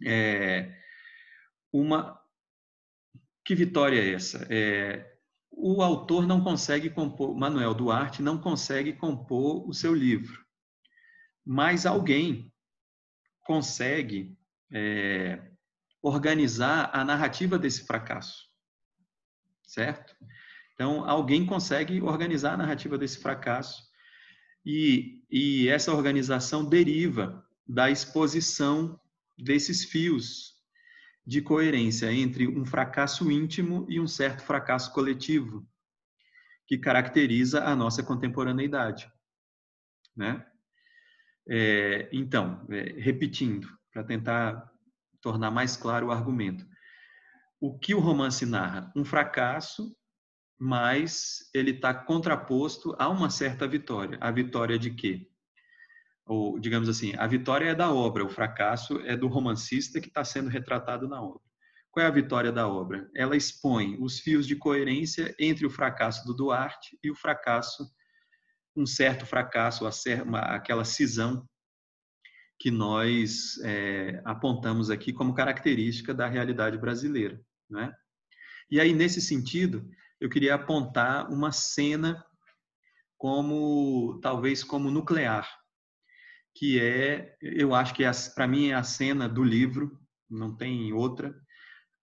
É 0.05 0.73
uma 1.71 2.19
que 3.47 3.55
vitória 3.55 3.97
é 3.97 4.13
essa? 4.13 4.45
É, 4.49 5.17
o 5.49 5.81
autor 5.81 6.27
não 6.27 6.43
consegue 6.43 6.89
compor, 6.89 7.33
Manuel 7.33 7.73
Duarte 7.73 8.21
não 8.21 8.37
consegue 8.37 8.91
compor 8.91 9.67
o 9.67 9.73
seu 9.73 9.93
livro, 9.93 10.45
mas 11.45 11.85
alguém 11.85 12.53
consegue 13.45 14.37
é, 14.71 15.46
organizar 16.07 16.89
a 16.93 17.03
narrativa 17.03 17.59
desse 17.59 17.85
fracasso, 17.85 18.47
certo? 19.63 20.15
Então, 20.73 21.09
alguém 21.09 21.45
consegue 21.45 22.01
organizar 22.01 22.53
a 22.53 22.57
narrativa 22.57 22.97
desse 22.97 23.19
fracasso 23.19 23.83
e, 24.65 25.23
e 25.29 25.67
essa 25.67 25.93
organização 25.93 26.63
deriva 26.63 27.45
da 27.67 27.89
exposição 27.89 28.99
desses 29.37 29.83
fios 29.83 30.55
de 31.25 31.41
coerência 31.41 32.11
entre 32.11 32.47
um 32.47 32.65
fracasso 32.65 33.29
íntimo 33.29 33.85
e 33.89 33.99
um 33.99 34.07
certo 34.07 34.43
fracasso 34.43 34.93
coletivo 34.93 35.67
que 36.65 36.77
caracteriza 36.77 37.63
a 37.63 37.75
nossa 37.75 38.03
contemporaneidade, 38.03 39.11
né? 40.15 40.45
É, 41.49 42.09
então, 42.11 42.65
é, 42.69 42.93
repetindo, 42.99 43.67
para 43.91 44.03
tentar 44.03 44.69
tornar 45.21 45.51
mais 45.51 45.75
claro 45.75 46.07
o 46.07 46.11
argumento. 46.11 46.65
O 47.59 47.77
que 47.77 47.95
o 47.95 47.99
romance 47.99 48.45
narra? 48.45 48.91
Um 48.95 49.03
fracasso, 49.03 49.95
mas 50.59 51.49
ele 51.53 51.71
está 51.71 51.93
contraposto 51.93 52.95
a 52.99 53.09
uma 53.09 53.29
certa 53.29 53.67
vitória. 53.67 54.17
A 54.21 54.31
vitória 54.31 54.77
de 54.77 54.91
quê? 54.91 55.27
Ou, 56.25 56.59
digamos 56.59 56.89
assim, 56.89 57.15
a 57.15 57.25
vitória 57.25 57.69
é 57.69 57.75
da 57.75 57.91
obra, 57.91 58.25
o 58.25 58.29
fracasso 58.29 58.99
é 59.01 59.15
do 59.15 59.27
romancista 59.27 60.01
que 60.01 60.09
está 60.09 60.23
sendo 60.23 60.49
retratado 60.49 61.07
na 61.07 61.21
obra. 61.21 61.41
Qual 61.89 62.05
é 62.05 62.07
a 62.07 62.11
vitória 62.11 62.51
da 62.51 62.67
obra? 62.67 63.09
Ela 63.15 63.35
expõe 63.35 63.97
os 63.99 64.19
fios 64.19 64.45
de 64.45 64.55
coerência 64.55 65.33
entre 65.39 65.65
o 65.65 65.69
fracasso 65.69 66.25
do 66.27 66.33
Duarte 66.35 66.97
e 67.03 67.09
o 67.09 67.15
fracasso, 67.15 67.89
um 68.75 68.85
certo 68.85 69.25
fracasso, 69.25 69.83
aquela 70.33 70.83
cisão 70.83 71.47
que 72.59 72.71
nós 72.71 73.59
é, 73.63 74.21
apontamos 74.25 74.89
aqui 74.89 75.13
como 75.13 75.33
característica 75.33 76.13
da 76.13 76.27
realidade 76.27 76.77
brasileira. 76.77 77.39
Né? 77.69 77.93
E 78.69 78.79
aí, 78.79 78.93
nesse 78.93 79.21
sentido, 79.21 79.87
eu 80.19 80.29
queria 80.29 80.55
apontar 80.55 81.31
uma 81.31 81.51
cena 81.51 82.25
como, 83.17 84.19
talvez, 84.21 84.63
como 84.63 84.91
nuclear, 84.91 85.47
que 86.55 86.79
é, 86.79 87.35
eu 87.41 87.75
acho 87.75 87.93
que 87.93 88.03
é 88.03 88.11
para 88.35 88.47
mim 88.47 88.69
é 88.69 88.73
a 88.73 88.83
cena 88.83 89.29
do 89.29 89.43
livro, 89.43 89.99
não 90.29 90.55
tem 90.55 90.91
outra. 90.91 91.35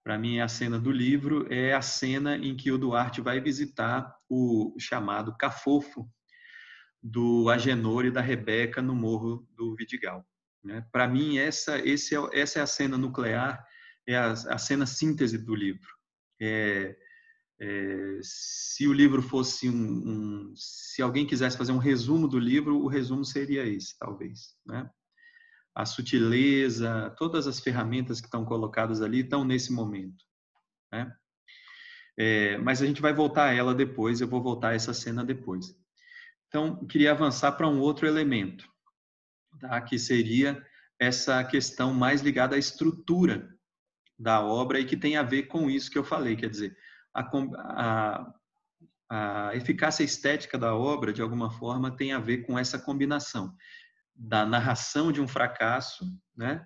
Para 0.04 0.18
mim, 0.18 0.36
é 0.36 0.42
a 0.42 0.48
cena 0.48 0.78
do 0.78 0.92
livro 0.92 1.46
é 1.52 1.72
a 1.72 1.82
cena 1.82 2.36
em 2.36 2.54
que 2.56 2.70
o 2.70 2.78
Duarte 2.78 3.20
vai 3.20 3.40
visitar 3.40 4.14
o 4.28 4.76
chamado 4.78 5.36
Cafofo 5.36 6.08
do 7.02 7.48
Agenor 7.48 8.04
e 8.04 8.10
da 8.10 8.20
Rebeca 8.20 8.80
no 8.80 8.94
Morro 8.94 9.46
do 9.56 9.74
Vidigal. 9.74 10.24
Né? 10.64 10.84
Para 10.90 11.06
mim, 11.06 11.38
essa, 11.38 11.78
esse 11.78 12.16
é, 12.16 12.20
essa 12.32 12.58
é 12.58 12.62
a 12.62 12.66
cena 12.66 12.96
nuclear, 12.96 13.64
é 14.06 14.16
a, 14.16 14.32
a 14.32 14.58
cena 14.58 14.86
síntese 14.86 15.36
do 15.36 15.54
livro. 15.54 15.88
É, 16.40 16.96
é, 17.60 18.18
se 18.22 18.88
o 18.88 18.92
livro 18.92 19.22
fosse 19.22 19.68
um, 19.68 19.74
um, 19.74 20.54
se 20.56 21.02
alguém 21.02 21.26
quisesse 21.26 21.56
fazer 21.56 21.72
um 21.72 21.78
resumo 21.78 22.26
do 22.26 22.38
livro, 22.38 22.78
o 22.78 22.88
resumo 22.88 23.24
seria 23.24 23.66
esse, 23.66 23.96
talvez, 23.98 24.54
né? 24.66 24.88
A 25.74 25.84
sutileza, 25.84 27.14
todas 27.18 27.46
as 27.46 27.58
ferramentas 27.60 28.20
que 28.20 28.26
estão 28.26 28.44
colocadas 28.44 29.02
ali 29.02 29.20
estão 29.20 29.44
nesse 29.44 29.72
momento, 29.72 30.24
né? 30.92 31.14
É, 32.16 32.58
mas 32.58 32.80
a 32.80 32.86
gente 32.86 33.02
vai 33.02 33.12
voltar 33.12 33.48
a 33.48 33.52
ela 33.52 33.74
depois, 33.74 34.20
eu 34.20 34.28
vou 34.28 34.42
voltar 34.42 34.68
a 34.68 34.74
essa 34.74 34.94
cena 34.94 35.24
depois. 35.24 35.76
Então, 36.46 36.86
queria 36.86 37.10
avançar 37.10 37.52
para 37.52 37.68
um 37.68 37.80
outro 37.80 38.06
elemento, 38.06 38.68
tá? 39.58 39.80
que 39.80 39.98
seria 39.98 40.62
essa 40.98 41.42
questão 41.44 41.92
mais 41.92 42.20
ligada 42.20 42.56
à 42.56 42.58
estrutura 42.58 43.48
da 44.18 44.40
obra 44.40 44.78
e 44.78 44.84
que 44.84 44.96
tem 44.96 45.16
a 45.16 45.22
ver 45.22 45.44
com 45.44 45.68
isso 45.68 45.90
que 45.90 45.98
eu 45.98 46.04
falei, 46.04 46.36
quer 46.36 46.48
dizer, 46.48 46.76
a, 47.12 47.22
a, 47.58 48.34
a 49.10 49.56
eficácia 49.56 50.04
estética 50.04 50.56
da 50.56 50.74
obra, 50.74 51.12
de 51.12 51.20
alguma 51.20 51.50
forma, 51.50 51.96
tem 51.96 52.12
a 52.12 52.18
ver 52.18 52.38
com 52.38 52.58
essa 52.58 52.78
combinação 52.78 53.54
da 54.14 54.46
narração 54.46 55.10
de 55.10 55.20
um 55.20 55.26
fracasso, 55.26 56.04
né, 56.36 56.64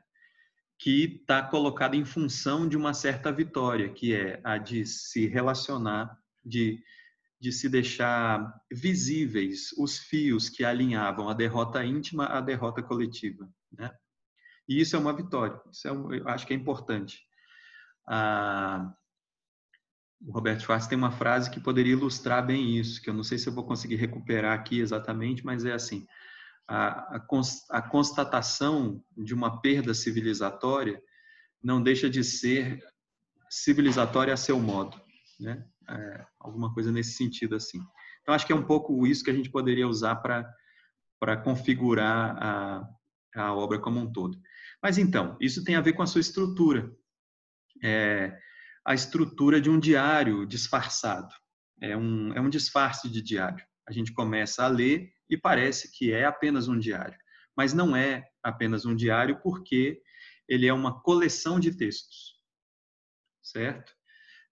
que 0.78 1.20
está 1.20 1.43
colocada 1.43 1.97
em 1.97 2.05
função 2.05 2.68
de 2.68 2.76
uma 2.76 2.95
certa 2.95 3.32
vitória, 3.32 3.89
que 3.89 4.14
é 4.14 4.41
a 4.45 4.59
de 4.59 4.84
se 4.86 5.26
relacionar, 5.26 6.16
de 6.45 6.82
de 7.41 7.53
se 7.53 7.68
deixar 7.68 8.61
visíveis 8.70 9.72
os 9.78 9.99
fios 9.99 10.49
que 10.49 10.64
alinhavam 10.64 11.28
a 11.28 11.34
derrota 11.34 11.84
íntima 11.84 12.26
à 12.26 12.41
derrota 12.41 12.82
coletiva, 12.82 13.49
né? 13.72 13.91
E 14.68 14.80
isso 14.80 14.97
é 14.97 14.99
uma 14.99 15.16
vitória. 15.16 15.59
Isso 15.72 15.89
é 15.89 15.93
um, 15.93 16.12
eu 16.12 16.28
acho 16.28 16.47
que 16.47 16.53
é 16.53 16.57
importante. 16.57 17.22
Ah, 18.07 18.93
o 20.20 20.32
Roberto 20.32 20.62
Schwartz 20.62 20.89
tem 20.89 20.99
uma 20.99 21.12
frase 21.12 21.51
que 21.51 21.61
poderia 21.61 21.93
ilustrar 21.93 22.45
bem 22.45 22.76
isso, 22.76 23.01
que 23.01 23.09
eu 23.09 23.14
não 23.14 23.22
sei 23.22 23.39
se 23.39 23.49
eu 23.49 23.53
vou 23.53 23.64
conseguir 23.64 23.97
recuperar 23.97 24.59
aqui 24.59 24.80
exatamente, 24.80 25.45
mas 25.45 25.64
é 25.64 25.72
assim: 25.72 26.07
a, 26.66 27.16
a, 27.16 27.26
a 27.70 27.82
constatação 27.82 29.03
de 29.16 29.32
uma 29.32 29.61
perda 29.61 29.95
civilizatória 29.95 31.01
não 31.62 31.82
deixa 31.82 32.11
de 32.11 32.22
ser 32.24 32.82
civilizatória 33.49 34.34
a 34.34 34.36
seu 34.36 34.61
modo, 34.61 35.01
né? 35.41 35.64
É, 35.89 36.26
alguma 36.39 36.72
coisa 36.72 36.93
nesse 36.93 37.12
sentido 37.12 37.57
assim. 37.57 37.80
Então 38.22 38.34
acho 38.34 38.47
que 38.47 38.53
é 38.53 38.57
um 38.57 38.64
pouco 38.64 39.07
isso 39.07 39.24
que 39.24 39.30
a 39.30 39.34
gente 39.34 39.51
poderia 39.51 39.89
usar 39.89 40.16
para 40.16 40.49
para 41.20 41.36
configurar 41.36 42.36
a, 42.41 42.89
a 43.34 43.53
obra 43.53 43.80
como 43.80 43.99
um 43.99 44.12
todo. 44.12 44.39
Mas 44.82 44.99
então 44.99 45.36
isso 45.41 45.64
tem 45.64 45.74
a 45.74 45.80
ver 45.80 45.95
com 45.95 46.03
a 46.03 46.07
sua 46.07 46.20
estrutura, 46.20 46.93
é, 47.82 48.39
a 48.86 48.95
estrutura 48.95 49.61
de 49.61 49.68
um 49.68 49.80
diário 49.80 50.47
disfarçado. 50.47 51.34
É 51.80 51.97
um 51.97 52.32
é 52.34 52.41
um 52.41 52.49
disfarce 52.51 53.09
de 53.09 53.20
diário. 53.20 53.64
A 53.89 53.93
gente 53.93 54.12
começa 54.12 54.64
a 54.64 54.68
ler 54.68 55.11
e 55.30 55.36
parece 55.36 55.91
que 55.91 56.12
é 56.12 56.24
apenas 56.24 56.68
um 56.68 56.78
diário, 56.78 57.18
mas 57.57 57.72
não 57.72 57.97
é 57.97 58.24
apenas 58.43 58.84
um 58.84 58.95
diário 58.95 59.41
porque 59.43 60.01
ele 60.49 60.66
é 60.66 60.72
uma 60.72 61.01
coleção 61.03 61.61
de 61.61 61.76
textos, 61.76 62.34
certo? 63.43 63.97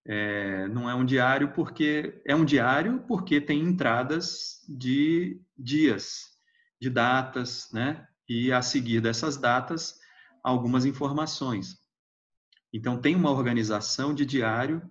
É, 0.08 0.68
não 0.68 0.88
é 0.88 0.94
um 0.94 1.04
diário 1.04 1.52
porque 1.52 2.22
é 2.24 2.34
um 2.34 2.44
diário 2.44 3.02
porque 3.08 3.40
tem 3.40 3.60
entradas 3.60 4.64
de 4.68 5.40
dias, 5.58 6.26
de 6.80 6.88
datas, 6.88 7.68
né? 7.72 8.06
E 8.28 8.52
a 8.52 8.62
seguir 8.62 9.00
dessas 9.00 9.36
datas, 9.36 9.98
algumas 10.44 10.84
informações. 10.84 11.76
Então, 12.72 13.00
tem 13.00 13.16
uma 13.16 13.30
organização 13.30 14.14
de 14.14 14.24
diário, 14.24 14.82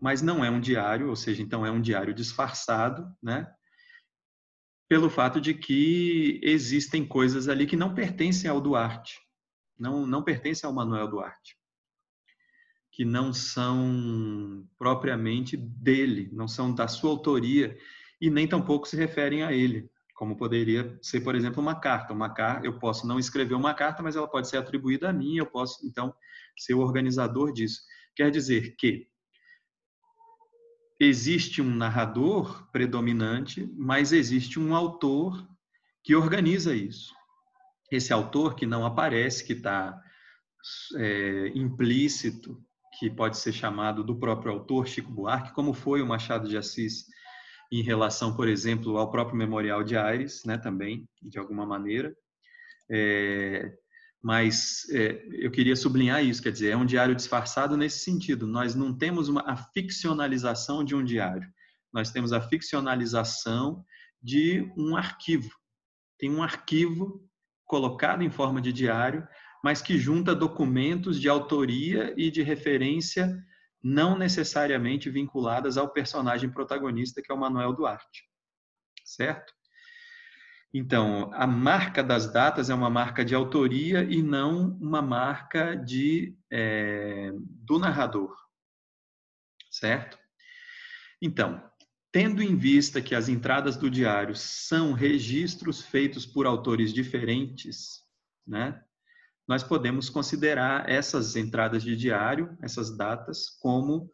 mas 0.00 0.22
não 0.22 0.44
é 0.44 0.50
um 0.50 0.60
diário, 0.60 1.08
ou 1.08 1.16
seja, 1.16 1.42
então 1.42 1.64
é 1.64 1.70
um 1.70 1.80
diário 1.80 2.12
disfarçado, 2.12 3.06
né? 3.22 3.46
Pelo 4.88 5.08
fato 5.08 5.40
de 5.40 5.54
que 5.54 6.40
existem 6.42 7.06
coisas 7.06 7.48
ali 7.48 7.66
que 7.66 7.76
não 7.76 7.94
pertencem 7.94 8.50
ao 8.50 8.60
Duarte, 8.60 9.20
não, 9.78 10.06
não 10.06 10.22
pertencem 10.22 10.66
ao 10.66 10.74
Manuel 10.74 11.08
Duarte, 11.08 11.56
que 12.94 13.04
não 13.04 13.32
são 13.32 14.66
propriamente 14.78 15.56
dele, 15.56 16.30
não 16.32 16.46
são 16.46 16.72
da 16.72 16.86
sua 16.86 17.10
autoria 17.10 17.76
e 18.20 18.30
nem 18.30 18.46
tampouco 18.46 18.88
se 18.88 18.96
referem 18.96 19.42
a 19.42 19.52
ele 19.52 19.90
como 20.14 20.36
poderia 20.36 20.96
ser, 21.02 21.20
por 21.22 21.34
exemplo, 21.34 21.60
uma 21.60 21.74
carta. 21.74 22.14
Uma 22.14 22.32
carta, 22.32 22.64
eu 22.64 22.78
posso 22.78 23.06
não 23.06 23.18
escrever 23.18 23.54
uma 23.54 23.74
carta, 23.74 24.02
mas 24.02 24.14
ela 24.14 24.28
pode 24.28 24.48
ser 24.48 24.56
atribuída 24.56 25.10
a 25.10 25.12
mim, 25.12 25.36
eu 25.36 25.44
posso 25.44 25.84
então 25.84 26.14
ser 26.56 26.74
o 26.74 26.78
organizador 26.78 27.52
disso. 27.52 27.82
Quer 28.14 28.30
dizer 28.30 28.76
que 28.76 29.08
existe 31.00 31.60
um 31.60 31.74
narrador 31.74 32.70
predominante, 32.70 33.68
mas 33.76 34.12
existe 34.12 34.60
um 34.60 34.74
autor 34.74 35.46
que 36.04 36.14
organiza 36.14 36.74
isso. 36.74 37.12
Esse 37.90 38.12
autor 38.12 38.54
que 38.54 38.66
não 38.66 38.86
aparece, 38.86 39.44
que 39.44 39.52
está 39.52 40.00
é, 40.96 41.48
implícito, 41.56 42.64
que 43.04 43.10
pode 43.10 43.36
ser 43.36 43.52
chamado 43.52 44.02
do 44.02 44.16
próprio 44.16 44.50
autor, 44.50 44.88
Chico 44.88 45.12
Buarque, 45.12 45.52
como 45.52 45.74
foi 45.74 46.00
o 46.00 46.06
Machado 46.06 46.48
de 46.48 46.56
Assis 46.56 47.04
em 47.70 47.82
relação, 47.82 48.34
por 48.34 48.48
exemplo, 48.48 48.96
ao 48.96 49.10
próprio 49.10 49.36
Memorial 49.36 49.84
de 49.84 49.94
Aires, 49.94 50.42
né, 50.46 50.56
também, 50.56 51.06
de 51.20 51.38
alguma 51.38 51.66
maneira. 51.66 52.16
É, 52.90 53.70
mas 54.22 54.88
é, 54.90 55.22
eu 55.32 55.50
queria 55.50 55.76
sublinhar 55.76 56.24
isso, 56.24 56.42
quer 56.42 56.50
dizer, 56.50 56.70
é 56.70 56.76
um 56.78 56.86
diário 56.86 57.14
disfarçado 57.14 57.76
nesse 57.76 57.98
sentido. 57.98 58.46
Nós 58.46 58.74
não 58.74 58.96
temos 58.96 59.28
uma, 59.28 59.42
a 59.42 59.54
ficcionalização 59.54 60.82
de 60.82 60.94
um 60.94 61.04
diário, 61.04 61.46
nós 61.92 62.10
temos 62.10 62.32
a 62.32 62.40
ficcionalização 62.40 63.84
de 64.22 64.72
um 64.78 64.96
arquivo. 64.96 65.50
Tem 66.18 66.30
um 66.30 66.42
arquivo 66.42 67.22
colocado 67.66 68.22
em 68.22 68.30
forma 68.30 68.62
de 68.62 68.72
diário, 68.72 69.28
mas 69.64 69.80
que 69.80 69.96
junta 69.96 70.34
documentos 70.34 71.18
de 71.18 71.26
autoria 71.26 72.12
e 72.18 72.30
de 72.30 72.42
referência 72.42 73.42
não 73.82 74.18
necessariamente 74.18 75.08
vinculadas 75.08 75.78
ao 75.78 75.88
personagem 75.88 76.50
protagonista, 76.50 77.22
que 77.22 77.32
é 77.32 77.34
o 77.34 77.38
Manuel 77.38 77.72
Duarte. 77.72 78.28
Certo? 79.02 79.54
Então, 80.70 81.30
a 81.32 81.46
marca 81.46 82.02
das 82.02 82.30
datas 82.30 82.68
é 82.68 82.74
uma 82.74 82.90
marca 82.90 83.24
de 83.24 83.34
autoria 83.34 84.04
e 84.04 84.22
não 84.22 84.76
uma 84.82 85.00
marca 85.00 85.74
de, 85.74 86.36
é, 86.52 87.32
do 87.34 87.78
narrador. 87.78 88.36
Certo? 89.70 90.18
Então, 91.22 91.64
tendo 92.12 92.42
em 92.42 92.54
vista 92.54 93.00
que 93.00 93.14
as 93.14 93.30
entradas 93.30 93.78
do 93.78 93.88
diário 93.88 94.36
são 94.36 94.92
registros 94.92 95.80
feitos 95.80 96.26
por 96.26 96.44
autores 96.44 96.92
diferentes, 96.92 98.02
né? 98.46 98.83
Nós 99.46 99.62
podemos 99.62 100.08
considerar 100.08 100.88
essas 100.88 101.36
entradas 101.36 101.82
de 101.82 101.96
diário, 101.96 102.56
essas 102.62 102.96
datas, 102.96 103.50
como 103.60 104.10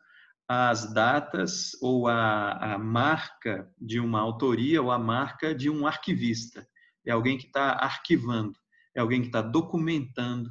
as 0.49 0.93
datas 0.93 1.70
ou 1.81 2.09
a, 2.09 2.74
a 2.74 2.78
marca 2.78 3.72
de 3.81 4.01
uma 4.01 4.20
autoria 4.20 4.83
ou 4.83 4.91
a 4.91 4.99
marca 4.99 5.55
de 5.55 5.70
um 5.70 5.87
arquivista. 5.87 6.66
É 7.07 7.12
alguém 7.12 7.39
que 7.39 7.47
está 7.47 7.72
arquivando, 7.74 8.59
é 8.95 9.01
alguém 9.01 9.20
que 9.20 9.28
está 9.28 9.41
documentando 9.41 10.51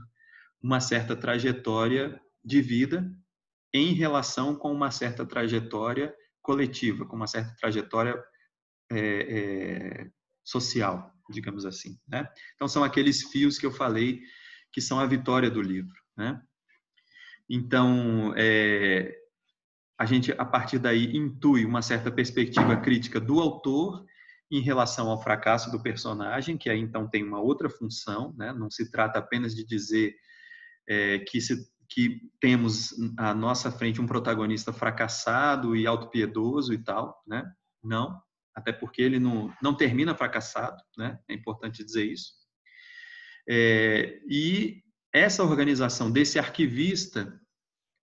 uma 0.62 0.80
certa 0.80 1.16
trajetória 1.16 2.20
de 2.44 2.62
vida 2.62 3.12
em 3.74 3.94
relação 3.94 4.56
com 4.56 4.72
uma 4.72 4.90
certa 4.90 5.26
trajetória 5.26 6.14
coletiva, 6.42 7.06
com 7.06 7.18
uma 7.18 7.28
certa 7.28 7.54
trajetória 7.60 8.16
é, 8.92 9.00
é, 9.00 10.12
social, 10.44 11.14
digamos 11.30 11.66
assim. 11.66 12.00
Né? 12.08 12.28
Então, 12.56 12.68
são 12.68 12.84
aqueles 12.84 13.24
fios 13.24 13.58
que 13.58 13.66
eu 13.66 13.72
falei 13.72 14.22
que 14.72 14.82
são 14.82 15.00
a 15.00 15.06
vitória 15.06 15.50
do 15.50 15.62
livro. 15.62 15.96
Né? 16.18 16.42
Então, 17.50 18.34
é, 18.38 19.16
a 19.98 20.06
gente, 20.06 20.32
a 20.38 20.46
partir 20.46 20.80
daí, 20.80 21.16
intui 21.16 21.66
uma 21.66 21.82
certa 21.82 22.12
perspectiva 22.12 22.78
crítica 22.78 23.20
do 23.20 23.40
autor 23.40 24.06
em 24.52 24.62
relação 24.62 25.10
ao 25.10 25.22
fracasso 25.22 25.70
do 25.72 25.82
personagem, 25.82 26.58
que 26.58 26.70
aí 26.70 26.80
então 26.80 27.08
tem 27.08 27.24
uma 27.24 27.40
outra 27.40 27.70
função, 27.70 28.34
né? 28.38 28.52
não 28.54 28.70
se 28.70 28.90
trata 28.90 29.20
apenas 29.20 29.54
de 29.54 29.66
dizer 29.66 30.16
é, 30.88 31.20
que, 31.20 31.40
se, 31.40 31.56
que 31.88 32.22
temos 32.40 32.94
à 33.18 33.34
nossa 33.34 33.72
frente 33.72 34.02
um 34.02 34.08
protagonista 34.08 34.74
fracassado 34.74 35.76
e 35.76 35.86
autopiedoso 35.86 36.74
e 36.74 36.78
tal, 36.84 37.22
né? 37.28 37.44
não, 37.84 38.20
até 38.56 38.72
porque 38.72 39.02
ele 39.02 39.20
não, 39.20 39.54
não 39.62 39.76
termina 39.76 40.16
fracassado, 40.16 40.82
né? 40.98 41.20
é 41.30 41.34
importante 41.34 41.84
dizer 41.84 42.06
isso. 42.06 42.39
É, 43.50 44.22
e 44.30 44.84
essa 45.12 45.44
organização 45.44 46.12
desse 46.12 46.38
arquivista 46.38 47.42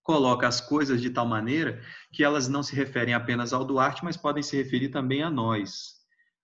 coloca 0.03 0.45
as 0.45 0.59
coisas 0.59 1.01
de 1.01 1.09
tal 1.09 1.25
maneira 1.25 1.81
que 2.11 2.23
elas 2.23 2.49
não 2.49 2.61
se 2.61 2.75
referem 2.75 3.13
apenas 3.13 3.53
ao 3.53 3.63
Duarte, 3.63 4.03
mas 4.03 4.17
podem 4.17 4.43
se 4.43 4.57
referir 4.57 4.89
também 4.89 5.23
a 5.23 5.29
nós, 5.29 5.95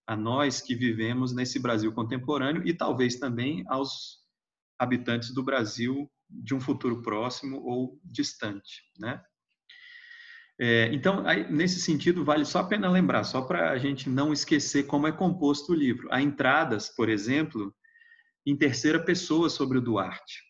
a 0.07 0.15
nós 0.15 0.61
que 0.61 0.73
vivemos 0.73 1.33
nesse 1.33 1.59
Brasil 1.59 1.91
contemporâneo 1.93 2.65
e 2.65 2.73
talvez 2.73 3.17
também 3.17 3.63
aos 3.67 4.19
habitantes 4.79 5.33
do 5.33 5.43
Brasil 5.43 6.09
de 6.29 6.55
um 6.55 6.61
futuro 6.61 7.01
próximo 7.01 7.61
ou 7.63 7.99
distante, 8.03 8.81
né? 8.97 9.21
É, 10.59 10.93
então, 10.93 11.25
aí, 11.27 11.51
nesse 11.51 11.79
sentido, 11.79 12.23
vale 12.23 12.45
só 12.45 12.59
a 12.59 12.63
pena 12.63 12.89
lembrar, 12.89 13.23
só 13.23 13.41
para 13.41 13.71
a 13.71 13.77
gente 13.77 14.09
não 14.09 14.31
esquecer 14.31 14.83
como 14.83 15.07
é 15.07 15.11
composto 15.11 15.71
o 15.71 15.75
livro. 15.75 16.07
Há 16.11 16.21
entradas, 16.21 16.89
por 16.89 17.09
exemplo, 17.09 17.73
em 18.45 18.55
terceira 18.55 19.03
pessoa 19.03 19.49
sobre 19.49 19.77
o 19.77 19.81
Duarte. 19.81 20.41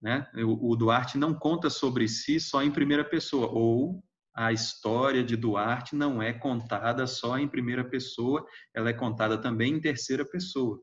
Né? 0.00 0.26
O, 0.44 0.76
Duarte 0.76 1.18
não 1.18 1.34
conta 1.34 1.68
sobre 1.68 2.08
si 2.08 2.38
só 2.38 2.62
em 2.62 2.70
primeira 2.70 3.04
pessoa, 3.04 3.48
ou 3.48 4.02
a 4.34 4.52
história 4.52 5.24
de 5.24 5.36
Duarte 5.36 5.96
não 5.96 6.22
é 6.22 6.32
contada 6.32 7.06
só 7.06 7.36
em 7.36 7.48
primeira 7.48 7.84
pessoa, 7.84 8.46
ela 8.72 8.90
é 8.90 8.92
contada 8.92 9.36
também 9.36 9.74
em 9.74 9.80
terceira 9.80 10.24
pessoa. 10.24 10.80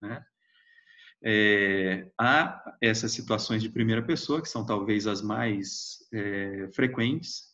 Né? 0.00 0.24
É, 1.22 2.10
há 2.18 2.62
essas 2.82 3.12
situações 3.12 3.62
de 3.62 3.68
primeira 3.68 4.02
pessoa, 4.02 4.40
que 4.40 4.48
são 4.48 4.64
talvez 4.64 5.06
as 5.06 5.20
mais 5.20 5.98
é, 6.12 6.68
frequentes, 6.74 7.53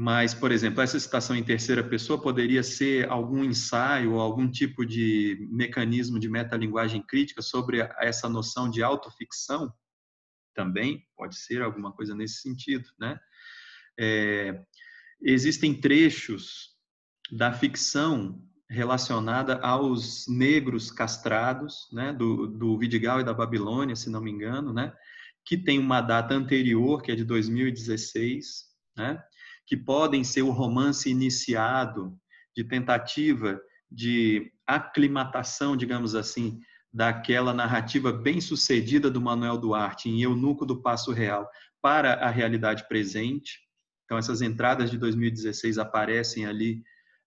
mas, 0.00 0.32
por 0.32 0.52
exemplo, 0.52 0.80
essa 0.80 1.00
citação 1.00 1.34
em 1.34 1.42
terceira 1.42 1.82
pessoa 1.82 2.22
poderia 2.22 2.62
ser 2.62 3.10
algum 3.10 3.42
ensaio 3.42 4.12
ou 4.12 4.20
algum 4.20 4.48
tipo 4.48 4.86
de 4.86 5.44
mecanismo 5.50 6.20
de 6.20 6.28
metalinguagem 6.28 7.02
crítica 7.02 7.42
sobre 7.42 7.80
essa 7.98 8.28
noção 8.28 8.70
de 8.70 8.80
autoficção? 8.80 9.74
Também 10.54 11.04
pode 11.16 11.36
ser 11.36 11.62
alguma 11.62 11.90
coisa 11.90 12.14
nesse 12.14 12.42
sentido, 12.42 12.88
né? 12.96 13.18
É, 13.98 14.62
existem 15.20 15.74
trechos 15.74 16.76
da 17.32 17.52
ficção 17.52 18.40
relacionada 18.70 19.58
aos 19.58 20.28
negros 20.28 20.92
castrados, 20.92 21.88
né, 21.92 22.12
do, 22.12 22.46
do 22.46 22.78
Vidigal 22.78 23.20
e 23.20 23.24
da 23.24 23.34
Babilônia, 23.34 23.96
se 23.96 24.08
não 24.10 24.20
me 24.20 24.30
engano, 24.30 24.72
né, 24.72 24.92
que 25.44 25.56
tem 25.56 25.76
uma 25.80 26.00
data 26.00 26.34
anterior, 26.34 27.02
que 27.02 27.10
é 27.10 27.16
de 27.16 27.24
2016, 27.24 28.64
né, 28.96 29.20
que 29.68 29.76
podem 29.76 30.24
ser 30.24 30.40
o 30.40 30.50
romance 30.50 31.10
iniciado 31.10 32.18
de 32.56 32.64
tentativa 32.64 33.60
de 33.90 34.50
aclimatação, 34.66 35.76
digamos 35.76 36.14
assim, 36.14 36.58
daquela 36.90 37.52
narrativa 37.52 38.10
bem 38.10 38.40
sucedida 38.40 39.10
do 39.10 39.20
Manuel 39.20 39.58
Duarte 39.58 40.08
em 40.08 40.22
Eunuco 40.22 40.64
do 40.64 40.80
Passo 40.80 41.12
Real 41.12 41.46
para 41.82 42.14
a 42.14 42.30
realidade 42.30 42.88
presente. 42.88 43.60
Então, 44.06 44.16
essas 44.16 44.40
entradas 44.40 44.90
de 44.90 44.96
2016 44.96 45.76
aparecem 45.76 46.46
ali, 46.46 46.82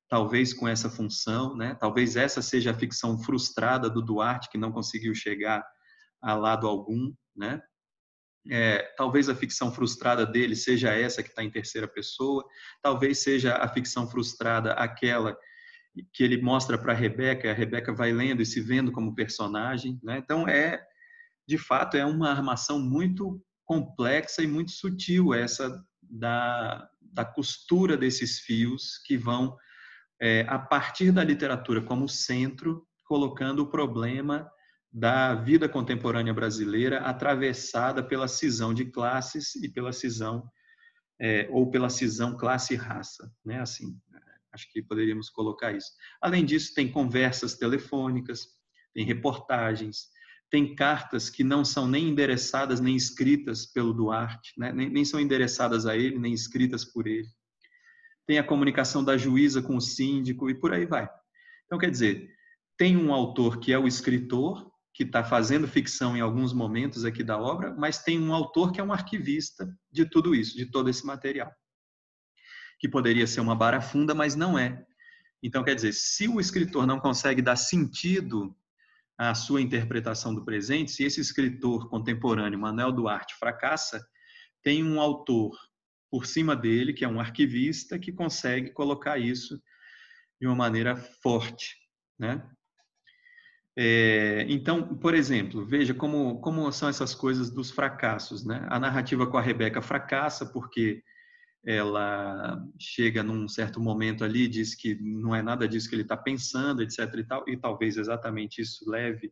talvez 0.09 0.51
com 0.51 0.67
essa 0.67 0.89
função, 0.89 1.55
né? 1.55 1.75
talvez 1.75 2.15
essa 2.15 2.41
seja 2.41 2.71
a 2.71 2.77
ficção 2.77 3.19
frustrada 3.19 3.87
do 3.87 4.01
Duarte, 4.01 4.49
que 4.49 4.57
não 4.57 4.71
conseguiu 4.71 5.13
chegar 5.13 5.63
a 6.19 6.33
lado 6.33 6.67
algum, 6.67 7.13
né? 7.35 7.61
É, 8.49 8.79
talvez 8.97 9.29
a 9.29 9.35
ficção 9.35 9.71
frustrada 9.71 10.25
dele 10.25 10.55
seja 10.55 10.89
essa 10.93 11.21
que 11.21 11.29
está 11.29 11.43
em 11.43 11.51
terceira 11.51 11.87
pessoa, 11.87 12.43
talvez 12.81 13.19
seja 13.19 13.55
a 13.55 13.67
ficção 13.67 14.09
frustrada 14.09 14.73
aquela 14.73 15.37
que 16.13 16.23
ele 16.23 16.41
mostra 16.41 16.77
para 16.77 16.93
a 16.93 16.95
Rebeca, 16.95 17.51
a 17.51 17.53
Rebeca 17.53 17.93
vai 17.93 18.11
lendo 18.11 18.41
e 18.41 18.45
se 18.45 18.61
vendo 18.61 18.91
como 18.91 19.13
personagem. 19.13 19.99
Né? 20.01 20.17
Então, 20.17 20.47
é 20.47 20.81
de 21.47 21.57
fato, 21.57 21.97
é 21.97 22.05
uma 22.05 22.29
armação 22.29 22.79
muito 22.79 23.43
complexa 23.65 24.41
e 24.41 24.47
muito 24.47 24.71
sutil 24.71 25.33
essa 25.33 25.83
da, 26.01 26.89
da 27.01 27.25
costura 27.25 27.97
desses 27.97 28.39
fios 28.39 28.97
que 29.05 29.17
vão, 29.17 29.57
é, 30.21 30.45
a 30.47 30.57
partir 30.57 31.11
da 31.11 31.23
literatura 31.23 31.81
como 31.81 32.07
centro, 32.07 32.87
colocando 33.03 33.63
o 33.63 33.69
problema 33.69 34.49
da 34.91 35.33
vida 35.35 35.69
contemporânea 35.69 36.33
brasileira 36.33 36.99
atravessada 36.99 38.03
pela 38.03 38.27
cisão 38.27 38.73
de 38.73 38.85
classes 38.85 39.55
e 39.55 39.69
pela 39.69 39.93
cisão 39.93 40.49
é, 41.19 41.47
ou 41.51 41.69
pela 41.69 41.89
cisão 41.89 42.35
classe 42.35 42.75
raça, 42.75 43.31
né? 43.45 43.61
Assim, 43.61 43.97
acho 44.51 44.69
que 44.71 44.81
poderíamos 44.81 45.29
colocar 45.29 45.71
isso. 45.71 45.91
Além 46.21 46.43
disso, 46.43 46.73
tem 46.73 46.91
conversas 46.91 47.55
telefônicas, 47.55 48.47
tem 48.93 49.05
reportagens, 49.05 50.09
tem 50.49 50.75
cartas 50.75 51.29
que 51.29 51.43
não 51.43 51.63
são 51.63 51.87
nem 51.87 52.09
endereçadas 52.09 52.81
nem 52.81 52.95
escritas 52.95 53.65
pelo 53.65 53.93
Duarte, 53.93 54.51
né? 54.57 54.73
nem, 54.73 54.89
nem 54.89 55.05
são 55.05 55.19
endereçadas 55.19 55.85
a 55.85 55.95
ele, 55.95 56.19
nem 56.19 56.33
escritas 56.33 56.83
por 56.83 57.07
ele. 57.07 57.27
Tem 58.27 58.37
a 58.37 58.43
comunicação 58.43 59.03
da 59.03 59.17
juíza 59.17 59.61
com 59.61 59.77
o 59.77 59.81
síndico 59.81 60.49
e 60.49 60.55
por 60.55 60.73
aí 60.73 60.85
vai. 60.85 61.09
Então, 61.65 61.79
quer 61.79 61.89
dizer, 61.89 62.29
tem 62.77 62.97
um 62.97 63.13
autor 63.13 63.59
que 63.59 63.71
é 63.71 63.79
o 63.79 63.87
escritor, 63.87 64.70
que 64.93 65.03
está 65.03 65.23
fazendo 65.23 65.67
ficção 65.67 66.15
em 66.17 66.21
alguns 66.21 66.53
momentos 66.53 67.05
aqui 67.05 67.23
da 67.23 67.37
obra, 67.37 67.73
mas 67.77 68.03
tem 68.03 68.19
um 68.19 68.33
autor 68.33 68.71
que 68.71 68.81
é 68.81 68.83
um 68.83 68.91
arquivista 68.91 69.73
de 69.91 70.05
tudo 70.05 70.35
isso, 70.35 70.57
de 70.57 70.65
todo 70.65 70.89
esse 70.89 71.05
material. 71.05 71.51
Que 72.79 72.89
poderia 72.89 73.25
ser 73.25 73.39
uma 73.39 73.55
barafunda, 73.55 74.13
mas 74.13 74.35
não 74.35 74.59
é. 74.59 74.85
Então, 75.41 75.63
quer 75.63 75.75
dizer, 75.75 75.93
se 75.93 76.27
o 76.27 76.39
escritor 76.39 76.85
não 76.85 76.99
consegue 76.99 77.41
dar 77.41 77.55
sentido 77.55 78.55
à 79.17 79.33
sua 79.33 79.61
interpretação 79.61 80.35
do 80.35 80.43
presente, 80.43 80.91
se 80.91 81.03
esse 81.03 81.21
escritor 81.21 81.89
contemporâneo, 81.89 82.59
Manuel 82.59 82.91
Duarte, 82.91 83.35
fracassa, 83.35 84.05
tem 84.61 84.83
um 84.83 84.99
autor 84.99 85.57
por 86.11 86.25
cima 86.25 86.55
dele, 86.55 86.93
que 86.93 87.05
é 87.05 87.07
um 87.07 87.19
arquivista, 87.19 87.97
que 87.97 88.11
consegue 88.11 88.71
colocar 88.71 89.17
isso 89.17 89.59
de 90.39 90.47
uma 90.47 90.55
maneira 90.55 90.95
forte, 90.95 91.75
né? 92.19 92.45
É, 93.78 94.45
então, 94.49 94.97
por 94.97 95.13
exemplo, 95.15 95.65
veja 95.65 95.93
como, 95.93 96.41
como 96.41 96.69
são 96.72 96.89
essas 96.89 97.15
coisas 97.15 97.49
dos 97.49 97.72
fracassos. 97.72 98.45
Né? 98.45 98.65
A 98.69 98.80
narrativa 98.80 99.26
com 99.26 99.38
a 99.38 99.41
Rebeca 99.41 99.82
fracassa 99.82 100.45
porque 100.45 101.03
ela 101.63 102.59
chega 102.80 103.22
num 103.22 103.47
certo 103.47 103.80
momento 103.80 104.24
ali 104.24 104.47
diz 104.47 104.74
que 104.74 104.95
não 104.95 105.36
é 105.36 105.43
nada 105.43 105.67
disso 105.67 105.88
que 105.88 105.93
ele 105.95 106.01
está 106.01 106.17
pensando, 106.17 106.82
etc. 106.82 106.99
E, 107.15 107.24
tal, 107.24 107.43
e 107.47 107.57
talvez 107.57 107.97
exatamente 107.97 108.61
isso 108.61 108.89
leve 108.89 109.32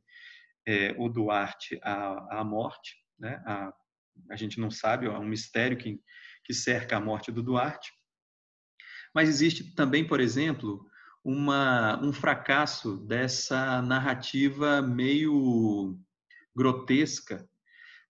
é, 0.66 0.96
o 0.98 1.10
Duarte 1.10 1.80
à, 1.84 2.40
à 2.40 2.44
morte. 2.44 2.96
Né? 3.18 3.42
A, 3.46 3.74
a 4.30 4.36
gente 4.36 4.60
não 4.60 4.70
sabe, 4.70 5.08
é 5.08 5.10
um 5.10 5.26
mistério 5.26 5.78
que, 5.78 6.00
que 6.46 6.54
cerca 6.54 6.98
a 6.98 7.02
morte 7.02 7.32
do 7.32 7.42
Duarte. 7.42 7.92
Mas 9.14 9.28
existe 9.28 9.74
também, 9.76 10.06
por 10.06 10.20
exemplo, 10.20 10.86
uma, 11.24 12.00
um 12.04 12.14
fracasso 12.14 12.98
dessa 12.98 13.82
narrativa 13.82 14.82
meio 14.82 15.98
grotesca 16.56 17.48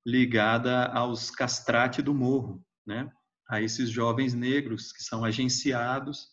ligada 0.06 0.86
aos 0.86 1.30
castrate 1.30 2.02
do 2.02 2.14
morro, 2.14 2.64
né? 2.86 3.12
a 3.50 3.62
esses 3.62 3.90
jovens 3.90 4.34
negros 4.34 4.92
que 4.92 5.04
são 5.04 5.26
agenciados 5.26 6.28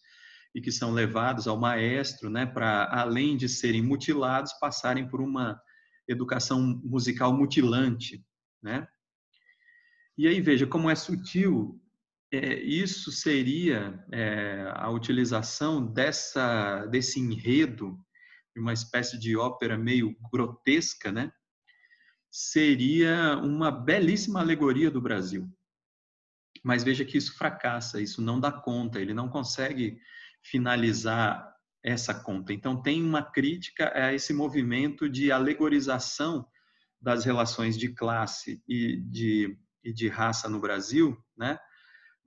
e 0.54 0.60
que 0.60 0.70
são 0.70 0.92
levados 0.92 1.48
ao 1.48 1.58
maestro, 1.58 2.30
né, 2.30 2.46
para 2.46 2.88
além 2.92 3.36
de 3.36 3.48
serem 3.48 3.82
mutilados, 3.82 4.52
passarem 4.60 5.08
por 5.08 5.20
uma 5.20 5.60
educação 6.08 6.80
musical 6.84 7.32
mutilante, 7.32 8.24
né? 8.62 8.86
E 10.16 10.26
aí 10.26 10.40
veja 10.40 10.66
como 10.66 10.88
é 10.88 10.94
sutil 10.94 11.78
é, 12.32 12.54
isso 12.60 13.12
seria 13.12 14.04
é, 14.12 14.72
a 14.74 14.90
utilização 14.90 15.84
dessa 15.84 16.86
desse 16.86 17.20
enredo, 17.20 17.98
uma 18.56 18.72
espécie 18.72 19.18
de 19.18 19.36
ópera 19.36 19.76
meio 19.76 20.16
grotesca, 20.32 21.12
né? 21.12 21.30
Seria 22.30 23.36
uma 23.38 23.70
belíssima 23.70 24.40
alegoria 24.40 24.90
do 24.90 25.00
Brasil. 25.00 25.48
Mas 26.64 26.82
veja 26.82 27.04
que 27.04 27.16
isso 27.16 27.36
fracassa, 27.36 28.00
isso 28.00 28.20
não 28.20 28.40
dá 28.40 28.50
conta, 28.50 29.00
ele 29.00 29.14
não 29.14 29.28
consegue 29.28 29.98
finalizar 30.42 31.54
essa 31.84 32.12
conta. 32.12 32.52
Então 32.52 32.82
tem 32.82 33.02
uma 33.02 33.22
crítica 33.22 33.92
a 33.94 34.12
esse 34.12 34.32
movimento 34.32 35.08
de 35.08 35.30
alegorização 35.30 36.46
das 37.00 37.24
relações 37.24 37.78
de 37.78 37.90
classe 37.90 38.60
e 38.66 38.96
de, 38.96 39.56
e 39.84 39.92
de 39.92 40.08
raça 40.08 40.48
no 40.48 40.58
Brasil, 40.58 41.16
né? 41.36 41.58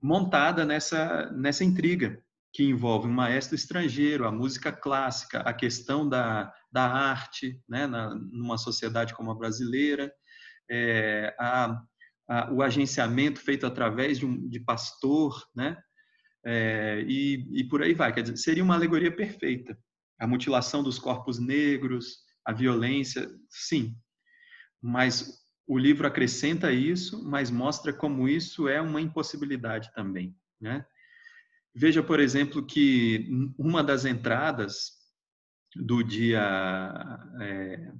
Montada 0.02 0.64
nessa, 0.64 1.30
nessa 1.32 1.64
intriga 1.64 2.22
que 2.52 2.64
envolve 2.64 3.06
um 3.06 3.12
maestro 3.12 3.54
estrangeiro, 3.54 4.26
a 4.26 4.32
música 4.32 4.72
clássica, 4.72 5.40
a 5.40 5.52
questão 5.52 6.08
da, 6.08 6.52
da 6.70 6.84
arte, 6.84 7.62
né, 7.68 7.86
na, 7.86 8.14
numa 8.14 8.58
sociedade 8.58 9.14
como 9.14 9.30
a 9.30 9.34
brasileira, 9.34 10.12
é, 10.68 11.34
a, 11.38 11.80
a, 12.28 12.52
o 12.52 12.62
agenciamento 12.62 13.40
feito 13.40 13.66
através 13.66 14.18
de, 14.18 14.26
um, 14.26 14.48
de 14.48 14.60
pastor, 14.60 15.40
né, 15.54 15.76
é, 16.44 17.04
e, 17.06 17.46
e 17.52 17.64
por 17.64 17.82
aí 17.82 17.94
vai. 17.94 18.12
Quer 18.12 18.22
dizer, 18.22 18.36
seria 18.36 18.64
uma 18.64 18.74
alegoria 18.74 19.14
perfeita. 19.14 19.78
A 20.18 20.26
mutilação 20.26 20.82
dos 20.82 20.98
corpos 20.98 21.38
negros, 21.38 22.18
a 22.44 22.52
violência, 22.52 23.30
sim. 23.48 23.94
Mas 24.82 25.39
o 25.70 25.78
livro 25.78 26.04
acrescenta 26.04 26.72
isso, 26.72 27.22
mas 27.22 27.48
mostra 27.48 27.92
como 27.92 28.28
isso 28.28 28.68
é 28.68 28.80
uma 28.80 29.00
impossibilidade 29.00 29.92
também. 29.94 30.36
Né? 30.60 30.84
Veja, 31.72 32.02
por 32.02 32.18
exemplo, 32.18 32.66
que 32.66 33.28
uma 33.56 33.80
das 33.80 34.04
entradas 34.04 34.90
do 35.76 36.02
dia 36.02 36.42
é, 37.40 37.92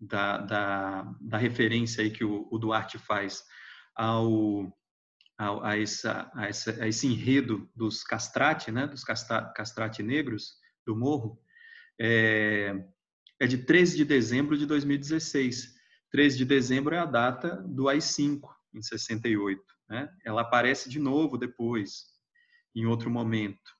da, 0.00 0.38
da, 0.38 1.02
da, 1.20 1.36
referência 1.36 2.02
aí 2.02 2.10
que 2.10 2.24
o, 2.24 2.48
o 2.50 2.58
Duarte 2.58 2.96
faz 2.96 3.44
ao, 3.94 4.74
ao, 5.36 5.62
a, 5.62 5.78
essa, 5.78 6.30
a, 6.34 6.46
essa, 6.46 6.82
a 6.82 6.88
esse 6.88 7.06
enredo 7.06 7.70
dos 7.76 8.02
castrate, 8.02 8.72
né, 8.72 8.86
dos 8.86 9.04
castra, 9.04 9.52
castrate 9.54 10.02
negros 10.02 10.54
do 10.86 10.96
morro, 10.96 11.38
é, 12.00 12.74
é 13.38 13.46
de 13.46 13.58
13 13.58 13.98
de 13.98 14.04
dezembro 14.06 14.56
de 14.56 14.64
2016 14.64 15.75
13 16.16 16.38
de 16.38 16.46
dezembro 16.46 16.94
é 16.94 16.98
a 16.98 17.04
data 17.04 17.56
do 17.68 17.90
AI-5, 17.90 18.40
em 18.72 18.80
68. 18.80 19.62
Né? 19.86 20.08
Ela 20.24 20.40
aparece 20.40 20.88
de 20.88 20.98
novo 20.98 21.36
depois, 21.36 22.06
em 22.74 22.86
outro 22.86 23.10
momento. 23.10 23.70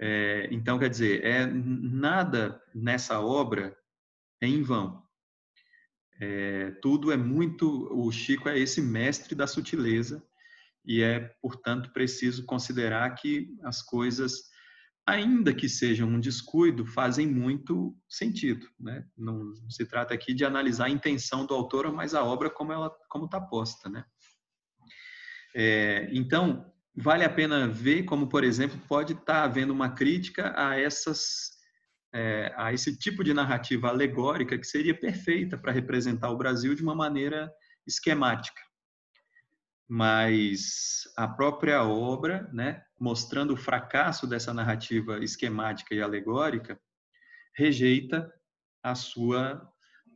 É, 0.00 0.48
então, 0.50 0.78
quer 0.78 0.88
dizer, 0.88 1.22
é, 1.22 1.44
nada 1.46 2.58
nessa 2.74 3.20
obra 3.20 3.76
é 4.40 4.46
em 4.46 4.62
vão. 4.62 5.02
É, 6.18 6.70
tudo 6.80 7.12
é 7.12 7.18
muito. 7.18 7.86
O 7.92 8.10
Chico 8.10 8.48
é 8.48 8.58
esse 8.58 8.80
mestre 8.80 9.34
da 9.34 9.46
sutileza 9.46 10.26
e 10.86 11.02
é, 11.02 11.36
portanto, 11.42 11.92
preciso 11.92 12.46
considerar 12.46 13.14
que 13.14 13.54
as 13.62 13.82
coisas 13.82 14.44
ainda 15.06 15.52
que 15.52 15.68
sejam 15.68 16.08
um 16.08 16.20
descuido, 16.20 16.86
fazem 16.86 17.26
muito 17.26 17.96
sentido. 18.08 18.66
Né? 18.78 19.04
Não 19.16 19.52
se 19.68 19.84
trata 19.84 20.14
aqui 20.14 20.32
de 20.32 20.44
analisar 20.44 20.86
a 20.86 20.90
intenção 20.90 21.44
do 21.44 21.54
autor, 21.54 21.92
mas 21.92 22.14
a 22.14 22.24
obra 22.24 22.48
como 22.48 22.72
ela 22.72 22.90
como 23.08 23.26
está 23.26 23.40
posta. 23.40 23.88
Né? 23.88 24.04
É, 25.54 26.08
então, 26.12 26.72
vale 26.96 27.24
a 27.24 27.30
pena 27.30 27.68
ver 27.68 28.04
como, 28.04 28.28
por 28.28 28.44
exemplo, 28.44 28.78
pode 28.88 29.12
estar 29.12 29.24
tá 29.24 29.44
havendo 29.44 29.72
uma 29.72 29.90
crítica 29.90 30.54
a 30.56 30.78
essas 30.78 31.52
é, 32.14 32.54
a 32.56 32.72
esse 32.72 32.96
tipo 32.96 33.24
de 33.24 33.34
narrativa 33.34 33.88
alegórica 33.88 34.56
que 34.56 34.66
seria 34.66 34.98
perfeita 34.98 35.58
para 35.58 35.72
representar 35.72 36.30
o 36.30 36.36
Brasil 36.36 36.72
de 36.74 36.82
uma 36.82 36.94
maneira 36.94 37.52
esquemática 37.86 38.62
mas 39.88 41.02
a 41.16 41.28
própria 41.28 41.84
obra, 41.84 42.48
né, 42.52 42.82
mostrando 42.98 43.54
o 43.54 43.56
fracasso 43.56 44.26
dessa 44.26 44.52
narrativa 44.54 45.22
esquemática 45.22 45.94
e 45.94 46.00
alegórica, 46.00 46.80
rejeita 47.56 48.32
a 48.82 48.94
sua 48.94 49.70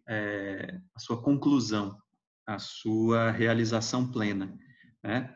é, 0.09 0.81
a 0.95 0.99
sua 0.99 1.23
conclusão, 1.23 2.01
a 2.47 2.59
sua 2.59 3.31
realização 3.31 4.11
plena, 4.11 4.57
né? 5.05 5.35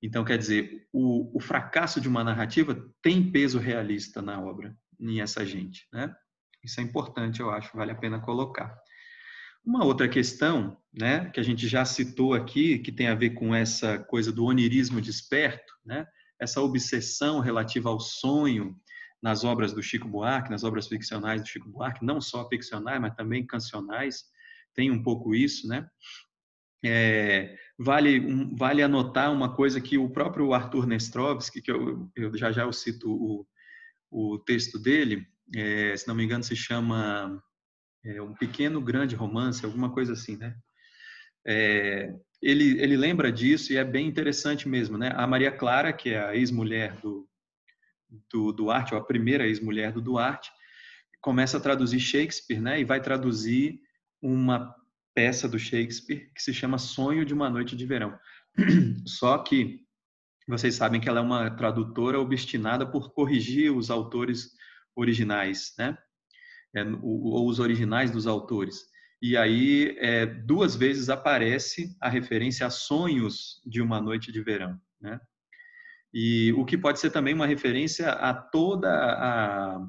Então, 0.00 0.24
quer 0.24 0.38
dizer, 0.38 0.86
o, 0.92 1.36
o, 1.36 1.40
fracasso 1.40 2.00
de 2.00 2.08
uma 2.08 2.24
narrativa 2.24 2.88
tem 3.00 3.30
peso 3.30 3.58
realista 3.58 4.20
na 4.20 4.40
obra, 4.40 4.76
em 4.98 5.20
essa 5.20 5.44
gente, 5.44 5.86
né? 5.92 6.14
Isso 6.62 6.80
é 6.80 6.84
importante, 6.84 7.40
eu 7.40 7.50
acho, 7.50 7.76
vale 7.76 7.90
a 7.90 7.96
pena 7.96 8.20
colocar. 8.20 8.76
Uma 9.64 9.84
outra 9.84 10.08
questão, 10.08 10.76
né, 10.92 11.30
que 11.30 11.38
a 11.38 11.42
gente 11.42 11.68
já 11.68 11.84
citou 11.84 12.34
aqui, 12.34 12.78
que 12.78 12.90
tem 12.90 13.08
a 13.08 13.14
ver 13.14 13.30
com 13.30 13.54
essa 13.54 13.98
coisa 13.98 14.32
do 14.32 14.44
onirismo 14.44 15.00
desperto, 15.00 15.72
né, 15.84 16.06
essa 16.42 16.60
obsessão 16.60 17.38
relativa 17.38 17.88
ao 17.88 18.00
sonho 18.00 18.76
nas 19.22 19.44
obras 19.44 19.72
do 19.72 19.80
Chico 19.80 20.08
Buarque, 20.08 20.50
nas 20.50 20.64
obras 20.64 20.88
ficcionais 20.88 21.40
do 21.40 21.46
Chico 21.46 21.68
Buarque, 21.68 22.04
não 22.04 22.20
só 22.20 22.48
ficcionais, 22.48 23.00
mas 23.00 23.14
também 23.14 23.46
cancionais, 23.46 24.24
tem 24.74 24.90
um 24.90 25.00
pouco 25.00 25.34
isso, 25.34 25.68
né? 25.68 25.88
É, 26.84 27.56
vale, 27.78 28.18
um, 28.18 28.56
vale 28.56 28.82
anotar 28.82 29.32
uma 29.32 29.54
coisa 29.54 29.80
que 29.80 29.96
o 29.96 30.10
próprio 30.10 30.52
Arthur 30.52 30.84
Nestrovsky, 30.84 31.62
que 31.62 31.70
eu, 31.70 32.10
eu 32.16 32.36
já 32.36 32.50
já 32.50 32.62
eu 32.62 32.72
cito 32.72 33.08
o, 33.08 33.46
o 34.10 34.38
texto 34.40 34.80
dele, 34.80 35.24
é, 35.54 35.96
se 35.96 36.08
não 36.08 36.14
me 36.16 36.24
engano 36.24 36.42
se 36.42 36.56
chama 36.56 37.40
é, 38.04 38.20
um 38.20 38.34
pequeno 38.34 38.80
grande 38.80 39.14
romance, 39.14 39.64
alguma 39.64 39.92
coisa 39.92 40.14
assim, 40.14 40.36
né? 40.36 40.56
Ele, 42.42 42.82
ele 42.82 42.96
lembra 42.96 43.30
disso 43.30 43.72
e 43.72 43.76
é 43.76 43.84
bem 43.84 44.06
interessante 44.06 44.68
mesmo, 44.68 44.98
né? 44.98 45.12
A 45.14 45.26
Maria 45.26 45.52
Clara, 45.52 45.92
que 45.92 46.10
é 46.10 46.20
a 46.20 46.34
ex-mulher 46.34 46.96
do, 47.00 47.28
do 48.30 48.52
Duarte, 48.52 48.94
ou 48.94 49.00
a 49.00 49.04
primeira 49.04 49.46
ex-mulher 49.46 49.92
do 49.92 50.00
Duarte, 50.00 50.50
começa 51.20 51.56
a 51.56 51.60
traduzir 51.60 52.00
Shakespeare, 52.00 52.60
né? 52.60 52.80
E 52.80 52.84
vai 52.84 53.00
traduzir 53.00 53.80
uma 54.20 54.74
peça 55.14 55.48
do 55.48 55.58
Shakespeare 55.58 56.30
que 56.34 56.42
se 56.42 56.52
chama 56.52 56.78
Sonho 56.78 57.24
de 57.24 57.32
uma 57.32 57.48
Noite 57.48 57.76
de 57.76 57.86
Verão. 57.86 58.18
Só 59.06 59.38
que 59.38 59.80
vocês 60.48 60.74
sabem 60.74 61.00
que 61.00 61.08
ela 61.08 61.20
é 61.20 61.22
uma 61.22 61.50
tradutora 61.50 62.18
obstinada 62.18 62.84
por 62.84 63.12
corrigir 63.12 63.70
os 63.72 63.90
autores 63.90 64.50
originais, 64.96 65.74
né? 65.78 65.96
É, 66.74 66.82
ou 67.02 67.46
os 67.46 67.60
originais 67.60 68.10
dos 68.10 68.26
autores. 68.26 68.91
E 69.22 69.36
aí, 69.36 69.96
é, 70.00 70.26
duas 70.26 70.74
vezes 70.74 71.08
aparece 71.08 71.96
a 72.00 72.08
referência 72.08 72.66
a 72.66 72.70
sonhos 72.70 73.62
de 73.64 73.80
uma 73.80 74.00
noite 74.00 74.32
de 74.32 74.42
verão, 74.42 74.76
né? 75.00 75.20
E 76.12 76.52
o 76.54 76.64
que 76.64 76.76
pode 76.76 76.98
ser 76.98 77.10
também 77.10 77.32
uma 77.32 77.46
referência 77.46 78.10
a 78.10 78.34
toda 78.34 78.90
a, 78.90 79.88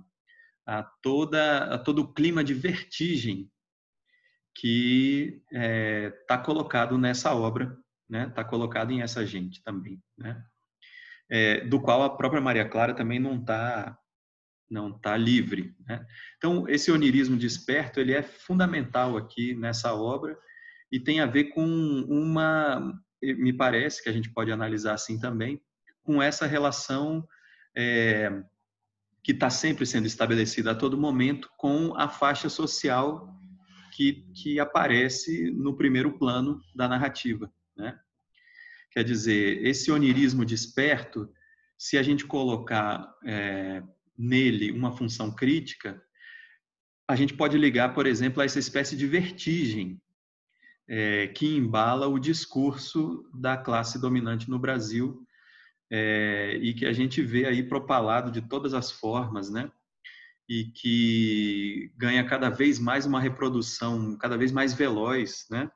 a 0.67 0.83
toda 1.01 1.57
a 1.73 1.79
todo 1.79 2.03
o 2.03 2.13
clima 2.13 2.43
de 2.43 2.53
vertigem 2.53 3.51
que 4.55 5.41
está 5.51 5.59
é, 5.59 6.09
tá 6.27 6.37
colocado 6.37 6.95
nessa 6.95 7.33
obra, 7.33 7.75
né? 8.07 8.27
Está 8.27 8.43
colocado 8.43 8.91
em 8.91 9.01
essa 9.01 9.25
gente 9.25 9.63
também, 9.63 9.99
né? 10.15 10.45
É, 11.27 11.61
do 11.61 11.81
qual 11.81 12.03
a 12.03 12.15
própria 12.15 12.39
Maria 12.39 12.69
Clara 12.69 12.93
também 12.93 13.19
não 13.19 13.39
está 13.39 13.97
não 14.73 14.89
está 14.89 15.15
livre. 15.15 15.75
Né? 15.87 16.05
Então, 16.37 16.67
esse 16.67 16.91
onirismo 16.91 17.37
desperto 17.37 17.99
ele 17.99 18.13
é 18.13 18.23
fundamental 18.23 19.15
aqui 19.15 19.53
nessa 19.53 19.93
obra 19.93 20.37
e 20.91 20.99
tem 20.99 21.19
a 21.19 21.25
ver 21.25 21.45
com 21.45 21.63
uma, 21.63 22.93
me 23.21 23.53
parece 23.53 24.03
que 24.03 24.09
a 24.09 24.13
gente 24.13 24.29
pode 24.31 24.51
analisar 24.51 24.93
assim 24.93 25.19
também, 25.19 25.61
com 26.03 26.21
essa 26.21 26.45
relação 26.45 27.25
é, 27.75 28.43
que 29.23 29.31
está 29.31 29.49
sempre 29.49 29.85
sendo 29.85 30.05
estabelecida 30.05 30.71
a 30.71 30.75
todo 30.75 30.97
momento 30.97 31.49
com 31.57 31.95
a 31.95 32.09
faixa 32.09 32.49
social 32.49 33.33
que, 33.95 34.25
que 34.33 34.59
aparece 34.59 35.51
no 35.51 35.77
primeiro 35.77 36.17
plano 36.17 36.59
da 36.75 36.87
narrativa. 36.87 37.51
Né? 37.77 37.97
Quer 38.91 39.03
dizer, 39.03 39.65
esse 39.65 39.91
onirismo 39.91 40.45
desperto, 40.45 41.29
se 41.77 41.97
a 41.97 42.03
gente 42.03 42.25
colocar 42.25 43.11
é, 43.25 43.81
nele 44.17 44.71
uma 44.71 44.95
função 44.95 45.33
crítica, 45.33 46.01
a 47.07 47.15
gente 47.15 47.33
pode 47.33 47.57
ligar, 47.57 47.93
por 47.93 48.07
exemplo, 48.07 48.41
a 48.41 48.45
essa 48.45 48.59
espécie 48.59 48.95
de 48.95 49.05
vertigem 49.05 50.01
é, 50.87 51.27
que 51.27 51.47
embala 51.47 52.07
o 52.07 52.19
discurso 52.19 53.29
da 53.33 53.57
classe 53.57 53.99
dominante 53.99 54.49
no 54.49 54.59
Brasil 54.59 55.25
é, 55.91 56.57
e 56.61 56.73
que 56.73 56.85
a 56.85 56.93
gente 56.93 57.21
vê 57.21 57.45
aí 57.45 57.63
propalado 57.63 58.31
de 58.31 58.41
todas 58.41 58.73
as 58.73 58.91
formas, 58.91 59.49
né? 59.49 59.71
E 60.49 60.65
que 60.65 61.91
ganha 61.95 62.23
cada 62.25 62.49
vez 62.49 62.79
mais 62.79 63.05
uma 63.05 63.19
reprodução, 63.19 64.17
cada 64.17 64.37
vez 64.37 64.51
mais 64.51 64.73
veloz, 64.73 65.45
né? 65.49 65.69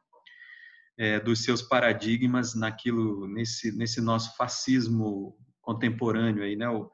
É, 0.97 1.19
dos 1.19 1.43
seus 1.43 1.61
paradigmas 1.61 2.55
naquilo, 2.55 3.27
nesse, 3.27 3.71
nesse 3.71 4.01
nosso 4.01 4.35
fascismo 4.35 5.37
contemporâneo 5.61 6.43
aí, 6.43 6.55
né? 6.55 6.67
O, 6.67 6.89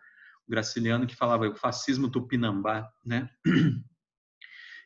Graciliano 0.47 1.07
que 1.07 1.15
falava 1.15 1.47
o 1.47 1.55
fascismo 1.55 2.09
tupinambá, 2.09 2.89
né? 3.05 3.29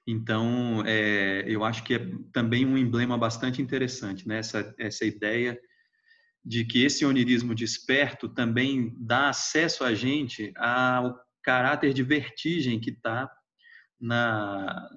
Então, 0.09 0.85
é, 0.85 1.43
eu 1.45 1.65
acho 1.65 1.83
que 1.83 1.93
é 1.93 1.99
também 2.31 2.65
um 2.65 2.77
emblema 2.77 3.17
bastante 3.17 3.61
interessante, 3.61 4.25
né? 4.25 4.37
Essa, 4.37 4.73
essa 4.79 5.03
ideia 5.03 5.59
de 6.45 6.63
que 6.63 6.81
esse 6.85 7.05
onirismo 7.05 7.53
desperto 7.53 8.29
também 8.29 8.95
dá 8.97 9.27
acesso 9.27 9.83
a 9.83 9.93
gente 9.93 10.53
ao 10.55 11.19
caráter 11.43 11.93
de 11.93 12.03
vertigem 12.03 12.79
que 12.79 12.89
está 12.89 13.29
na, 13.99 14.89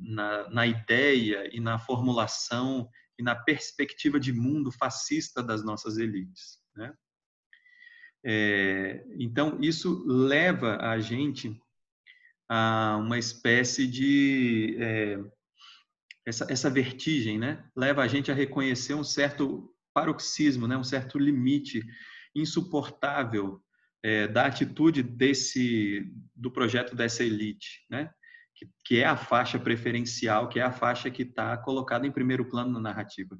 na, 0.00 0.48
na, 0.48 0.66
ideia 0.66 1.46
e 1.54 1.60
na 1.60 1.78
formulação 1.78 2.88
e 3.18 3.22
na 3.22 3.34
perspectiva 3.34 4.18
de 4.18 4.32
mundo 4.32 4.72
fascista 4.72 5.42
das 5.42 5.62
nossas 5.62 5.98
elites. 5.98 6.58
Né? 6.74 6.90
É, 8.24 9.04
então, 9.18 9.58
isso 9.60 10.02
leva 10.06 10.78
a 10.78 10.98
gente 10.98 11.60
a 12.48 12.96
uma 12.98 13.18
espécie 13.18 13.86
de. 13.86 14.76
É, 14.78 15.18
essa, 16.26 16.46
essa 16.48 16.70
vertigem, 16.70 17.38
né? 17.38 17.64
Leva 17.76 18.02
a 18.02 18.08
gente 18.08 18.30
a 18.30 18.34
reconhecer 18.34 18.94
um 18.94 19.04
certo 19.04 19.70
paroxismo, 19.92 20.66
né? 20.66 20.76
um 20.76 20.84
certo 20.84 21.18
limite 21.18 21.84
insuportável 22.34 23.62
é, 24.02 24.26
da 24.26 24.46
atitude 24.46 25.02
desse 25.02 26.10
do 26.34 26.50
projeto 26.50 26.96
dessa 26.96 27.22
elite, 27.22 27.84
né? 27.90 28.10
Que, 28.54 28.70
que, 28.84 29.00
é 29.00 29.04
a 29.04 29.16
faixa 29.16 29.58
preferencial, 29.58 30.48
que 30.48 30.60
é 30.60 30.62
a 30.62 30.72
faixa 30.72 31.10
que 31.10 31.22
está 31.22 31.56
colocada 31.56 32.06
em 32.06 32.12
primeiro 32.12 32.48
plano 32.48 32.72
na 32.72 32.80
narrativa. 32.80 33.36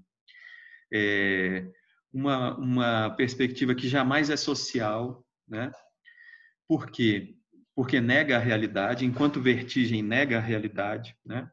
É, 0.93 1.71
uma, 2.15 2.57
uma 2.57 3.11
perspectiva 3.11 3.75
que 3.75 3.89
jamais 3.89 4.31
é 4.31 4.37
social, 4.37 5.27
né? 5.49 5.73
Por 6.69 6.89
quê? 6.89 7.37
Porque 7.75 8.01
nega 8.01 8.37
a 8.37 8.41
realidade, 8.41 9.05
enquanto 9.05 9.43
vertigem 9.43 10.01
nega 10.01 10.39
a 10.39 10.41
realidade, 10.41 11.17
né? 11.27 11.51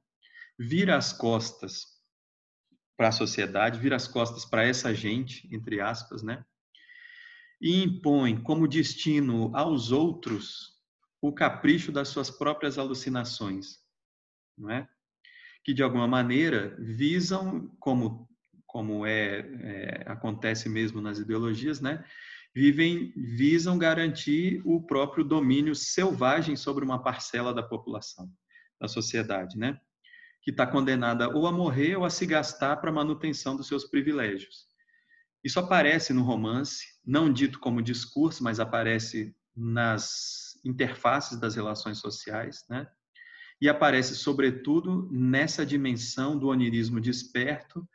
Vira 0.60 0.96
as 0.96 1.12
costas 1.12 1.88
para 2.96 3.08
a 3.08 3.12
sociedade, 3.12 3.80
vira 3.80 3.96
as 3.96 4.08
costas 4.08 4.46
para 4.46 4.64
essa 4.64 4.94
gente, 4.94 5.50
entre 5.52 5.82
aspas, 5.82 6.22
né? 6.22 6.46
E 7.60 7.84
impõe 7.84 8.40
como 8.42 8.68
destino 8.68 9.52
aos 9.56 9.92
outros 9.92 10.80
o 11.20 11.34
capricho 11.34 11.92
das 11.92 12.10
suas 12.10 12.30
próprias 12.30 12.78
alucinações, 12.78 13.80
não 14.56 14.70
é? 14.70 14.88
Que 15.64 15.74
de 15.74 15.82
alguma 15.82 16.08
maneira 16.08 16.76
visam, 16.80 17.68
como 17.80 18.31
como 18.72 19.06
é, 19.06 19.40
é, 19.40 20.04
acontece 20.06 20.70
mesmo 20.70 21.02
nas 21.02 21.20
ideologias, 21.20 21.82
né? 21.82 22.06
Vivem, 22.56 23.12
visam 23.18 23.78
garantir 23.78 24.62
o 24.64 24.82
próprio 24.82 25.26
domínio 25.26 25.76
selvagem 25.76 26.56
sobre 26.56 26.86
uma 26.86 27.04
parcela 27.04 27.54
da 27.54 27.62
população, 27.62 28.32
da 28.80 28.88
sociedade, 28.88 29.58
né? 29.58 29.78
Que 30.42 30.52
está 30.52 30.66
condenada 30.66 31.28
ou 31.28 31.48
a 31.48 31.52
morrer 31.52 31.98
ou 31.98 32.06
a 32.06 32.10
se 32.10 32.26
gastar 32.26 32.78
para 32.78 32.90
a 32.90 32.94
manutenção 32.94 33.58
dos 33.58 33.68
seus 33.68 33.84
privilégios. 33.84 34.66
Isso 35.44 35.60
aparece 35.60 36.14
no 36.14 36.24
romance, 36.24 36.86
não 37.06 37.32
dito 37.32 37.60
como 37.60 37.82
discurso, 37.82 38.42
mas 38.42 38.58
aparece 38.58 39.36
nas 39.54 40.58
interfaces 40.64 41.38
das 41.38 41.56
relações 41.56 41.98
sociais, 41.98 42.64
né? 42.70 42.88
E 43.60 43.68
aparece, 43.68 44.16
sobretudo, 44.16 45.10
nessa 45.12 45.66
dimensão 45.66 46.40
do 46.40 46.48
onirismo 46.48 47.02
desperto, 47.02 47.86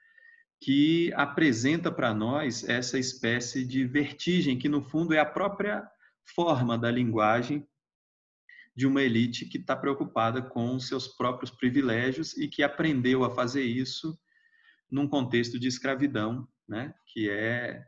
que 0.61 1.13
apresenta 1.15 1.93
para 1.93 2.15
nós 2.15 2.69
essa 2.69 2.99
espécie 2.99 3.65
de 3.65 3.85
vertigem, 3.85 4.59
que 4.59 4.69
no 4.69 4.83
fundo 4.83 5.15
é 5.15 5.19
a 5.19 5.27
própria 5.27 5.87
forma 6.35 6.79
da 6.79 6.91
linguagem 6.91 7.67
de 8.75 8.87
uma 8.87 9.03
elite 9.03 9.47
que 9.47 9.57
está 9.57 9.75
preocupada 9.75 10.43
com 10.43 10.79
seus 10.79 11.09
próprios 11.09 11.51
privilégios 11.51 12.37
e 12.37 12.47
que 12.47 12.63
aprendeu 12.63 13.25
a 13.25 13.35
fazer 13.35 13.63
isso 13.63 14.19
num 14.91 15.09
contexto 15.09 15.59
de 15.59 15.67
escravidão, 15.67 16.47
né? 16.69 16.95
que 17.07 17.31
é 17.31 17.85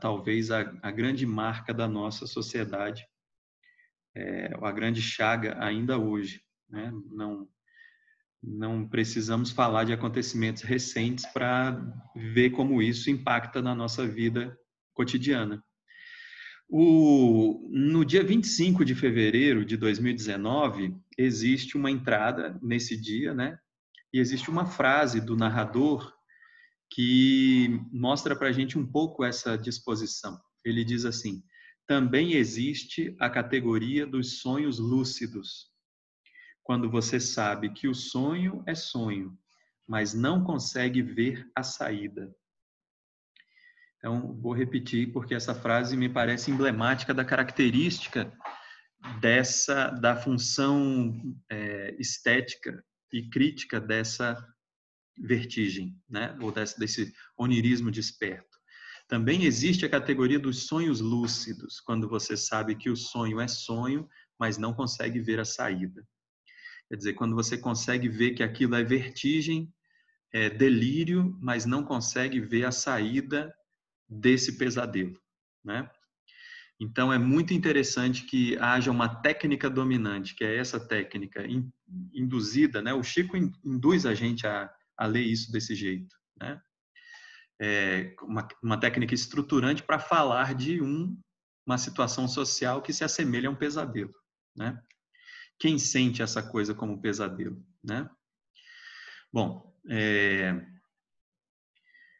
talvez 0.00 0.50
a, 0.50 0.60
a, 0.82 0.90
grande 0.90 1.24
marca 1.24 1.72
da 1.72 1.88
nossa 1.88 2.26
sociedade, 2.26 3.06
é, 4.14 4.52
a 4.60 4.72
grande 4.72 5.00
chaga 5.00 5.56
ainda 5.62 5.98
hoje. 5.98 6.42
Né? 6.68 6.92
Não, 7.10 7.48
não 8.42 8.86
precisamos 8.86 9.50
falar 9.50 9.84
de 9.84 9.92
acontecimentos 9.92 10.62
recentes 10.62 11.26
para 11.26 11.80
ver 12.14 12.50
como 12.50 12.80
isso 12.80 13.10
impacta 13.10 13.60
na 13.60 13.74
nossa 13.74 14.06
vida 14.06 14.56
cotidiana. 14.94 15.62
O, 16.68 17.68
no 17.72 18.04
dia 18.04 18.22
25 18.22 18.84
de 18.84 18.94
fevereiro 18.94 19.64
de 19.64 19.76
2019, 19.76 20.94
existe 21.16 21.76
uma 21.76 21.90
entrada 21.90 22.58
nesse 22.62 22.96
dia, 23.00 23.32
né? 23.32 23.58
E 24.12 24.18
existe 24.18 24.50
uma 24.50 24.66
frase 24.66 25.20
do 25.20 25.36
narrador 25.36 26.12
que 26.90 27.80
mostra 27.90 28.36
para 28.36 28.48
a 28.48 28.52
gente 28.52 28.78
um 28.78 28.86
pouco 28.86 29.24
essa 29.24 29.56
disposição. 29.56 30.38
Ele 30.64 30.84
diz 30.84 31.04
assim: 31.04 31.42
também 31.86 32.34
existe 32.34 33.16
a 33.18 33.30
categoria 33.30 34.06
dos 34.06 34.40
sonhos 34.40 34.78
lúcidos, 34.78 35.70
quando 36.68 36.90
você 36.90 37.18
sabe 37.18 37.70
que 37.70 37.88
o 37.88 37.94
sonho 37.94 38.62
é 38.66 38.74
sonho, 38.74 39.34
mas 39.88 40.12
não 40.12 40.44
consegue 40.44 41.00
ver 41.00 41.50
a 41.56 41.62
saída. 41.62 42.30
Então, 43.96 44.38
vou 44.38 44.52
repetir 44.52 45.10
porque 45.10 45.34
essa 45.34 45.54
frase 45.54 45.96
me 45.96 46.10
parece 46.10 46.50
emblemática 46.50 47.14
da 47.14 47.24
característica 47.24 48.30
dessa 49.18 49.88
da 49.88 50.14
função 50.14 51.18
é, 51.50 51.96
estética 51.98 52.84
e 53.10 53.26
crítica 53.30 53.80
dessa 53.80 54.36
vertigem, 55.16 55.98
né? 56.06 56.36
ou 56.38 56.52
desse, 56.52 56.78
desse 56.78 57.14
onirismo 57.38 57.90
desperto. 57.90 58.58
Também 59.08 59.44
existe 59.44 59.86
a 59.86 59.90
categoria 59.90 60.38
dos 60.38 60.66
sonhos 60.66 61.00
lúcidos, 61.00 61.80
quando 61.80 62.06
você 62.06 62.36
sabe 62.36 62.76
que 62.76 62.90
o 62.90 62.96
sonho 62.96 63.40
é 63.40 63.48
sonho, 63.48 64.06
mas 64.38 64.58
não 64.58 64.74
consegue 64.74 65.18
ver 65.18 65.40
a 65.40 65.46
saída. 65.46 66.06
Quer 66.88 66.96
dizer, 66.96 67.12
quando 67.14 67.34
você 67.34 67.58
consegue 67.58 68.08
ver 68.08 68.32
que 68.32 68.42
aquilo 68.42 68.74
é 68.74 68.82
vertigem, 68.82 69.72
é 70.32 70.48
delírio, 70.48 71.36
mas 71.40 71.66
não 71.66 71.84
consegue 71.84 72.40
ver 72.40 72.64
a 72.64 72.72
saída 72.72 73.54
desse 74.08 74.56
pesadelo, 74.56 75.18
né? 75.64 75.90
Então 76.80 77.12
é 77.12 77.18
muito 77.18 77.52
interessante 77.52 78.24
que 78.24 78.56
haja 78.58 78.90
uma 78.90 79.20
técnica 79.20 79.68
dominante, 79.68 80.34
que 80.34 80.44
é 80.44 80.56
essa 80.56 80.78
técnica 80.78 81.44
induzida, 82.14 82.80
né? 82.80 82.94
O 82.94 83.02
Chico 83.02 83.36
induz 83.64 84.06
a 84.06 84.14
gente 84.14 84.46
a, 84.46 84.72
a 84.96 85.06
ler 85.06 85.22
isso 85.22 85.50
desse 85.50 85.74
jeito, 85.74 86.14
né? 86.40 86.60
É 87.60 88.14
uma, 88.22 88.46
uma 88.62 88.78
técnica 88.78 89.12
estruturante 89.12 89.82
para 89.82 89.98
falar 89.98 90.54
de 90.54 90.80
um, 90.80 91.20
uma 91.66 91.76
situação 91.76 92.28
social 92.28 92.80
que 92.80 92.92
se 92.92 93.02
assemelha 93.02 93.48
a 93.48 93.52
um 93.52 93.56
pesadelo, 93.56 94.14
né? 94.56 94.80
Quem 95.58 95.78
sente 95.78 96.22
essa 96.22 96.42
coisa 96.42 96.74
como 96.74 97.00
pesadelo, 97.00 97.64
né? 97.82 98.08
Bom, 99.32 99.76
é, 99.88 100.54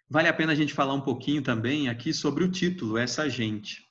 vale 0.09 0.29
a 0.29 0.33
pena 0.33 0.53
a 0.53 0.57
gente 0.57 0.75
falar 0.75 0.95
um 0.95 1.01
pouquinho 1.01 1.43
também 1.43 1.89
aqui 1.89 2.13
sobre 2.13 2.45
o 2.45 2.51
título, 2.51 2.99
essa 2.99 3.29
gente. 3.29 3.87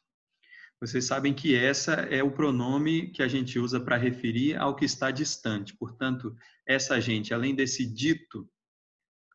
Vocês 0.79 1.05
sabem 1.05 1.33
que 1.33 1.55
essa 1.55 1.93
é 1.93 2.21
o 2.21 2.31
pronome 2.31 3.09
que 3.09 3.23
a 3.23 3.27
gente 3.27 3.57
usa 3.57 3.79
para 3.79 3.97
referir 3.97 4.55
ao 4.57 4.75
que 4.75 4.85
está 4.85 5.09
distante. 5.09 5.75
Portanto, 5.75 6.35
essa 6.67 7.01
gente, 7.01 7.33
além 7.33 7.55
desse 7.55 7.83
dito 7.85 8.47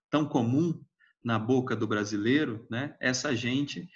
tão 0.09 0.25
comum 0.25 0.81
na 1.25 1.39
boca 1.39 1.75
do 1.75 1.87
brasileiro, 1.87 2.65
né, 2.71 2.95
essa 3.01 3.35
gente, 3.35 3.89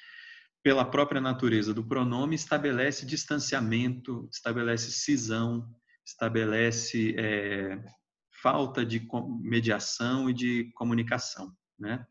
pela 0.61 0.85
própria 0.85 1.21
natureza 1.21 1.73
do 1.73 1.85
pronome, 1.85 2.35
estabelece 2.35 3.07
distanciamento, 3.07 4.29
estabelece 4.33 4.91
cisão, 4.91 5.73
estabelece 6.07 7.17
é, 7.19 7.83
falta 8.31 8.87
de 8.87 9.07
mediação 9.41 10.31
e 10.31 10.33
de 10.33 10.71
comunicação. 10.75 11.53
Né? 11.77 12.07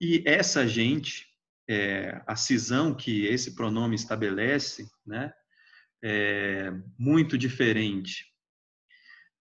E 0.00 0.22
essa 0.24 0.66
gente, 0.66 1.26
é, 1.68 2.22
a 2.26 2.36
cisão 2.36 2.94
que 2.94 3.26
esse 3.26 3.54
pronome 3.54 3.96
estabelece, 3.96 4.88
né, 5.04 5.32
é 6.02 6.70
muito 6.98 7.36
diferente 7.36 8.26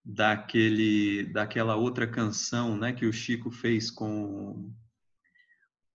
daquele, 0.04 1.26
daquela 1.26 1.76
outra 1.76 2.08
canção, 2.08 2.78
né, 2.78 2.94
que 2.94 3.06
o 3.06 3.14
Chico 3.14 3.52
fez 3.52 3.92
com 3.92 4.74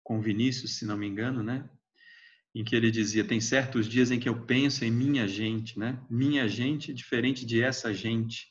com 0.02 0.20
Vinícius, 0.20 0.78
se 0.78 0.86
não 0.86 0.96
me 0.96 1.04
engano, 1.04 1.42
né, 1.42 1.68
em 2.56 2.64
que 2.64 2.74
ele 2.74 2.90
dizia 2.90 3.22
tem 3.22 3.38
certos 3.38 3.86
dias 3.86 4.10
em 4.10 4.18
que 4.18 4.26
eu 4.26 4.46
penso 4.46 4.82
em 4.82 4.90
minha 4.90 5.28
gente, 5.28 5.78
né, 5.78 6.00
minha 6.08 6.48
gente 6.48 6.94
diferente 6.94 7.44
de 7.44 7.62
essa 7.62 7.92
gente, 7.92 8.46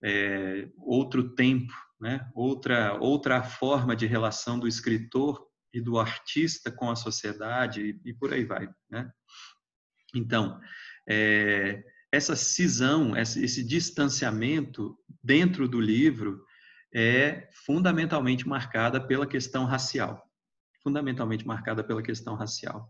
é, 0.00 0.68
outro 0.78 1.34
tempo, 1.34 1.74
né, 2.00 2.30
outra 2.32 2.94
outra 3.00 3.42
forma 3.42 3.96
de 3.96 4.06
relação 4.06 4.60
do 4.60 4.68
escritor 4.68 5.44
e 5.74 5.80
do 5.80 5.98
artista 5.98 6.70
com 6.70 6.88
a 6.88 6.94
sociedade 6.94 8.00
e, 8.04 8.10
e 8.10 8.14
por 8.14 8.32
aí 8.32 8.44
vai, 8.44 8.68
né? 8.88 9.10
Então, 10.14 10.60
é, 11.08 11.82
essa 12.12 12.36
cisão, 12.36 13.16
esse, 13.16 13.44
esse 13.44 13.64
distanciamento 13.64 14.96
dentro 15.22 15.66
do 15.68 15.80
livro 15.80 16.44
é 16.94 17.48
fundamentalmente 17.66 18.46
marcada 18.46 19.00
pela 19.00 19.26
questão 19.26 19.64
racial, 19.64 20.24
fundamentalmente 20.80 21.44
marcada 21.44 21.82
pela 21.82 22.02
questão 22.02 22.36
racial. 22.36 22.88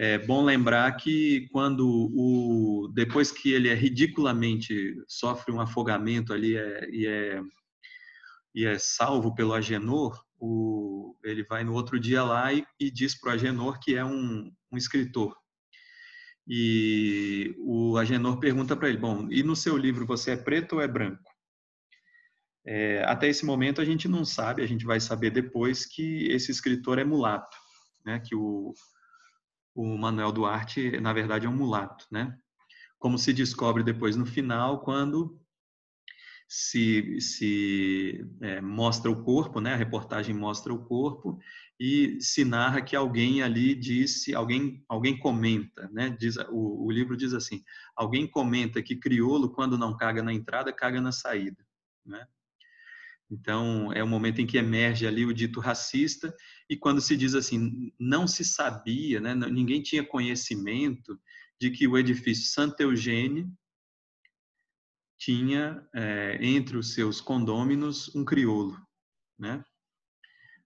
É 0.00 0.16
bom 0.16 0.44
lembrar 0.44 0.92
que 0.92 1.48
quando 1.50 1.84
o 2.14 2.88
depois 2.94 3.32
que 3.32 3.52
ele 3.52 3.68
é 3.68 3.74
ridiculamente 3.74 4.94
sofre 5.08 5.52
um 5.52 5.60
afogamento 5.60 6.32
ali 6.32 6.56
é, 6.56 6.88
e 6.88 7.06
é 7.06 7.42
e 8.54 8.64
é 8.64 8.78
salvo 8.78 9.34
pelo 9.34 9.52
Agenor, 9.52 10.24
o, 10.38 11.16
ele 11.24 11.42
vai 11.44 11.64
no 11.64 11.74
outro 11.74 11.98
dia 11.98 12.22
lá 12.22 12.52
e, 12.52 12.64
e 12.78 12.90
diz 12.90 13.18
para 13.18 13.30
o 13.30 13.32
Agenor 13.32 13.78
que 13.80 13.96
é 13.96 14.04
um, 14.04 14.50
um 14.72 14.76
escritor. 14.76 15.36
E 16.46 17.54
o 17.58 17.96
Agenor 17.98 18.38
pergunta 18.38 18.76
para 18.76 18.88
ele: 18.88 18.98
Bom, 18.98 19.28
e 19.30 19.42
no 19.42 19.56
seu 19.56 19.76
livro 19.76 20.06
você 20.06 20.30
é 20.30 20.36
preto 20.36 20.76
ou 20.76 20.80
é 20.80 20.88
branco? 20.88 21.30
É, 22.64 23.02
até 23.04 23.28
esse 23.28 23.44
momento 23.44 23.80
a 23.80 23.84
gente 23.84 24.06
não 24.06 24.24
sabe, 24.24 24.62
a 24.62 24.66
gente 24.66 24.84
vai 24.84 25.00
saber 25.00 25.30
depois 25.30 25.84
que 25.84 26.26
esse 26.28 26.50
escritor 26.50 26.98
é 26.98 27.04
mulato, 27.04 27.56
né? 28.04 28.20
que 28.20 28.34
o, 28.34 28.72
o 29.78 29.96
Manuel 29.96 30.32
Duarte, 30.32 31.00
na 31.00 31.12
verdade, 31.12 31.46
é 31.46 31.48
um 31.48 31.56
mulato. 31.56 32.04
Né? 32.10 32.36
Como 32.98 33.16
se 33.16 33.32
descobre 33.32 33.84
depois 33.84 34.16
no 34.16 34.26
final, 34.26 34.80
quando 34.80 35.40
se, 36.48 37.20
se 37.20 38.26
é, 38.40 38.60
mostra 38.60 39.08
o 39.08 39.22
corpo, 39.22 39.60
né? 39.60 39.74
A 39.74 39.76
reportagem 39.76 40.34
mostra 40.34 40.74
o 40.74 40.84
corpo 40.84 41.38
e 41.78 42.18
se 42.20 42.44
narra 42.44 42.82
que 42.82 42.96
alguém 42.96 43.42
ali 43.42 43.72
disse, 43.74 44.34
alguém, 44.34 44.82
alguém 44.88 45.16
comenta, 45.16 45.88
né? 45.92 46.10
Diz, 46.18 46.36
o, 46.48 46.86
o 46.86 46.90
livro 46.90 47.16
diz 47.16 47.32
assim: 47.32 47.62
alguém 47.94 48.26
comenta 48.26 48.82
que 48.82 48.96
crioulo 48.96 49.50
quando 49.50 49.78
não 49.78 49.96
caga 49.96 50.22
na 50.22 50.32
entrada 50.32 50.72
caga 50.72 51.00
na 51.00 51.12
saída, 51.12 51.64
né? 52.04 52.26
Então 53.30 53.92
é 53.92 54.02
o 54.02 54.08
momento 54.08 54.40
em 54.40 54.46
que 54.46 54.56
emerge 54.56 55.06
ali 55.06 55.24
o 55.24 55.34
dito 55.34 55.60
racista 55.60 56.34
e 56.68 56.76
quando 56.76 57.00
se 57.00 57.16
diz 57.16 57.34
assim, 57.34 57.92
não 57.98 58.26
se 58.26 58.44
sabia, 58.44 59.20
né? 59.20 59.34
Ninguém 59.34 59.82
tinha 59.82 60.04
conhecimento 60.04 61.18
de 61.60 61.70
que 61.70 61.86
o 61.86 61.98
edifício 61.98 62.52
Santa 62.52 62.82
Eugênia 62.82 63.46
tinha 65.18 65.86
é, 65.94 66.38
entre 66.40 66.76
os 66.76 66.94
seus 66.94 67.20
condôminos 67.20 68.14
um 68.14 68.24
crioulo, 68.24 68.80
né? 69.38 69.62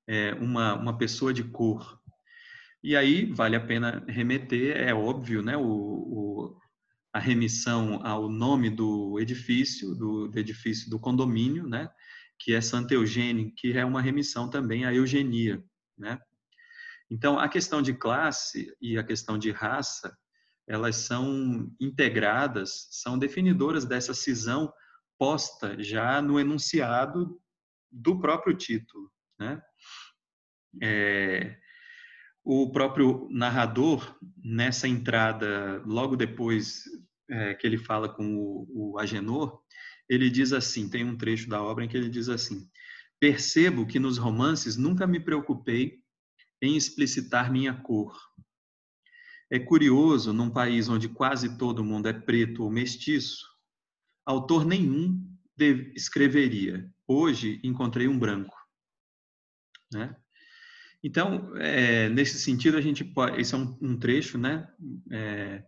É, 0.07 0.35
uma, 0.35 0.75
uma 0.75 0.99
pessoa 0.99 1.33
de 1.33 1.43
cor. 1.43 2.01
E 2.83 2.97
aí 2.97 3.27
vale 3.27 3.57
a 3.57 3.65
pena 3.65 4.05
remeter, 4.09 4.77
é 4.77 4.93
óbvio, 4.93 5.43
né? 5.43 5.57
O, 5.57 5.63
o 5.65 6.63
a 7.13 7.19
remissão 7.19 8.01
ao 8.07 8.29
nome 8.29 8.71
do 8.71 9.21
edifício, 9.21 9.95
do, 9.95 10.29
do, 10.29 10.39
edifício 10.39 10.89
do 10.89 10.99
condomínio, 10.99 11.69
né? 11.69 11.91
Que 12.43 12.55
é 12.55 12.61
Santa 12.61 12.95
Eugênia, 12.95 13.51
que 13.57 13.77
é 13.77 13.85
uma 13.85 14.03
remissão 14.03 14.51
também 14.51 14.85
à 14.85 14.93
eugenia, 14.93 15.63
né? 15.97 16.19
Então, 17.11 17.39
a 17.39 17.49
questão 17.49 17.83
de 17.83 17.93
classe 17.93 18.75
e 18.81 18.97
a 18.97 19.05
questão 19.05 19.39
de 19.39 19.51
raça 19.51 20.17
elas 20.67 20.97
são 20.97 21.71
integradas, 21.81 22.89
são 22.91 23.19
definidoras 23.19 23.85
dessa 23.85 24.15
cisão 24.15 24.73
posta 25.19 25.77
já 25.83 26.23
no 26.23 26.41
enunciado 26.41 27.41
do 27.91 28.19
próprio 28.19 28.57
título. 28.57 29.13
Né? 29.39 29.63
É, 30.83 31.59
o 32.43 32.73
próprio 32.73 33.29
narrador, 33.31 34.19
nessa 34.43 34.89
entrada, 34.89 35.83
logo 35.85 36.17
depois 36.17 36.85
é, 37.29 37.55
que 37.55 37.67
ele 37.67 37.79
fala 37.79 38.09
com 38.09 38.35
o, 38.35 38.95
o 38.95 38.99
Agenor, 38.99 39.62
ele 40.09 40.31
diz 40.31 40.53
assim: 40.53 40.89
tem 40.89 41.05
um 41.05 41.17
trecho 41.17 41.49
da 41.49 41.63
obra 41.63 41.85
em 41.85 41.89
que 41.89 41.97
ele 41.97 42.09
diz 42.09 42.29
assim: 42.29 42.69
Percebo 43.21 43.87
que 43.87 43.99
nos 43.99 44.19
romances 44.19 44.77
nunca 44.77 45.07
me 45.07 45.21
preocupei 45.21 46.01
em 46.61 46.77
explicitar 46.77 47.51
minha 47.51 47.75
cor, 47.75 48.17
é 49.53 49.59
curioso, 49.59 50.33
num 50.33 50.49
país 50.49 50.89
onde 50.89 51.11
quase 51.11 51.59
todo 51.59 51.85
mundo 51.85 52.09
é 52.09 52.13
preto 52.15 52.65
ou 52.65 52.71
mestiço, 52.71 53.47
autor 54.25 54.65
nenhum 54.65 55.23
escreveria: 55.95 56.91
Hoje 57.07 57.61
encontrei 57.63 58.09
um 58.09 58.19
branco. 58.19 58.57
Né? 59.93 60.17
Então, 61.05 61.55
é, 61.59 62.09
nesse 62.09 62.39
sentido, 62.39 62.79
a 62.79 62.81
gente 62.81 63.05
pode. 63.05 63.39
Esse 63.39 63.55
é 63.55 63.59
um, 63.59 63.77
um 63.83 63.99
trecho, 63.99 64.39
né? 64.39 64.67
É, 65.11 65.63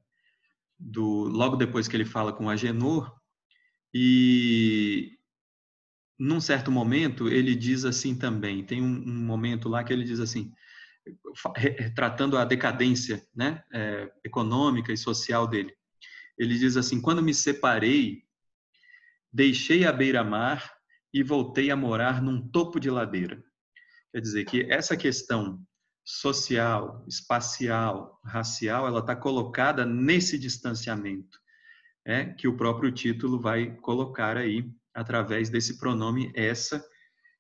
do, 0.79 1.25
logo 1.25 1.57
depois 1.57 1.87
que 1.87 1.95
ele 1.95 2.07
fala 2.07 2.33
com 2.33 2.49
Agenor, 2.49 3.15
e 3.95 5.17
num 6.19 6.41
certo 6.41 6.71
momento 6.71 7.29
ele 7.29 7.55
diz 7.55 7.85
assim 7.85 8.17
também. 8.17 8.65
Tem 8.65 8.83
um, 8.83 8.87
um 8.87 9.25
momento 9.25 9.69
lá 9.69 9.85
que 9.85 9.93
ele 9.93 10.05
diz 10.05 10.19
assim: 10.19 10.53
retratando 11.57 12.37
a 12.37 12.45
decadência 12.45 13.25
né, 13.35 13.63
é, 13.73 14.11
econômica 14.25 14.93
e 14.93 14.97
social 14.97 15.47
dele. 15.47 15.73
Ele 16.37 16.59
diz 16.59 16.77
assim: 16.77 17.01
quando 17.01 17.23
me 17.23 17.33
separei, 17.33 18.25
deixei 19.33 19.85
a 19.85 19.93
beira-mar 19.93 20.75
e 21.13 21.23
voltei 21.23 21.71
a 21.71 21.77
morar 21.77 22.21
num 22.21 22.49
topo 22.49 22.81
de 22.81 22.91
ladeira. 22.91 23.43
Quer 24.13 24.21
dizer 24.21 24.45
que 24.45 24.63
essa 24.71 24.97
questão 24.97 25.65
social, 26.05 27.05
espacial, 27.09 28.21
racial, 28.25 28.87
ela 28.87 29.01
está 29.01 29.17
colocada 29.17 29.87
nesse 29.87 30.39
distanciamento, 30.39 31.39
é, 32.05 32.27
que 32.27 32.47
o 32.47 32.57
próprio 32.57 32.93
título 32.93 33.41
vai 33.41 33.77
colocar 33.77 34.37
aí 34.37 34.71
através 34.93 35.49
desse 35.49 35.79
pronome 35.79 36.31
essa, 36.35 36.85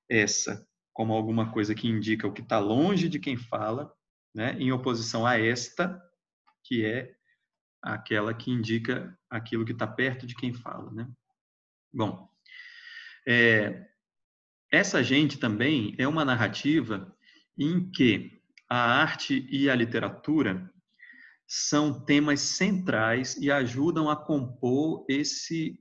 essa, 0.09 0.66
como 0.93 1.12
alguma 1.12 1.53
coisa 1.53 1.74
que 1.74 1.89
indica 1.89 2.27
o 2.27 2.32
que 2.32 2.41
está 2.41 2.59
longe 2.59 3.09
de 3.09 3.19
quem 3.19 3.36
fala, 3.36 3.93
né, 4.35 4.57
em 4.59 4.73
oposição 4.73 5.27
a 5.27 5.39
esta, 5.39 6.01
que 6.65 6.85
é 6.85 7.15
aquela 7.82 8.32
que 8.32 8.51
indica 8.51 9.16
aquilo 9.28 9.65
que 9.65 9.73
está 9.73 9.86
perto 9.86 10.27
de 10.27 10.35
quem 10.35 10.53
fala. 10.53 10.91
Né? 10.91 11.09
Bom, 11.93 12.28
é, 13.27 13.86
essa 14.73 15.03
gente 15.03 15.39
também 15.39 15.95
é 15.99 16.09
uma 16.09 16.24
narrativa 16.24 17.15
em 17.57 17.91
que 17.91 18.43
a 18.69 19.01
arte 19.01 19.47
e 19.51 19.69
a 19.70 19.74
literatura 19.74 20.73
são 21.46 22.04
temas 22.04 22.40
centrais 22.40 23.36
e 23.36 23.50
ajudam 23.50 24.08
a 24.08 24.16
compor 24.16 25.04
esse 25.08 25.78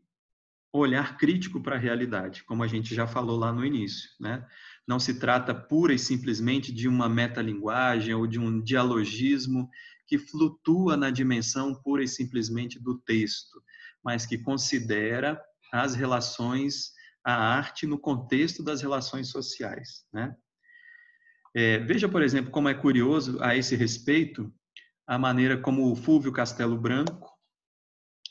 olhar 0.73 1.17
crítico 1.17 1.61
para 1.61 1.75
a 1.75 1.79
realidade, 1.79 2.43
como 2.43 2.63
a 2.63 2.67
gente 2.67 2.95
já 2.95 3.05
falou 3.05 3.37
lá 3.37 3.53
no 3.53 3.63
início. 3.63 4.09
Né? 4.19 4.45
Não 4.87 4.99
se 4.99 5.19
trata 5.19 5.53
pura 5.53 5.93
e 5.93 5.99
simplesmente 5.99 6.73
de 6.73 6.87
uma 6.87 7.07
metalinguagem 7.07 8.13
ou 8.13 8.25
de 8.25 8.39
um 8.39 8.59
dialogismo 8.59 9.69
que 10.07 10.17
flutua 10.17 10.97
na 10.97 11.11
dimensão 11.11 11.73
pura 11.75 12.03
e 12.03 12.07
simplesmente 12.07 12.79
do 12.79 12.97
texto, 12.99 13.63
mas 14.03 14.25
que 14.25 14.37
considera 14.37 15.39
as 15.71 15.95
relações, 15.95 16.91
a 17.23 17.33
arte 17.33 17.87
no 17.87 17.97
contexto 17.97 18.63
das 18.63 18.81
relações 18.81 19.29
sociais. 19.29 20.05
Né? 20.11 20.35
É, 21.55 21.79
veja, 21.79 22.09
por 22.09 22.21
exemplo, 22.21 22.51
como 22.51 22.67
é 22.67 22.73
curioso 22.73 23.41
a 23.41 23.55
esse 23.55 23.75
respeito 23.75 24.51
a 25.05 25.17
maneira 25.17 25.57
como 25.57 25.91
o 25.91 25.95
Fúvio 25.95 26.31
Castelo 26.31 26.77
Branco, 26.77 27.29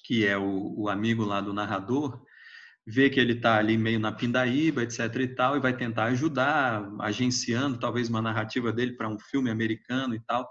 que 0.05 0.27
é 0.27 0.37
o, 0.37 0.75
o 0.77 0.89
amigo 0.89 1.25
lá 1.25 1.41
do 1.41 1.53
narrador, 1.53 2.25
vê 2.87 3.09
que 3.09 3.21
ele 3.21 3.35
está 3.35 3.57
ali 3.57 3.79
meio 3.79 4.01
na 4.01 4.13
pindaíba, 4.13 4.83
etc 4.83 5.15
e 5.17 5.29
tal, 5.29 5.57
e 5.57 5.61
vai 5.61 5.77
tentar 5.77 6.05
ajudar, 6.05 6.91
agenciando 7.01 7.79
talvez 7.79 8.09
uma 8.09 8.23
narrativa 8.23 8.73
dele 8.73 8.97
para 8.97 9.09
um 9.09 9.19
filme 9.19 9.51
americano 9.51 10.15
e 10.15 10.21
tal. 10.21 10.49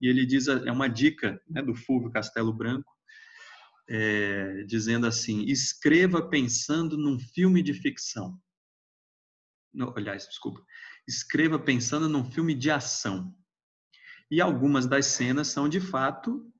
E 0.00 0.08
ele 0.08 0.26
diz, 0.26 0.48
é 0.48 0.72
uma 0.72 0.88
dica 0.88 1.40
né, 1.48 1.62
do 1.62 1.74
Fúvio 1.74 2.10
Castelo 2.10 2.52
Branco, 2.52 2.90
é, 3.88 4.64
dizendo 4.64 5.06
assim: 5.06 5.42
escreva 5.42 6.28
pensando 6.28 6.96
num 6.96 7.18
filme 7.18 7.62
de 7.62 7.74
ficção. 7.74 8.38
No, 9.72 9.92
aliás, 9.96 10.26
desculpa. 10.26 10.64
Escreva 11.06 11.58
pensando 11.58 12.08
num 12.08 12.24
filme 12.24 12.54
de 12.54 12.70
ação. 12.70 13.34
E 14.30 14.40
algumas 14.40 14.86
das 14.86 15.06
cenas 15.06 15.48
são 15.48 15.68
de 15.68 15.80
fato 15.80 16.50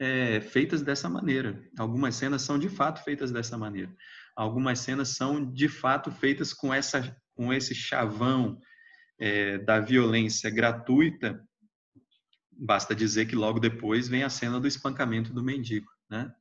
é, 0.00 0.40
feitas 0.40 0.80
dessa 0.80 1.08
maneira. 1.08 1.62
Algumas 1.78 2.14
cenas 2.14 2.42
são 2.42 2.58
de 2.58 2.68
fato 2.68 3.04
feitas 3.04 3.30
dessa 3.30 3.58
maneira. 3.58 3.94
Algumas 4.34 4.78
cenas 4.78 5.10
são 5.10 5.52
de 5.52 5.68
fato 5.68 6.10
feitas 6.10 6.54
com 6.54 6.72
essa, 6.72 7.14
com 7.34 7.52
esse 7.52 7.74
chavão 7.74 8.58
é, 9.18 9.58
da 9.58 9.78
violência 9.78 10.48
gratuita. 10.50 11.46
Basta 12.50 12.94
dizer 12.94 13.26
que 13.26 13.36
logo 13.36 13.60
depois 13.60 14.08
vem 14.08 14.22
a 14.22 14.30
cena 14.30 14.58
do 14.58 14.66
espancamento 14.66 15.32
do 15.32 15.44
mendigo, 15.44 15.90
né? 16.08 16.32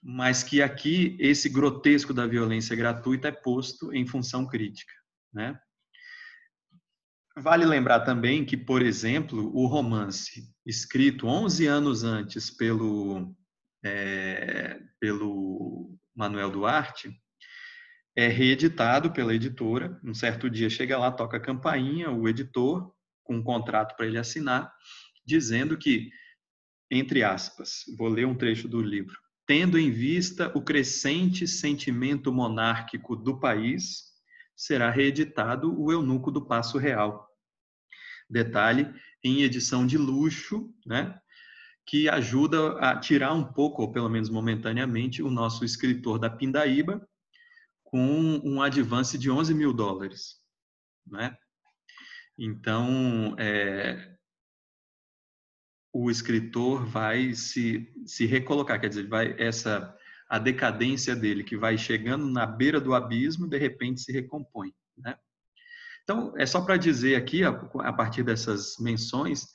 Mas 0.00 0.44
que 0.44 0.62
aqui 0.62 1.16
esse 1.18 1.48
grotesco 1.48 2.14
da 2.14 2.26
violência 2.26 2.76
gratuita 2.76 3.28
é 3.28 3.32
posto 3.32 3.92
em 3.92 4.06
função 4.06 4.46
crítica, 4.46 4.92
né? 5.32 5.58
Vale 7.38 7.66
lembrar 7.66 8.00
também 8.00 8.46
que, 8.46 8.56
por 8.56 8.80
exemplo, 8.80 9.54
o 9.54 9.66
romance 9.66 10.48
escrito 10.64 11.26
11 11.26 11.66
anos 11.66 12.02
antes 12.02 12.50
pelo, 12.50 13.36
é, 13.84 14.80
pelo 14.98 15.98
Manuel 16.14 16.50
Duarte 16.50 17.10
é 18.16 18.26
reeditado 18.28 19.12
pela 19.12 19.34
editora. 19.34 20.00
Um 20.02 20.14
certo 20.14 20.48
dia 20.48 20.70
chega 20.70 20.96
lá, 20.96 21.12
toca 21.12 21.36
a 21.36 21.40
campainha, 21.40 22.10
o 22.10 22.26
editor, 22.26 22.90
com 23.22 23.36
um 23.36 23.42
contrato 23.42 23.94
para 23.96 24.06
ele 24.06 24.16
assinar, 24.16 24.72
dizendo 25.24 25.76
que, 25.76 26.10
entre 26.90 27.22
aspas, 27.22 27.84
vou 27.98 28.08
ler 28.08 28.26
um 28.26 28.34
trecho 28.34 28.66
do 28.66 28.80
livro, 28.80 29.18
tendo 29.46 29.78
em 29.78 29.90
vista 29.90 30.50
o 30.56 30.62
crescente 30.62 31.46
sentimento 31.46 32.32
monárquico 32.32 33.14
do 33.14 33.38
país, 33.38 34.06
será 34.56 34.90
reeditado 34.90 35.78
o 35.78 35.92
Eunuco 35.92 36.30
do 36.30 36.46
Passo 36.46 36.78
Real. 36.78 37.25
Detalhe, 38.28 38.92
em 39.22 39.42
edição 39.42 39.86
de 39.86 39.96
luxo, 39.96 40.72
né? 40.84 41.18
que 41.86 42.08
ajuda 42.08 42.78
a 42.80 42.98
tirar 42.98 43.32
um 43.32 43.44
pouco, 43.44 43.82
ou 43.82 43.92
pelo 43.92 44.08
menos 44.08 44.28
momentaneamente, 44.28 45.22
o 45.22 45.30
nosso 45.30 45.64
escritor 45.64 46.18
da 46.18 46.28
Pindaíba 46.28 47.06
com 47.84 48.40
um 48.44 48.60
advance 48.60 49.16
de 49.16 49.30
11 49.30 49.54
mil 49.54 49.72
dólares. 49.72 50.40
Né? 51.06 51.36
Então, 52.36 53.36
é, 53.38 54.16
o 55.92 56.10
escritor 56.10 56.84
vai 56.84 57.34
se, 57.34 57.90
se 58.04 58.26
recolocar, 58.26 58.80
quer 58.80 58.88
dizer, 58.88 59.06
vai 59.06 59.34
essa 59.38 59.96
a 60.28 60.40
decadência 60.40 61.14
dele, 61.14 61.44
que 61.44 61.56
vai 61.56 61.78
chegando 61.78 62.28
na 62.28 62.44
beira 62.44 62.80
do 62.80 62.94
abismo, 62.94 63.48
de 63.48 63.56
repente 63.56 64.00
se 64.00 64.10
recompõe. 64.10 64.74
Né? 64.98 65.16
Então, 66.06 66.32
é 66.38 66.46
só 66.46 66.60
para 66.60 66.76
dizer 66.76 67.16
aqui, 67.16 67.42
a 67.42 67.92
partir 67.92 68.22
dessas 68.22 68.76
menções, 68.78 69.48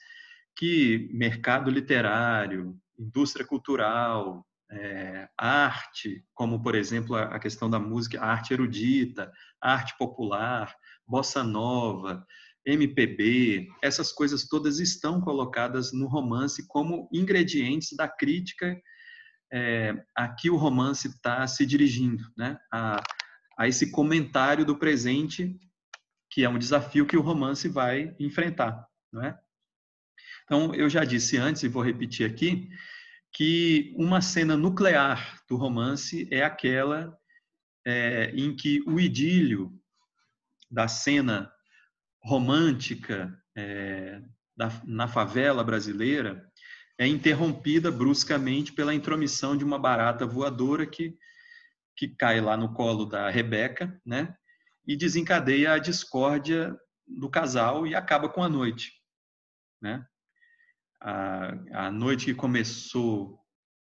que 0.53 1.09
mercado 1.13 1.71
literário, 1.71 2.77
indústria 2.99 3.45
cultural, 3.45 4.45
é, 4.69 5.29
arte, 5.37 6.25
como 6.33 6.61
por 6.61 6.75
exemplo 6.75 7.15
a 7.15 7.39
questão 7.39 7.69
da 7.69 7.79
música, 7.79 8.21
arte 8.21 8.53
erudita, 8.53 9.31
arte 9.61 9.97
popular, 9.97 10.75
bossa 11.07 11.41
nova, 11.41 12.25
MPB, 12.65 13.69
essas 13.81 14.11
coisas 14.11 14.45
todas 14.45 14.79
estão 14.79 15.21
colocadas 15.21 15.93
no 15.93 16.05
romance 16.05 16.67
como 16.67 17.07
ingredientes 17.13 17.95
da 17.95 18.09
crítica 18.09 18.77
é, 19.53 19.95
a 20.13 20.27
que 20.27 20.49
o 20.49 20.57
romance 20.57 21.07
está 21.07 21.47
se 21.47 21.65
dirigindo, 21.65 22.23
né? 22.37 22.57
a, 22.71 23.01
a 23.57 23.69
esse 23.69 23.89
comentário 23.89 24.65
do 24.65 24.77
presente, 24.77 25.57
que 26.31 26.43
é 26.43 26.49
um 26.49 26.57
desafio 26.57 27.05
que 27.05 27.17
o 27.17 27.21
romance 27.21 27.67
vai 27.67 28.15
enfrentar. 28.17 28.87
Não 29.11 29.23
é? 29.23 29.37
Então, 30.45 30.73
eu 30.73 30.89
já 30.89 31.03
disse 31.03 31.37
antes, 31.37 31.61
e 31.61 31.67
vou 31.67 31.83
repetir 31.83 32.25
aqui, 32.25 32.69
que 33.33 33.93
uma 33.97 34.21
cena 34.21 34.57
nuclear 34.57 35.41
do 35.47 35.55
romance 35.55 36.27
é 36.31 36.43
aquela 36.43 37.17
é, 37.85 38.31
em 38.35 38.55
que 38.55 38.81
o 38.87 38.99
idílio 38.99 39.71
da 40.69 40.87
cena 40.87 41.51
romântica 42.23 43.37
é, 43.55 44.21
da, 44.55 44.69
na 44.85 45.07
favela 45.07 45.63
brasileira 45.63 46.49
é 46.97 47.07
interrompida 47.07 47.91
bruscamente 47.91 48.71
pela 48.71 48.93
intromissão 48.93 49.57
de 49.57 49.63
uma 49.63 49.79
barata 49.79 50.25
voadora 50.25 50.85
que, 50.85 51.17
que 51.95 52.09
cai 52.09 52.39
lá 52.39 52.55
no 52.55 52.73
colo 52.73 53.05
da 53.05 53.29
Rebeca, 53.29 53.99
né? 54.05 54.35
E 54.85 54.95
desencadeia 54.95 55.73
a 55.73 55.79
discórdia 55.79 56.77
do 57.07 57.29
casal 57.29 57.85
e 57.85 57.95
acaba 57.95 58.29
com 58.29 58.43
a 58.43 58.49
noite, 58.49 58.93
né? 59.81 60.05
A, 61.01 61.87
a 61.87 61.91
noite 61.91 62.25
que 62.25 62.33
começou 62.33 63.39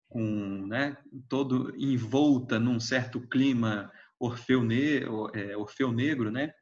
com, 0.08 0.66
né, 0.66 0.96
todo 1.28 1.74
envolta 1.76 2.58
num 2.58 2.78
certo 2.80 3.20
clima 3.28 3.90
Orfeu, 4.18 4.62
ne, 4.62 5.00
é, 5.34 5.56
Orfeu 5.56 5.92
Negro, 5.92 6.30
né? 6.30 6.52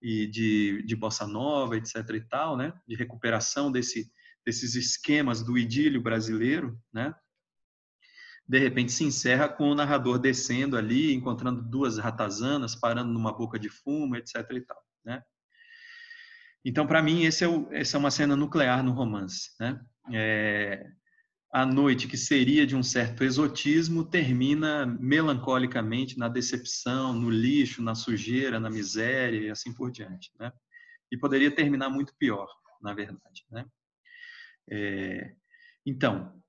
E 0.00 0.26
de, 0.26 0.82
de 0.82 0.96
bossa 0.96 1.26
nova, 1.26 1.76
etc. 1.76 1.96
e 2.14 2.20
tal, 2.20 2.56
né? 2.56 2.72
De 2.86 2.94
recuperação 2.94 3.70
desse 3.70 4.10
desses 4.44 4.74
esquemas 4.74 5.42
do 5.42 5.56
idílio 5.56 6.02
brasileiro, 6.02 6.78
né? 6.92 7.14
De 8.46 8.58
repente 8.58 8.92
se 8.92 9.04
encerra 9.04 9.48
com 9.48 9.70
o 9.70 9.74
narrador 9.74 10.18
descendo 10.18 10.76
ali, 10.76 11.14
encontrando 11.14 11.62
duas 11.62 11.98
ratazanas, 11.98 12.74
parando 12.74 13.12
numa 13.12 13.32
boca 13.32 13.58
de 13.58 13.68
fumo, 13.68 14.16
etc. 14.16 14.36
e 14.52 14.60
tal, 14.60 14.82
né? 15.04 15.22
Então, 16.64 16.86
para 16.86 17.02
mim, 17.02 17.24
é 17.24 17.48
o, 17.48 17.72
essa 17.72 17.96
é 17.96 17.98
uma 17.98 18.10
cena 18.10 18.36
nuclear 18.36 18.82
no 18.82 18.92
romance, 18.92 19.50
né? 19.58 19.80
É, 20.12 20.86
a 21.52 21.66
noite 21.66 22.08
que 22.08 22.16
seria 22.16 22.66
de 22.66 22.74
um 22.74 22.82
certo 22.82 23.22
exotismo 23.22 24.04
termina 24.04 24.86
melancolicamente 24.86 26.18
na 26.18 26.28
decepção, 26.28 27.12
no 27.12 27.28
lixo, 27.28 27.82
na 27.82 27.94
sujeira, 27.94 28.58
na 28.58 28.70
miséria 28.70 29.38
e 29.38 29.50
assim 29.50 29.72
por 29.72 29.90
diante, 29.90 30.30
né? 30.38 30.52
E 31.10 31.18
poderia 31.18 31.50
terminar 31.50 31.90
muito 31.90 32.14
pior, 32.16 32.48
na 32.80 32.94
verdade, 32.94 33.44
né? 33.50 33.66
É, 34.70 35.34
então, 35.84 36.41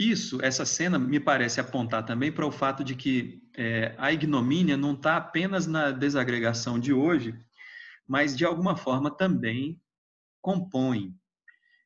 isso, 0.00 0.40
essa 0.42 0.64
cena 0.64 0.98
me 0.98 1.20
parece 1.20 1.60
apontar 1.60 2.06
também 2.06 2.32
para 2.32 2.46
o 2.46 2.50
fato 2.50 2.82
de 2.82 2.94
que 2.94 3.42
é, 3.54 3.94
a 3.98 4.10
ignomínia 4.10 4.74
não 4.74 4.94
está 4.94 5.18
apenas 5.18 5.66
na 5.66 5.90
desagregação 5.90 6.80
de 6.80 6.90
hoje, 6.90 7.38
mas 8.08 8.34
de 8.34 8.46
alguma 8.46 8.74
forma 8.74 9.14
também 9.14 9.78
compõe 10.40 11.14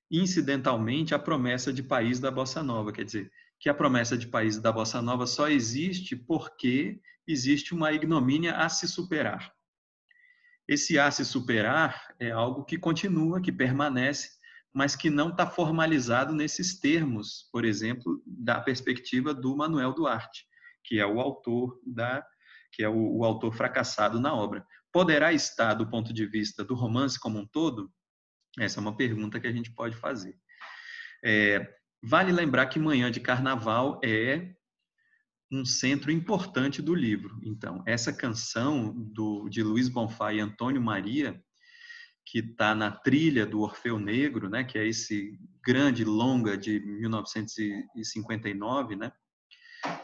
incidentalmente 0.08 1.12
a 1.12 1.18
promessa 1.18 1.72
de 1.72 1.82
país 1.82 2.20
da 2.20 2.30
bossa 2.30 2.62
nova, 2.62 2.92
quer 2.92 3.04
dizer, 3.04 3.32
que 3.58 3.68
a 3.68 3.74
promessa 3.74 4.16
de 4.16 4.28
país 4.28 4.60
da 4.60 4.70
bossa 4.70 5.02
nova 5.02 5.26
só 5.26 5.48
existe 5.48 6.14
porque 6.14 7.00
existe 7.26 7.74
uma 7.74 7.92
ignomínia 7.92 8.54
a 8.58 8.68
se 8.68 8.86
superar. 8.86 9.52
Esse 10.68 11.00
a 11.00 11.10
se 11.10 11.24
superar 11.24 12.14
é 12.20 12.30
algo 12.30 12.64
que 12.64 12.78
continua, 12.78 13.40
que 13.40 13.50
permanece, 13.50 14.38
mas 14.74 14.96
que 14.96 15.08
não 15.08 15.28
está 15.30 15.46
formalizado 15.46 16.34
nesses 16.34 16.80
termos, 16.80 17.48
por 17.52 17.64
exemplo, 17.64 18.20
da 18.26 18.60
perspectiva 18.60 19.32
do 19.32 19.56
Manuel 19.56 19.94
Duarte, 19.94 20.44
que 20.82 20.98
é 20.98 21.06
o 21.06 21.20
autor 21.20 21.80
da 21.86 22.26
que 22.72 22.82
é 22.82 22.88
o, 22.88 23.18
o 23.18 23.24
autor 23.24 23.54
fracassado 23.54 24.18
na 24.18 24.34
obra. 24.34 24.66
Poderá 24.92 25.32
estar 25.32 25.74
do 25.74 25.88
ponto 25.88 26.12
de 26.12 26.26
vista 26.26 26.64
do 26.64 26.74
romance 26.74 27.20
como 27.20 27.38
um 27.38 27.46
todo? 27.46 27.88
Essa 28.58 28.80
é 28.80 28.82
uma 28.82 28.96
pergunta 28.96 29.38
que 29.38 29.46
a 29.46 29.52
gente 29.52 29.72
pode 29.72 29.94
fazer. 29.94 30.36
É, 31.24 31.72
vale 32.02 32.32
lembrar 32.32 32.66
que 32.66 32.80
Manhã 32.80 33.12
de 33.12 33.20
Carnaval 33.20 34.00
é 34.04 34.52
um 35.52 35.64
centro 35.64 36.10
importante 36.10 36.82
do 36.82 36.96
livro. 36.96 37.38
Então, 37.44 37.80
essa 37.86 38.12
canção 38.12 38.92
do, 38.92 39.48
de 39.48 39.62
Luiz 39.62 39.88
Bonfá 39.88 40.32
e 40.32 40.40
Antônio 40.40 40.82
Maria, 40.82 41.40
que 42.26 42.38
está 42.38 42.74
na 42.74 42.90
trilha 42.90 43.46
do 43.46 43.60
Orfeu 43.60 43.98
Negro, 43.98 44.48
né, 44.48 44.64
que 44.64 44.78
é 44.78 44.86
esse 44.86 45.38
grande 45.62 46.04
longa 46.04 46.56
de 46.56 46.80
1959, 46.80 48.96
né, 48.96 49.12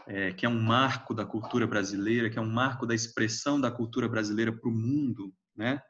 é, 0.06 0.32
que 0.32 0.44
é 0.44 0.48
um 0.48 0.60
marco 0.60 1.14
da 1.14 1.24
cultura 1.24 1.66
brasileira, 1.66 2.28
que 2.28 2.38
é 2.38 2.42
um 2.42 2.50
marco 2.50 2.86
da 2.86 2.94
expressão 2.94 3.60
da 3.60 3.70
cultura 3.70 4.08
brasileira 4.08 4.52
para 4.52 4.68
o 4.68 4.72
mundo, 4.72 5.34
né, 5.56 5.80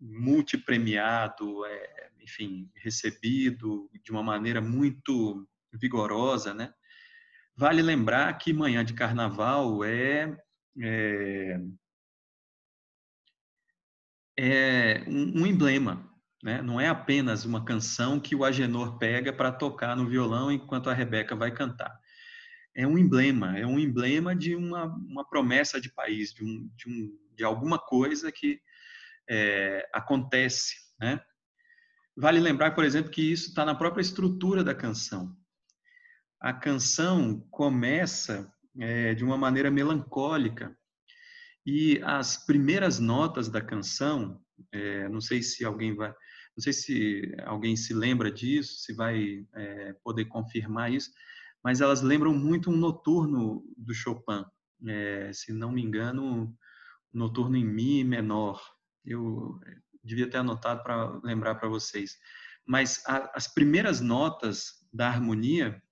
multipremiado, 0.00 1.64
é, 1.66 2.10
enfim, 2.20 2.70
recebido 2.76 3.90
de 4.02 4.10
uma 4.10 4.22
maneira 4.22 4.60
muito 4.60 5.46
vigorosa, 5.72 6.54
né, 6.54 6.72
Vale 7.58 7.80
lembrar 7.80 8.36
que 8.36 8.52
Manhã 8.52 8.84
de 8.84 8.92
Carnaval 8.92 9.82
é, 9.82 10.36
é, 10.78 11.58
é 14.38 15.04
um, 15.06 15.42
um, 15.42 15.46
emblema, 15.46 16.08
né? 16.42 16.60
não 16.62 16.80
é 16.80 16.88
apenas 16.88 17.44
uma 17.44 17.64
canção 17.64 18.20
que 18.20 18.34
o 18.34 18.44
Agenor 18.44 18.98
pega 18.98 19.32
para 19.32 19.52
tocar 19.52 19.96
no 19.96 20.08
violão 20.08 20.50
enquanto 20.50 20.90
a 20.90 20.94
Rebeca 20.94 21.34
vai 21.34 21.50
cantar. 21.50 21.98
É 22.74 22.86
um 22.86 22.98
emblema, 22.98 23.58
é 23.58 23.66
um 23.66 23.78
emblema 23.78 24.36
de 24.36 24.54
uma, 24.54 24.84
uma 24.84 25.28
promessa 25.28 25.80
de 25.80 25.90
país, 25.90 26.32
de, 26.32 26.44
um, 26.44 26.70
de, 26.76 26.88
um, 26.88 27.18
de 27.34 27.44
alguma 27.44 27.78
coisa 27.78 28.30
que 28.30 28.60
é, 29.28 29.88
acontece. 29.92 30.74
Né? 31.00 31.20
Vale 32.16 32.38
lembrar, 32.38 32.72
por 32.74 32.84
exemplo, 32.84 33.10
que 33.10 33.32
isso 33.32 33.48
está 33.48 33.64
na 33.64 33.74
própria 33.74 34.02
estrutura 34.02 34.62
da 34.62 34.74
canção 34.74 35.34
a 36.40 36.52
canção 36.52 37.40
começa 37.50 38.52
é, 38.78 39.14
de 39.14 39.24
uma 39.24 39.36
maneira 39.36 39.70
melancólica 39.70 40.76
e 41.66 42.00
as 42.04 42.36
primeiras 42.46 43.00
notas 43.00 43.48
da 43.48 43.60
canção, 43.60 44.40
é, 44.70 45.08
não 45.08 45.20
sei 45.20 45.42
se 45.42 45.64
alguém 45.64 45.96
vai, 45.96 46.08
não 46.08 46.62
sei 46.62 46.72
se 46.72 47.34
alguém 47.44 47.76
se 47.76 47.92
lembra 47.92 48.30
disso, 48.30 48.78
se 48.78 48.94
vai 48.94 49.44
é, 49.54 49.92
poder 50.04 50.26
confirmar 50.26 50.92
isso, 50.92 51.10
mas 51.64 51.80
elas 51.80 52.02
lembram 52.02 52.32
muito 52.32 52.70
um 52.70 52.76
noturno 52.76 53.64
do 53.76 53.92
Chopin, 53.92 54.44
é, 54.86 55.32
se 55.32 55.52
não 55.52 55.72
me 55.72 55.82
engano, 55.82 56.56
noturno 57.12 57.56
em 57.56 57.64
mi 57.64 58.04
menor. 58.04 58.62
Eu 59.04 59.58
devia 60.04 60.30
ter 60.30 60.38
anotado 60.38 60.84
para 60.84 61.18
lembrar 61.24 61.56
para 61.56 61.68
vocês. 61.68 62.16
Mas 62.64 63.02
a, 63.06 63.32
as 63.36 63.52
primeiras 63.52 64.00
notas 64.00 64.86
da 64.92 65.08
harmonia 65.08 65.82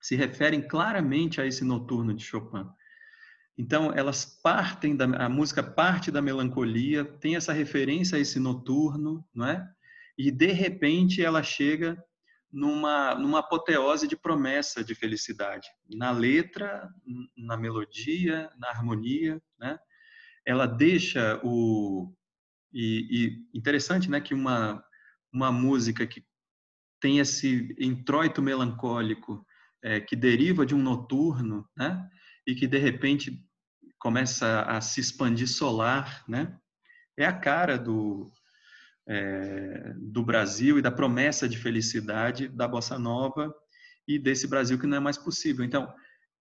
se 0.00 0.16
referem 0.16 0.66
claramente 0.66 1.40
a 1.40 1.46
esse 1.46 1.64
noturno 1.64 2.12
de 2.12 2.24
Chopin. 2.24 2.66
Então, 3.56 3.92
elas 3.92 4.24
partem 4.24 4.96
da 4.96 5.04
a 5.04 5.28
música 5.28 5.62
parte 5.62 6.10
da 6.10 6.20
melancolia, 6.20 7.04
tem 7.04 7.36
essa 7.36 7.52
referência 7.52 8.18
a 8.18 8.20
esse 8.20 8.40
noturno, 8.40 9.24
não 9.32 9.46
é? 9.46 9.68
E 10.18 10.30
de 10.30 10.52
repente 10.52 11.22
ela 11.22 11.42
chega 11.42 12.02
numa 12.52 13.14
numa 13.14 13.40
apoteose 13.40 14.08
de 14.08 14.16
promessa 14.16 14.82
de 14.82 14.94
felicidade, 14.94 15.68
na 15.88 16.10
letra, 16.10 16.88
na 17.36 17.56
melodia, 17.56 18.50
na 18.58 18.68
harmonia, 18.70 19.40
né? 19.58 19.78
Ela 20.44 20.66
deixa 20.66 21.40
o 21.44 22.12
e, 22.72 23.46
e 23.52 23.58
interessante, 23.58 24.10
né, 24.10 24.20
que 24.20 24.34
uma 24.34 24.84
uma 25.32 25.50
música 25.50 26.06
que 26.06 26.24
tem 27.00 27.18
esse 27.18 27.74
introito 27.78 28.40
melancólico 28.40 29.44
é, 29.82 30.00
que 30.00 30.16
deriva 30.16 30.64
de 30.64 30.74
um 30.74 30.82
noturno, 30.82 31.68
né? 31.76 32.08
E 32.46 32.54
que 32.54 32.66
de 32.66 32.78
repente 32.78 33.42
começa 33.98 34.62
a 34.62 34.80
se 34.80 35.00
expandir 35.00 35.48
solar, 35.48 36.24
né? 36.28 36.58
É 37.16 37.24
a 37.24 37.32
cara 37.32 37.78
do 37.78 38.30
é, 39.06 39.92
do 39.96 40.22
Brasil 40.22 40.78
e 40.78 40.82
da 40.82 40.90
promessa 40.90 41.48
de 41.48 41.58
felicidade 41.58 42.48
da 42.48 42.66
bossa 42.66 42.98
nova 42.98 43.54
e 44.08 44.18
desse 44.18 44.46
Brasil 44.46 44.78
que 44.78 44.86
não 44.86 44.96
é 44.96 45.00
mais 45.00 45.18
possível. 45.18 45.64
Então, 45.64 45.92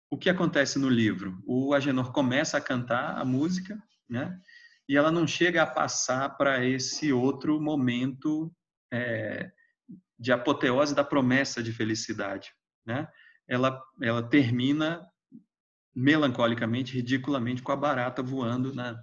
o 0.10 0.18
que 0.18 0.30
acontece 0.30 0.80
no 0.80 0.90
livro? 0.90 1.42
O 1.46 1.74
Agenor 1.74 2.12
começa 2.12 2.58
a 2.58 2.62
cantar 2.62 3.18
a 3.18 3.26
música, 3.26 3.82
né? 4.10 4.40
E 4.88 4.96
ela 4.96 5.12
não 5.12 5.26
chega 5.26 5.64
a 5.64 5.68
passar 5.68 6.30
para 6.38 6.64
esse 6.64 7.12
outro 7.12 7.60
momento 7.60 8.54
é, 8.94 9.52
de 10.18 10.32
apoteose 10.32 10.94
da 10.96 11.04
promessa 11.04 11.62
de 11.62 11.74
felicidade, 11.74 12.52
né? 12.86 13.08
ela, 13.48 13.82
ela 14.02 14.24
termina 14.24 15.06
melancolicamente, 15.96 16.94
ridiculamente, 16.94 17.62
com 17.62 17.72
a 17.72 17.76
barata 17.76 18.22
voando. 18.22 18.74
Né? 18.74 18.96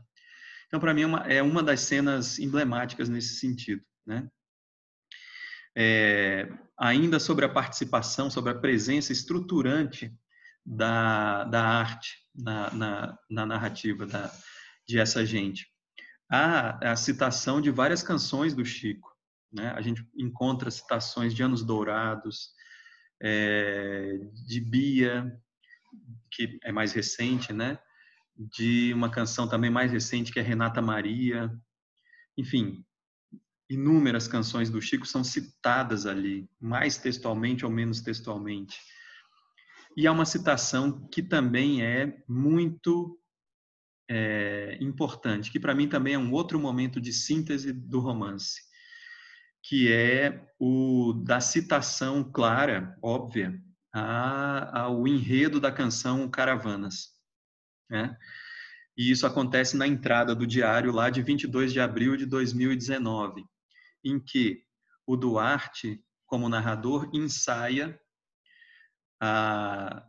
Então, 0.67 0.79
para 0.79 0.93
mim, 0.93 1.03
é 1.03 1.07
uma, 1.07 1.19
é 1.21 1.43
uma 1.43 1.63
das 1.63 1.81
cenas 1.81 2.39
emblemáticas 2.39 3.09
nesse 3.09 3.37
sentido. 3.37 3.83
Né? 4.07 4.29
É, 5.77 6.49
ainda 6.79 7.19
sobre 7.19 7.45
a 7.45 7.49
participação, 7.49 8.31
sobre 8.31 8.53
a 8.53 8.59
presença 8.59 9.13
estruturante 9.13 10.15
da, 10.65 11.45
da 11.45 11.65
arte 11.65 12.19
na, 12.35 12.71
na, 12.73 13.19
na 13.31 13.47
narrativa 13.47 14.07
da, 14.07 14.31
de 14.87 14.99
essa 14.99 15.25
gente. 15.25 15.67
Há 16.31 16.93
a 16.93 16.97
citação 16.97 17.61
de 17.61 17.71
várias 17.71 18.03
canções 18.03 18.55
do 18.55 18.65
Chico. 18.65 19.15
Né? 19.53 19.71
A 19.77 19.81
gente 19.81 20.07
encontra 20.17 20.71
citações 20.71 21.35
de 21.35 21.43
Anos 21.43 21.63
Dourados, 21.63 22.51
é, 23.21 24.19
de 24.47 24.61
Bia, 24.61 25.39
que 26.31 26.59
é 26.63 26.73
mais 26.73 26.93
recente, 26.93 27.53
né? 27.53 27.79
De 28.37 28.93
uma 28.95 29.11
canção 29.11 29.49
também 29.49 29.71
mais 29.71 29.93
recente 29.93 30.33
que 30.33 30.39
é 30.39 30.43
Renata 30.43 30.81
Maria. 30.81 31.53
Enfim, 32.37 32.85
inúmeras 33.69 34.29
canções 34.29 34.71
do 34.71 34.81
Chico 34.81 35.07
são 35.07 35.23
citadas 35.23 36.07
ali, 36.07 36.49
mais 36.61 36.99
textualmente 36.99 37.65
ou 37.65 37.71
menos 37.71 38.01
textualmente. 38.01 38.79
E 39.97 40.07
há 40.07 40.13
uma 40.13 40.25
citação 40.25 41.07
que 41.09 41.23
também 41.23 41.83
é 41.83 42.23
muito 42.27 43.19
é, 44.09 44.79
importante, 44.81 45.51
que 45.51 45.61
para 45.61 45.75
mim 45.75 45.89
também 45.89 46.15
é 46.15 46.19
um 46.19 46.33
outro 46.33 46.59
momento 46.59 47.01
de 47.01 47.13
síntese 47.13 47.73
do 47.73 48.01
romance, 48.01 48.61
que 49.63 49.93
é 49.93 50.47
o 50.59 51.13
da 51.25 51.41
citação 51.41 52.25
clara, 52.25 52.97
óbvia, 53.03 53.59
ao 53.93 55.07
enredo 55.07 55.61
da 55.61 55.71
canção 55.71 56.29
Caravanas. 56.29 57.11
Né? 57.91 58.17
E 58.97 59.11
isso 59.11 59.27
acontece 59.27 59.77
na 59.77 59.87
entrada 59.87 60.35
do 60.35 60.47
diário 60.47 60.93
lá 60.93 61.11
de 61.11 61.23
22 61.23 61.73
de 61.73 61.81
abril 61.81 62.17
de 62.17 62.27
2019, 62.27 63.45
em 64.05 64.19
que 64.19 64.65
o 65.07 65.17
Duarte, 65.17 66.03
como 66.27 66.49
narrador, 66.49 67.11
ensaia 67.13 67.99
a 69.21 70.07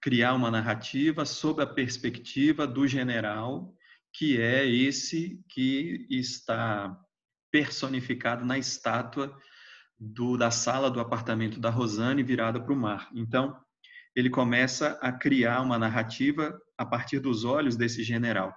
criar 0.00 0.34
uma 0.34 0.50
narrativa 0.50 1.24
sob 1.24 1.62
a 1.62 1.66
perspectiva 1.66 2.66
do 2.66 2.86
general, 2.86 3.74
que 4.12 4.40
é 4.40 4.66
esse 4.66 5.42
que 5.48 6.06
está 6.10 6.96
personificado 7.50 8.44
na 8.44 8.58
estátua 8.58 9.36
do, 9.98 10.36
da 10.36 10.50
sala 10.50 10.90
do 10.90 11.00
apartamento 11.00 11.60
da 11.60 11.70
Rosane 11.70 12.22
virada 12.22 12.60
para 12.60 12.72
o 12.72 12.76
mar. 12.76 13.10
Então, 13.14 13.56
ele 14.14 14.30
começa 14.30 14.98
a 15.02 15.12
criar 15.12 15.60
uma 15.60 15.78
narrativa 15.78 16.58
a 16.76 16.84
partir 16.84 17.20
dos 17.20 17.44
olhos 17.44 17.76
desse 17.76 18.02
general. 18.02 18.54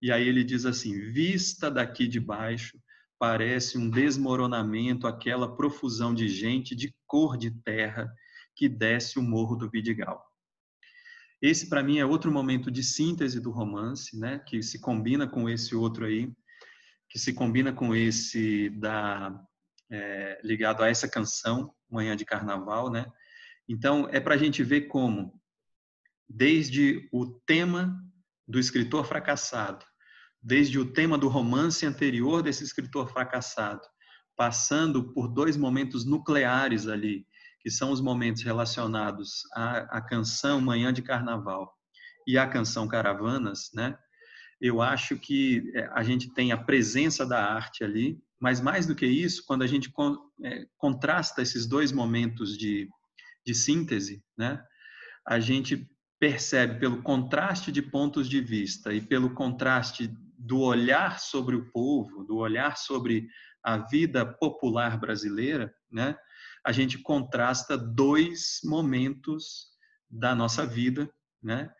E 0.00 0.10
aí 0.12 0.26
ele 0.26 0.44
diz 0.44 0.64
assim: 0.64 0.98
vista 1.10 1.70
daqui 1.70 2.06
de 2.06 2.20
baixo, 2.20 2.78
parece 3.18 3.76
um 3.76 3.90
desmoronamento 3.90 5.06
aquela 5.06 5.56
profusão 5.56 6.14
de 6.14 6.28
gente 6.28 6.74
de 6.74 6.94
cor 7.06 7.36
de 7.36 7.50
terra 7.50 8.12
que 8.54 8.68
desce 8.68 9.18
o 9.18 9.22
morro 9.22 9.56
do 9.56 9.70
Vidigal. 9.70 10.24
Esse, 11.40 11.68
para 11.68 11.82
mim, 11.82 11.98
é 11.98 12.06
outro 12.06 12.32
momento 12.32 12.70
de 12.70 12.82
síntese 12.82 13.40
do 13.40 13.52
romance, 13.52 14.18
né, 14.18 14.40
que 14.40 14.60
se 14.60 14.80
combina 14.80 15.28
com 15.28 15.48
esse 15.48 15.74
outro 15.74 16.04
aí, 16.04 16.32
que 17.08 17.18
se 17.18 17.32
combina 17.32 17.72
com 17.72 17.94
esse 17.94 18.68
da 18.70 19.40
é, 19.90 20.40
ligado 20.42 20.82
a 20.82 20.88
essa 20.88 21.08
canção, 21.08 21.74
Manhã 21.90 22.16
de 22.16 22.24
Carnaval, 22.24 22.90
né? 22.90 23.06
Então, 23.68 24.08
é 24.10 24.20
para 24.20 24.34
a 24.34 24.38
gente 24.38 24.62
ver 24.62 24.82
como, 24.82 25.38
desde 26.28 27.08
o 27.12 27.26
tema 27.26 28.02
do 28.46 28.58
escritor 28.58 29.04
fracassado, 29.06 29.84
desde 30.42 30.78
o 30.78 30.92
tema 30.92 31.18
do 31.18 31.28
romance 31.28 31.84
anterior 31.84 32.42
desse 32.42 32.64
escritor 32.64 33.12
fracassado, 33.12 33.82
passando 34.36 35.12
por 35.12 35.28
dois 35.28 35.56
momentos 35.56 36.04
nucleares 36.04 36.86
ali, 36.86 37.26
que 37.60 37.70
são 37.70 37.90
os 37.90 38.00
momentos 38.00 38.42
relacionados 38.42 39.42
à, 39.52 39.98
à 39.98 40.00
canção 40.00 40.60
Manhã 40.60 40.92
de 40.92 41.02
Carnaval 41.02 41.74
e 42.26 42.38
à 42.38 42.46
canção 42.46 42.86
Caravanas, 42.86 43.70
né? 43.74 43.98
Eu 44.60 44.80
acho 44.80 45.16
que 45.16 45.70
é, 45.74 45.88
a 45.92 46.02
gente 46.02 46.32
tem 46.34 46.52
a 46.52 46.56
presença 46.56 47.26
da 47.26 47.44
arte 47.44 47.84
ali, 47.84 48.18
mas 48.40 48.60
mais 48.60 48.86
do 48.86 48.94
que 48.94 49.06
isso, 49.06 49.44
quando 49.46 49.62
a 49.62 49.66
gente 49.66 49.92
é, 50.44 50.66
contrasta 50.76 51.42
esses 51.42 51.66
dois 51.66 51.90
momentos 51.90 52.56
de, 52.56 52.88
de 53.44 53.54
síntese, 53.54 54.22
né? 54.36 54.62
A 55.26 55.40
gente 55.40 55.88
percebe 56.18 56.78
pelo 56.80 57.02
contraste 57.02 57.70
de 57.70 57.82
pontos 57.82 58.28
de 58.28 58.40
vista 58.40 58.92
e 58.92 59.00
pelo 59.00 59.34
contraste 59.34 60.12
do 60.38 60.60
olhar 60.60 61.18
sobre 61.18 61.56
o 61.56 61.70
povo, 61.70 62.24
do 62.24 62.36
olhar 62.36 62.76
sobre 62.76 63.28
a 63.62 63.76
vida 63.76 64.24
popular 64.24 64.98
brasileira, 64.98 65.74
né? 65.90 66.16
A 66.64 66.72
gente 66.72 66.98
contrasta 66.98 67.76
dois 67.76 68.60
momentos 68.64 69.68
da 70.08 70.34
nossa 70.34 70.66
vida, 70.66 71.10
né? 71.42 71.70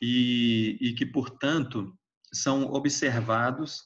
E, 0.00 0.78
e 0.80 0.92
que, 0.94 1.06
portanto, 1.06 1.96
são 2.32 2.64
observados 2.64 3.82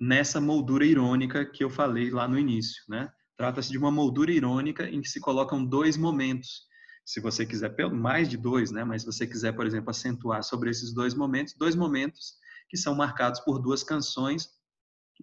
nessa 0.00 0.40
moldura 0.40 0.84
irônica 0.84 1.44
que 1.44 1.62
eu 1.62 1.70
falei 1.70 2.10
lá 2.10 2.26
no 2.26 2.38
início, 2.38 2.82
né? 2.88 3.08
Trata-se 3.36 3.70
de 3.70 3.78
uma 3.78 3.90
moldura 3.90 4.32
irônica 4.32 4.88
em 4.88 5.00
que 5.00 5.08
se 5.08 5.20
colocam 5.20 5.64
dois 5.64 5.96
momentos. 5.96 6.62
Se 7.04 7.20
você 7.20 7.44
quiser, 7.44 7.74
mais 7.92 8.28
de 8.28 8.36
dois, 8.36 8.70
né? 8.70 8.84
Mas 8.84 9.02
se 9.02 9.06
você 9.06 9.26
quiser, 9.26 9.52
por 9.52 9.66
exemplo, 9.66 9.90
acentuar 9.90 10.42
sobre 10.42 10.70
esses 10.70 10.94
dois 10.94 11.14
momentos, 11.14 11.54
dois 11.54 11.74
momentos 11.74 12.34
que 12.68 12.76
são 12.76 12.94
marcados 12.94 13.40
por 13.40 13.60
duas 13.60 13.82
canções, 13.82 14.48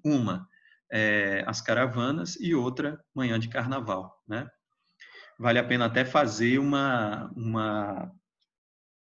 uma 0.04 0.48
é, 0.92 1.44
As 1.48 1.62
Caravanas 1.62 2.36
e 2.40 2.54
outra 2.54 3.04
Manhã 3.16 3.40
de 3.40 3.50
Carnaval, 3.50 4.22
né? 4.28 4.48
Vale 5.40 5.58
a 5.58 5.64
pena 5.64 5.86
até 5.86 6.06
fazer 6.06 6.60
uma, 6.60 7.32
uma 7.36 8.12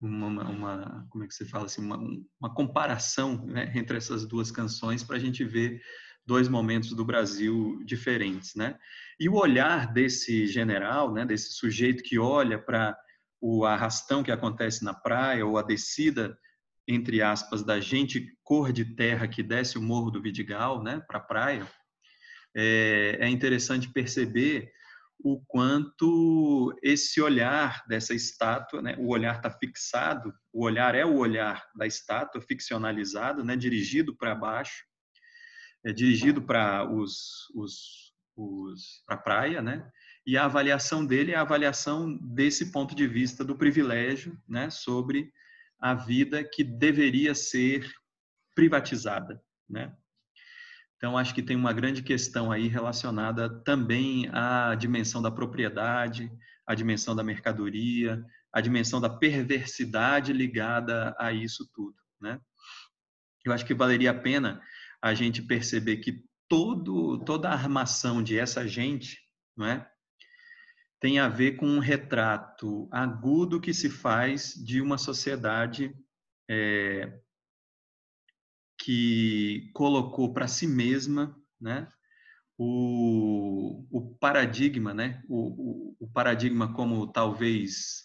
uma, 0.01 0.49
uma, 0.49 1.07
como 1.11 1.25
é 1.25 1.27
que 1.27 1.35
você 1.35 1.45
fala 1.45 1.67
assim, 1.67 1.83
uma, 1.83 1.99
uma 2.41 2.55
comparação 2.55 3.45
né, 3.47 3.73
entre 3.75 3.97
essas 3.97 4.27
duas 4.27 4.51
canções 4.51 5.03
para 5.03 5.17
a 5.17 5.19
gente 5.19 5.45
ver 5.45 5.81
dois 6.27 6.49
momentos 6.49 6.93
do 6.93 7.05
Brasil 7.05 7.83
diferentes, 7.85 8.55
né? 8.55 8.79
E 9.19 9.29
o 9.29 9.35
olhar 9.35 9.93
desse 9.93 10.47
general, 10.47 11.13
né, 11.13 11.25
desse 11.25 11.53
sujeito 11.53 12.03
que 12.03 12.19
olha 12.19 12.59
para 12.59 12.97
o 13.41 13.65
arrastão 13.65 14.23
que 14.23 14.31
acontece 14.31 14.85
na 14.85 14.93
praia 14.93 15.47
ou 15.47 15.57
a 15.57 15.63
descida 15.63 16.39
entre 16.89 17.21
aspas 17.21 17.63
da 17.63 17.79
gente 17.81 18.35
cor 18.43 18.73
de 18.73 18.85
terra 18.97 19.29
que 19.29 19.43
desce 19.43 19.77
o 19.77 19.83
morro 19.83 20.11
do 20.11 20.23
Vidigal, 20.23 20.83
né, 20.83 21.03
para 21.07 21.19
a 21.19 21.23
praia, 21.23 21.69
é, 22.57 23.19
é 23.21 23.29
interessante 23.29 23.93
perceber 23.93 24.73
o 25.21 25.41
quanto 25.47 26.73
esse 26.83 27.21
olhar 27.21 27.85
dessa 27.89 28.15
estátua, 28.15 28.81
né, 28.81 28.97
o 28.99 29.09
olhar 29.09 29.37
está 29.37 29.51
fixado, 29.51 30.33
o 30.53 30.65
olhar 30.65 30.95
é 30.95 31.05
o 31.05 31.17
olhar 31.17 31.67
da 31.75 31.87
estátua 31.87 32.41
ficcionalizado, 32.41 33.45
né, 33.45 33.57
dirigido 33.57 34.17
para 34.17 34.35
baixo, 34.35 34.85
é 35.85 35.93
dirigido 35.93 36.43
para 36.43 36.89
os, 36.89 37.51
os, 37.55 38.13
os 38.37 39.03
a 39.09 39.17
praia, 39.17 39.61
né, 39.61 39.91
e 40.27 40.37
a 40.37 40.45
avaliação 40.45 41.05
dele 41.05 41.33
é 41.33 41.37
a 41.37 41.41
avaliação 41.41 42.17
desse 42.19 42.71
ponto 42.71 42.95
de 42.95 43.07
vista 43.07 43.45
do 43.45 43.57
privilégio, 43.57 44.41
né, 44.49 44.71
sobre 44.71 45.33
a 45.81 45.95
vida 45.95 46.45
que 46.45 46.63
deveria 46.63 47.35
ser 47.35 47.91
privatizada, 48.55 49.43
né. 49.69 49.97
Então, 50.99 51.17
acho 51.17 51.33
que 51.33 51.43
tem 51.43 51.57
uma 51.57 51.73
grande 51.73 52.03
questão 52.03 52.51
aí 52.51 52.67
relacionada 52.67 53.49
também 53.63 54.29
à 54.33 54.75
dimensão 54.75 55.23
da 55.23 55.31
propriedade, 55.31 56.31
à 56.67 56.75
dimensão 56.75 57.15
da 57.15 57.23
mercadoria, 57.23 58.23
à 58.53 58.61
dimensão 58.61 59.01
da 59.01 59.09
perversidade 59.09 60.33
ligada 60.33 61.15
a 61.17 61.33
isso 61.33 61.71
tudo, 61.73 61.97
né? 62.21 62.41
Eu 63.45 63.53
acho 63.53 63.65
que 63.65 63.75
valeria 63.75 64.11
a 64.11 64.15
pena 64.21 64.61
a 65.01 65.15
gente 65.15 65.41
perceber 65.41 65.99
que 65.99 66.25
todo, 66.49 67.23
toda 67.25 67.49
a 67.49 67.53
armação 67.53 68.21
de 68.21 68.37
essa 68.37 68.67
gente, 68.67 69.21
não 69.57 69.67
é? 69.67 69.89
Tem 71.01 71.21
a 71.21 71.29
ver 71.29 71.53
com 71.53 71.67
um 71.67 71.79
retrato 71.79 72.89
agudo 72.91 73.61
que 73.61 73.73
se 73.73 73.89
faz 73.89 74.53
de 74.53 74.81
uma 74.81 74.99
sociedade 74.99 75.95
é, 76.51 77.21
que 78.79 79.71
colocou 79.75 80.33
para 80.33 80.47
si 80.47 80.67
mesma 80.67 81.37
né, 81.61 81.89
o, 82.57 83.87
o 83.91 84.15
paradigma, 84.17 84.95
né, 84.95 85.23
o, 85.29 85.95
o, 85.99 86.09
paradigma 86.09 86.73
como 86.73 87.11
talvez 87.13 88.05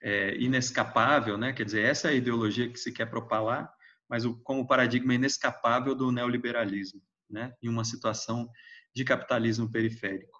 é, 0.00 0.36
inescapável, 0.36 1.36
né, 1.36 1.52
quer 1.52 1.64
dizer, 1.64 1.82
essa 1.82 2.08
é 2.08 2.12
a 2.12 2.14
ideologia 2.14 2.68
que 2.68 2.78
se 2.78 2.92
quer 2.92 3.06
propalar, 3.06 3.72
mas 4.08 4.24
o, 4.24 4.34
como 4.42 4.66
paradigma 4.66 5.14
inescapável 5.14 5.94
do 5.94 6.12
neoliberalismo, 6.12 7.02
né, 7.28 7.52
em 7.62 7.68
uma 7.68 7.84
situação 7.84 8.48
de 8.94 9.04
capitalismo 9.04 9.70
periférico. 9.70 10.38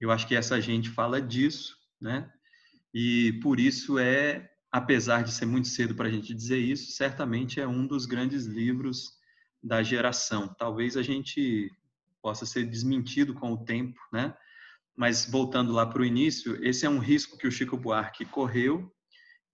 Eu 0.00 0.10
acho 0.10 0.26
que 0.26 0.34
essa 0.34 0.60
gente 0.60 0.88
fala 0.88 1.20
disso, 1.20 1.76
né, 2.00 2.30
e 2.94 3.38
por 3.42 3.60
isso 3.60 3.98
é 3.98 4.50
apesar 4.76 5.24
de 5.24 5.32
ser 5.32 5.46
muito 5.46 5.68
cedo 5.68 5.94
para 5.94 6.06
a 6.06 6.10
gente 6.10 6.34
dizer 6.34 6.58
isso, 6.58 6.92
certamente 6.92 7.58
é 7.58 7.66
um 7.66 7.86
dos 7.86 8.04
grandes 8.04 8.44
livros 8.44 9.12
da 9.62 9.82
geração. 9.82 10.54
Talvez 10.58 10.98
a 10.98 11.02
gente 11.02 11.72
possa 12.20 12.44
ser 12.44 12.66
desmentido 12.66 13.32
com 13.32 13.52
o 13.52 13.64
tempo, 13.64 13.98
né? 14.12 14.36
Mas 14.94 15.24
voltando 15.24 15.72
lá 15.72 15.86
para 15.86 16.02
o 16.02 16.04
início, 16.04 16.62
esse 16.62 16.84
é 16.84 16.90
um 16.90 16.98
risco 16.98 17.38
que 17.38 17.46
o 17.46 17.50
Chico 17.50 17.78
Buarque 17.78 18.26
correu 18.26 18.94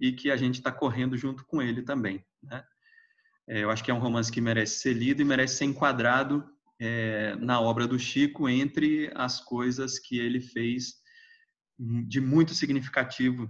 e 0.00 0.10
que 0.10 0.28
a 0.28 0.36
gente 0.36 0.56
está 0.56 0.72
correndo 0.72 1.16
junto 1.16 1.44
com 1.46 1.62
ele 1.62 1.82
também, 1.82 2.24
né? 2.42 2.64
É, 3.46 3.62
eu 3.62 3.70
acho 3.70 3.84
que 3.84 3.92
é 3.92 3.94
um 3.94 4.00
romance 4.00 4.30
que 4.30 4.40
merece 4.40 4.80
ser 4.80 4.92
lido 4.92 5.22
e 5.22 5.24
merece 5.24 5.54
ser 5.54 5.66
enquadrado 5.66 6.44
é, 6.80 7.36
na 7.36 7.60
obra 7.60 7.86
do 7.86 7.98
Chico 7.98 8.48
entre 8.48 9.08
as 9.14 9.40
coisas 9.40 10.00
que 10.00 10.18
ele 10.18 10.40
fez 10.40 10.94
de 11.78 12.20
muito 12.20 12.54
significativo 12.54 13.48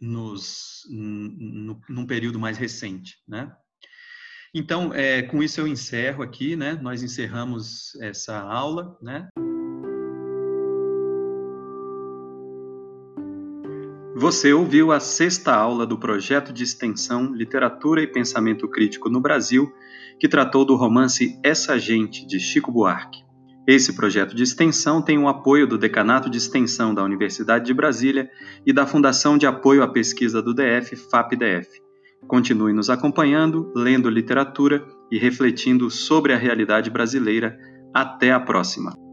nos, 0.00 0.82
no, 0.90 1.80
num 1.88 2.06
período 2.06 2.38
mais 2.38 2.56
recente, 2.58 3.16
né? 3.26 3.52
Então, 4.54 4.94
é, 4.94 5.22
com 5.22 5.42
isso 5.42 5.60
eu 5.60 5.66
encerro 5.66 6.22
aqui, 6.22 6.56
né? 6.56 6.78
Nós 6.80 7.02
encerramos 7.02 7.94
essa 8.00 8.38
aula, 8.38 8.96
né? 9.02 9.28
Você 14.16 14.52
ouviu 14.52 14.90
a 14.90 14.98
sexta 14.98 15.54
aula 15.54 15.86
do 15.86 15.96
projeto 15.96 16.52
de 16.52 16.64
extensão 16.64 17.32
Literatura 17.32 18.02
e 18.02 18.06
Pensamento 18.06 18.68
Crítico 18.68 19.08
no 19.08 19.20
Brasil, 19.20 19.72
que 20.18 20.28
tratou 20.28 20.64
do 20.64 20.74
romance 20.74 21.38
Essa 21.44 21.78
Gente, 21.78 22.26
de 22.26 22.40
Chico 22.40 22.72
Buarque. 22.72 23.27
Esse 23.68 23.92
projeto 23.92 24.34
de 24.34 24.42
extensão 24.42 25.02
tem 25.02 25.18
o 25.18 25.28
apoio 25.28 25.66
do 25.66 25.76
Decanato 25.76 26.30
de 26.30 26.38
Extensão 26.38 26.94
da 26.94 27.04
Universidade 27.04 27.66
de 27.66 27.74
Brasília 27.74 28.30
e 28.64 28.72
da 28.72 28.86
Fundação 28.86 29.36
de 29.36 29.46
Apoio 29.46 29.82
à 29.82 29.88
Pesquisa 29.88 30.40
do 30.40 30.54
DF, 30.54 30.96
FAPDF. 30.96 31.68
Continue 32.26 32.72
nos 32.72 32.88
acompanhando, 32.88 33.70
lendo 33.76 34.08
literatura 34.08 34.88
e 35.12 35.18
refletindo 35.18 35.90
sobre 35.90 36.32
a 36.32 36.38
realidade 36.38 36.88
brasileira. 36.88 37.58
Até 37.92 38.32
a 38.32 38.40
próxima! 38.40 39.07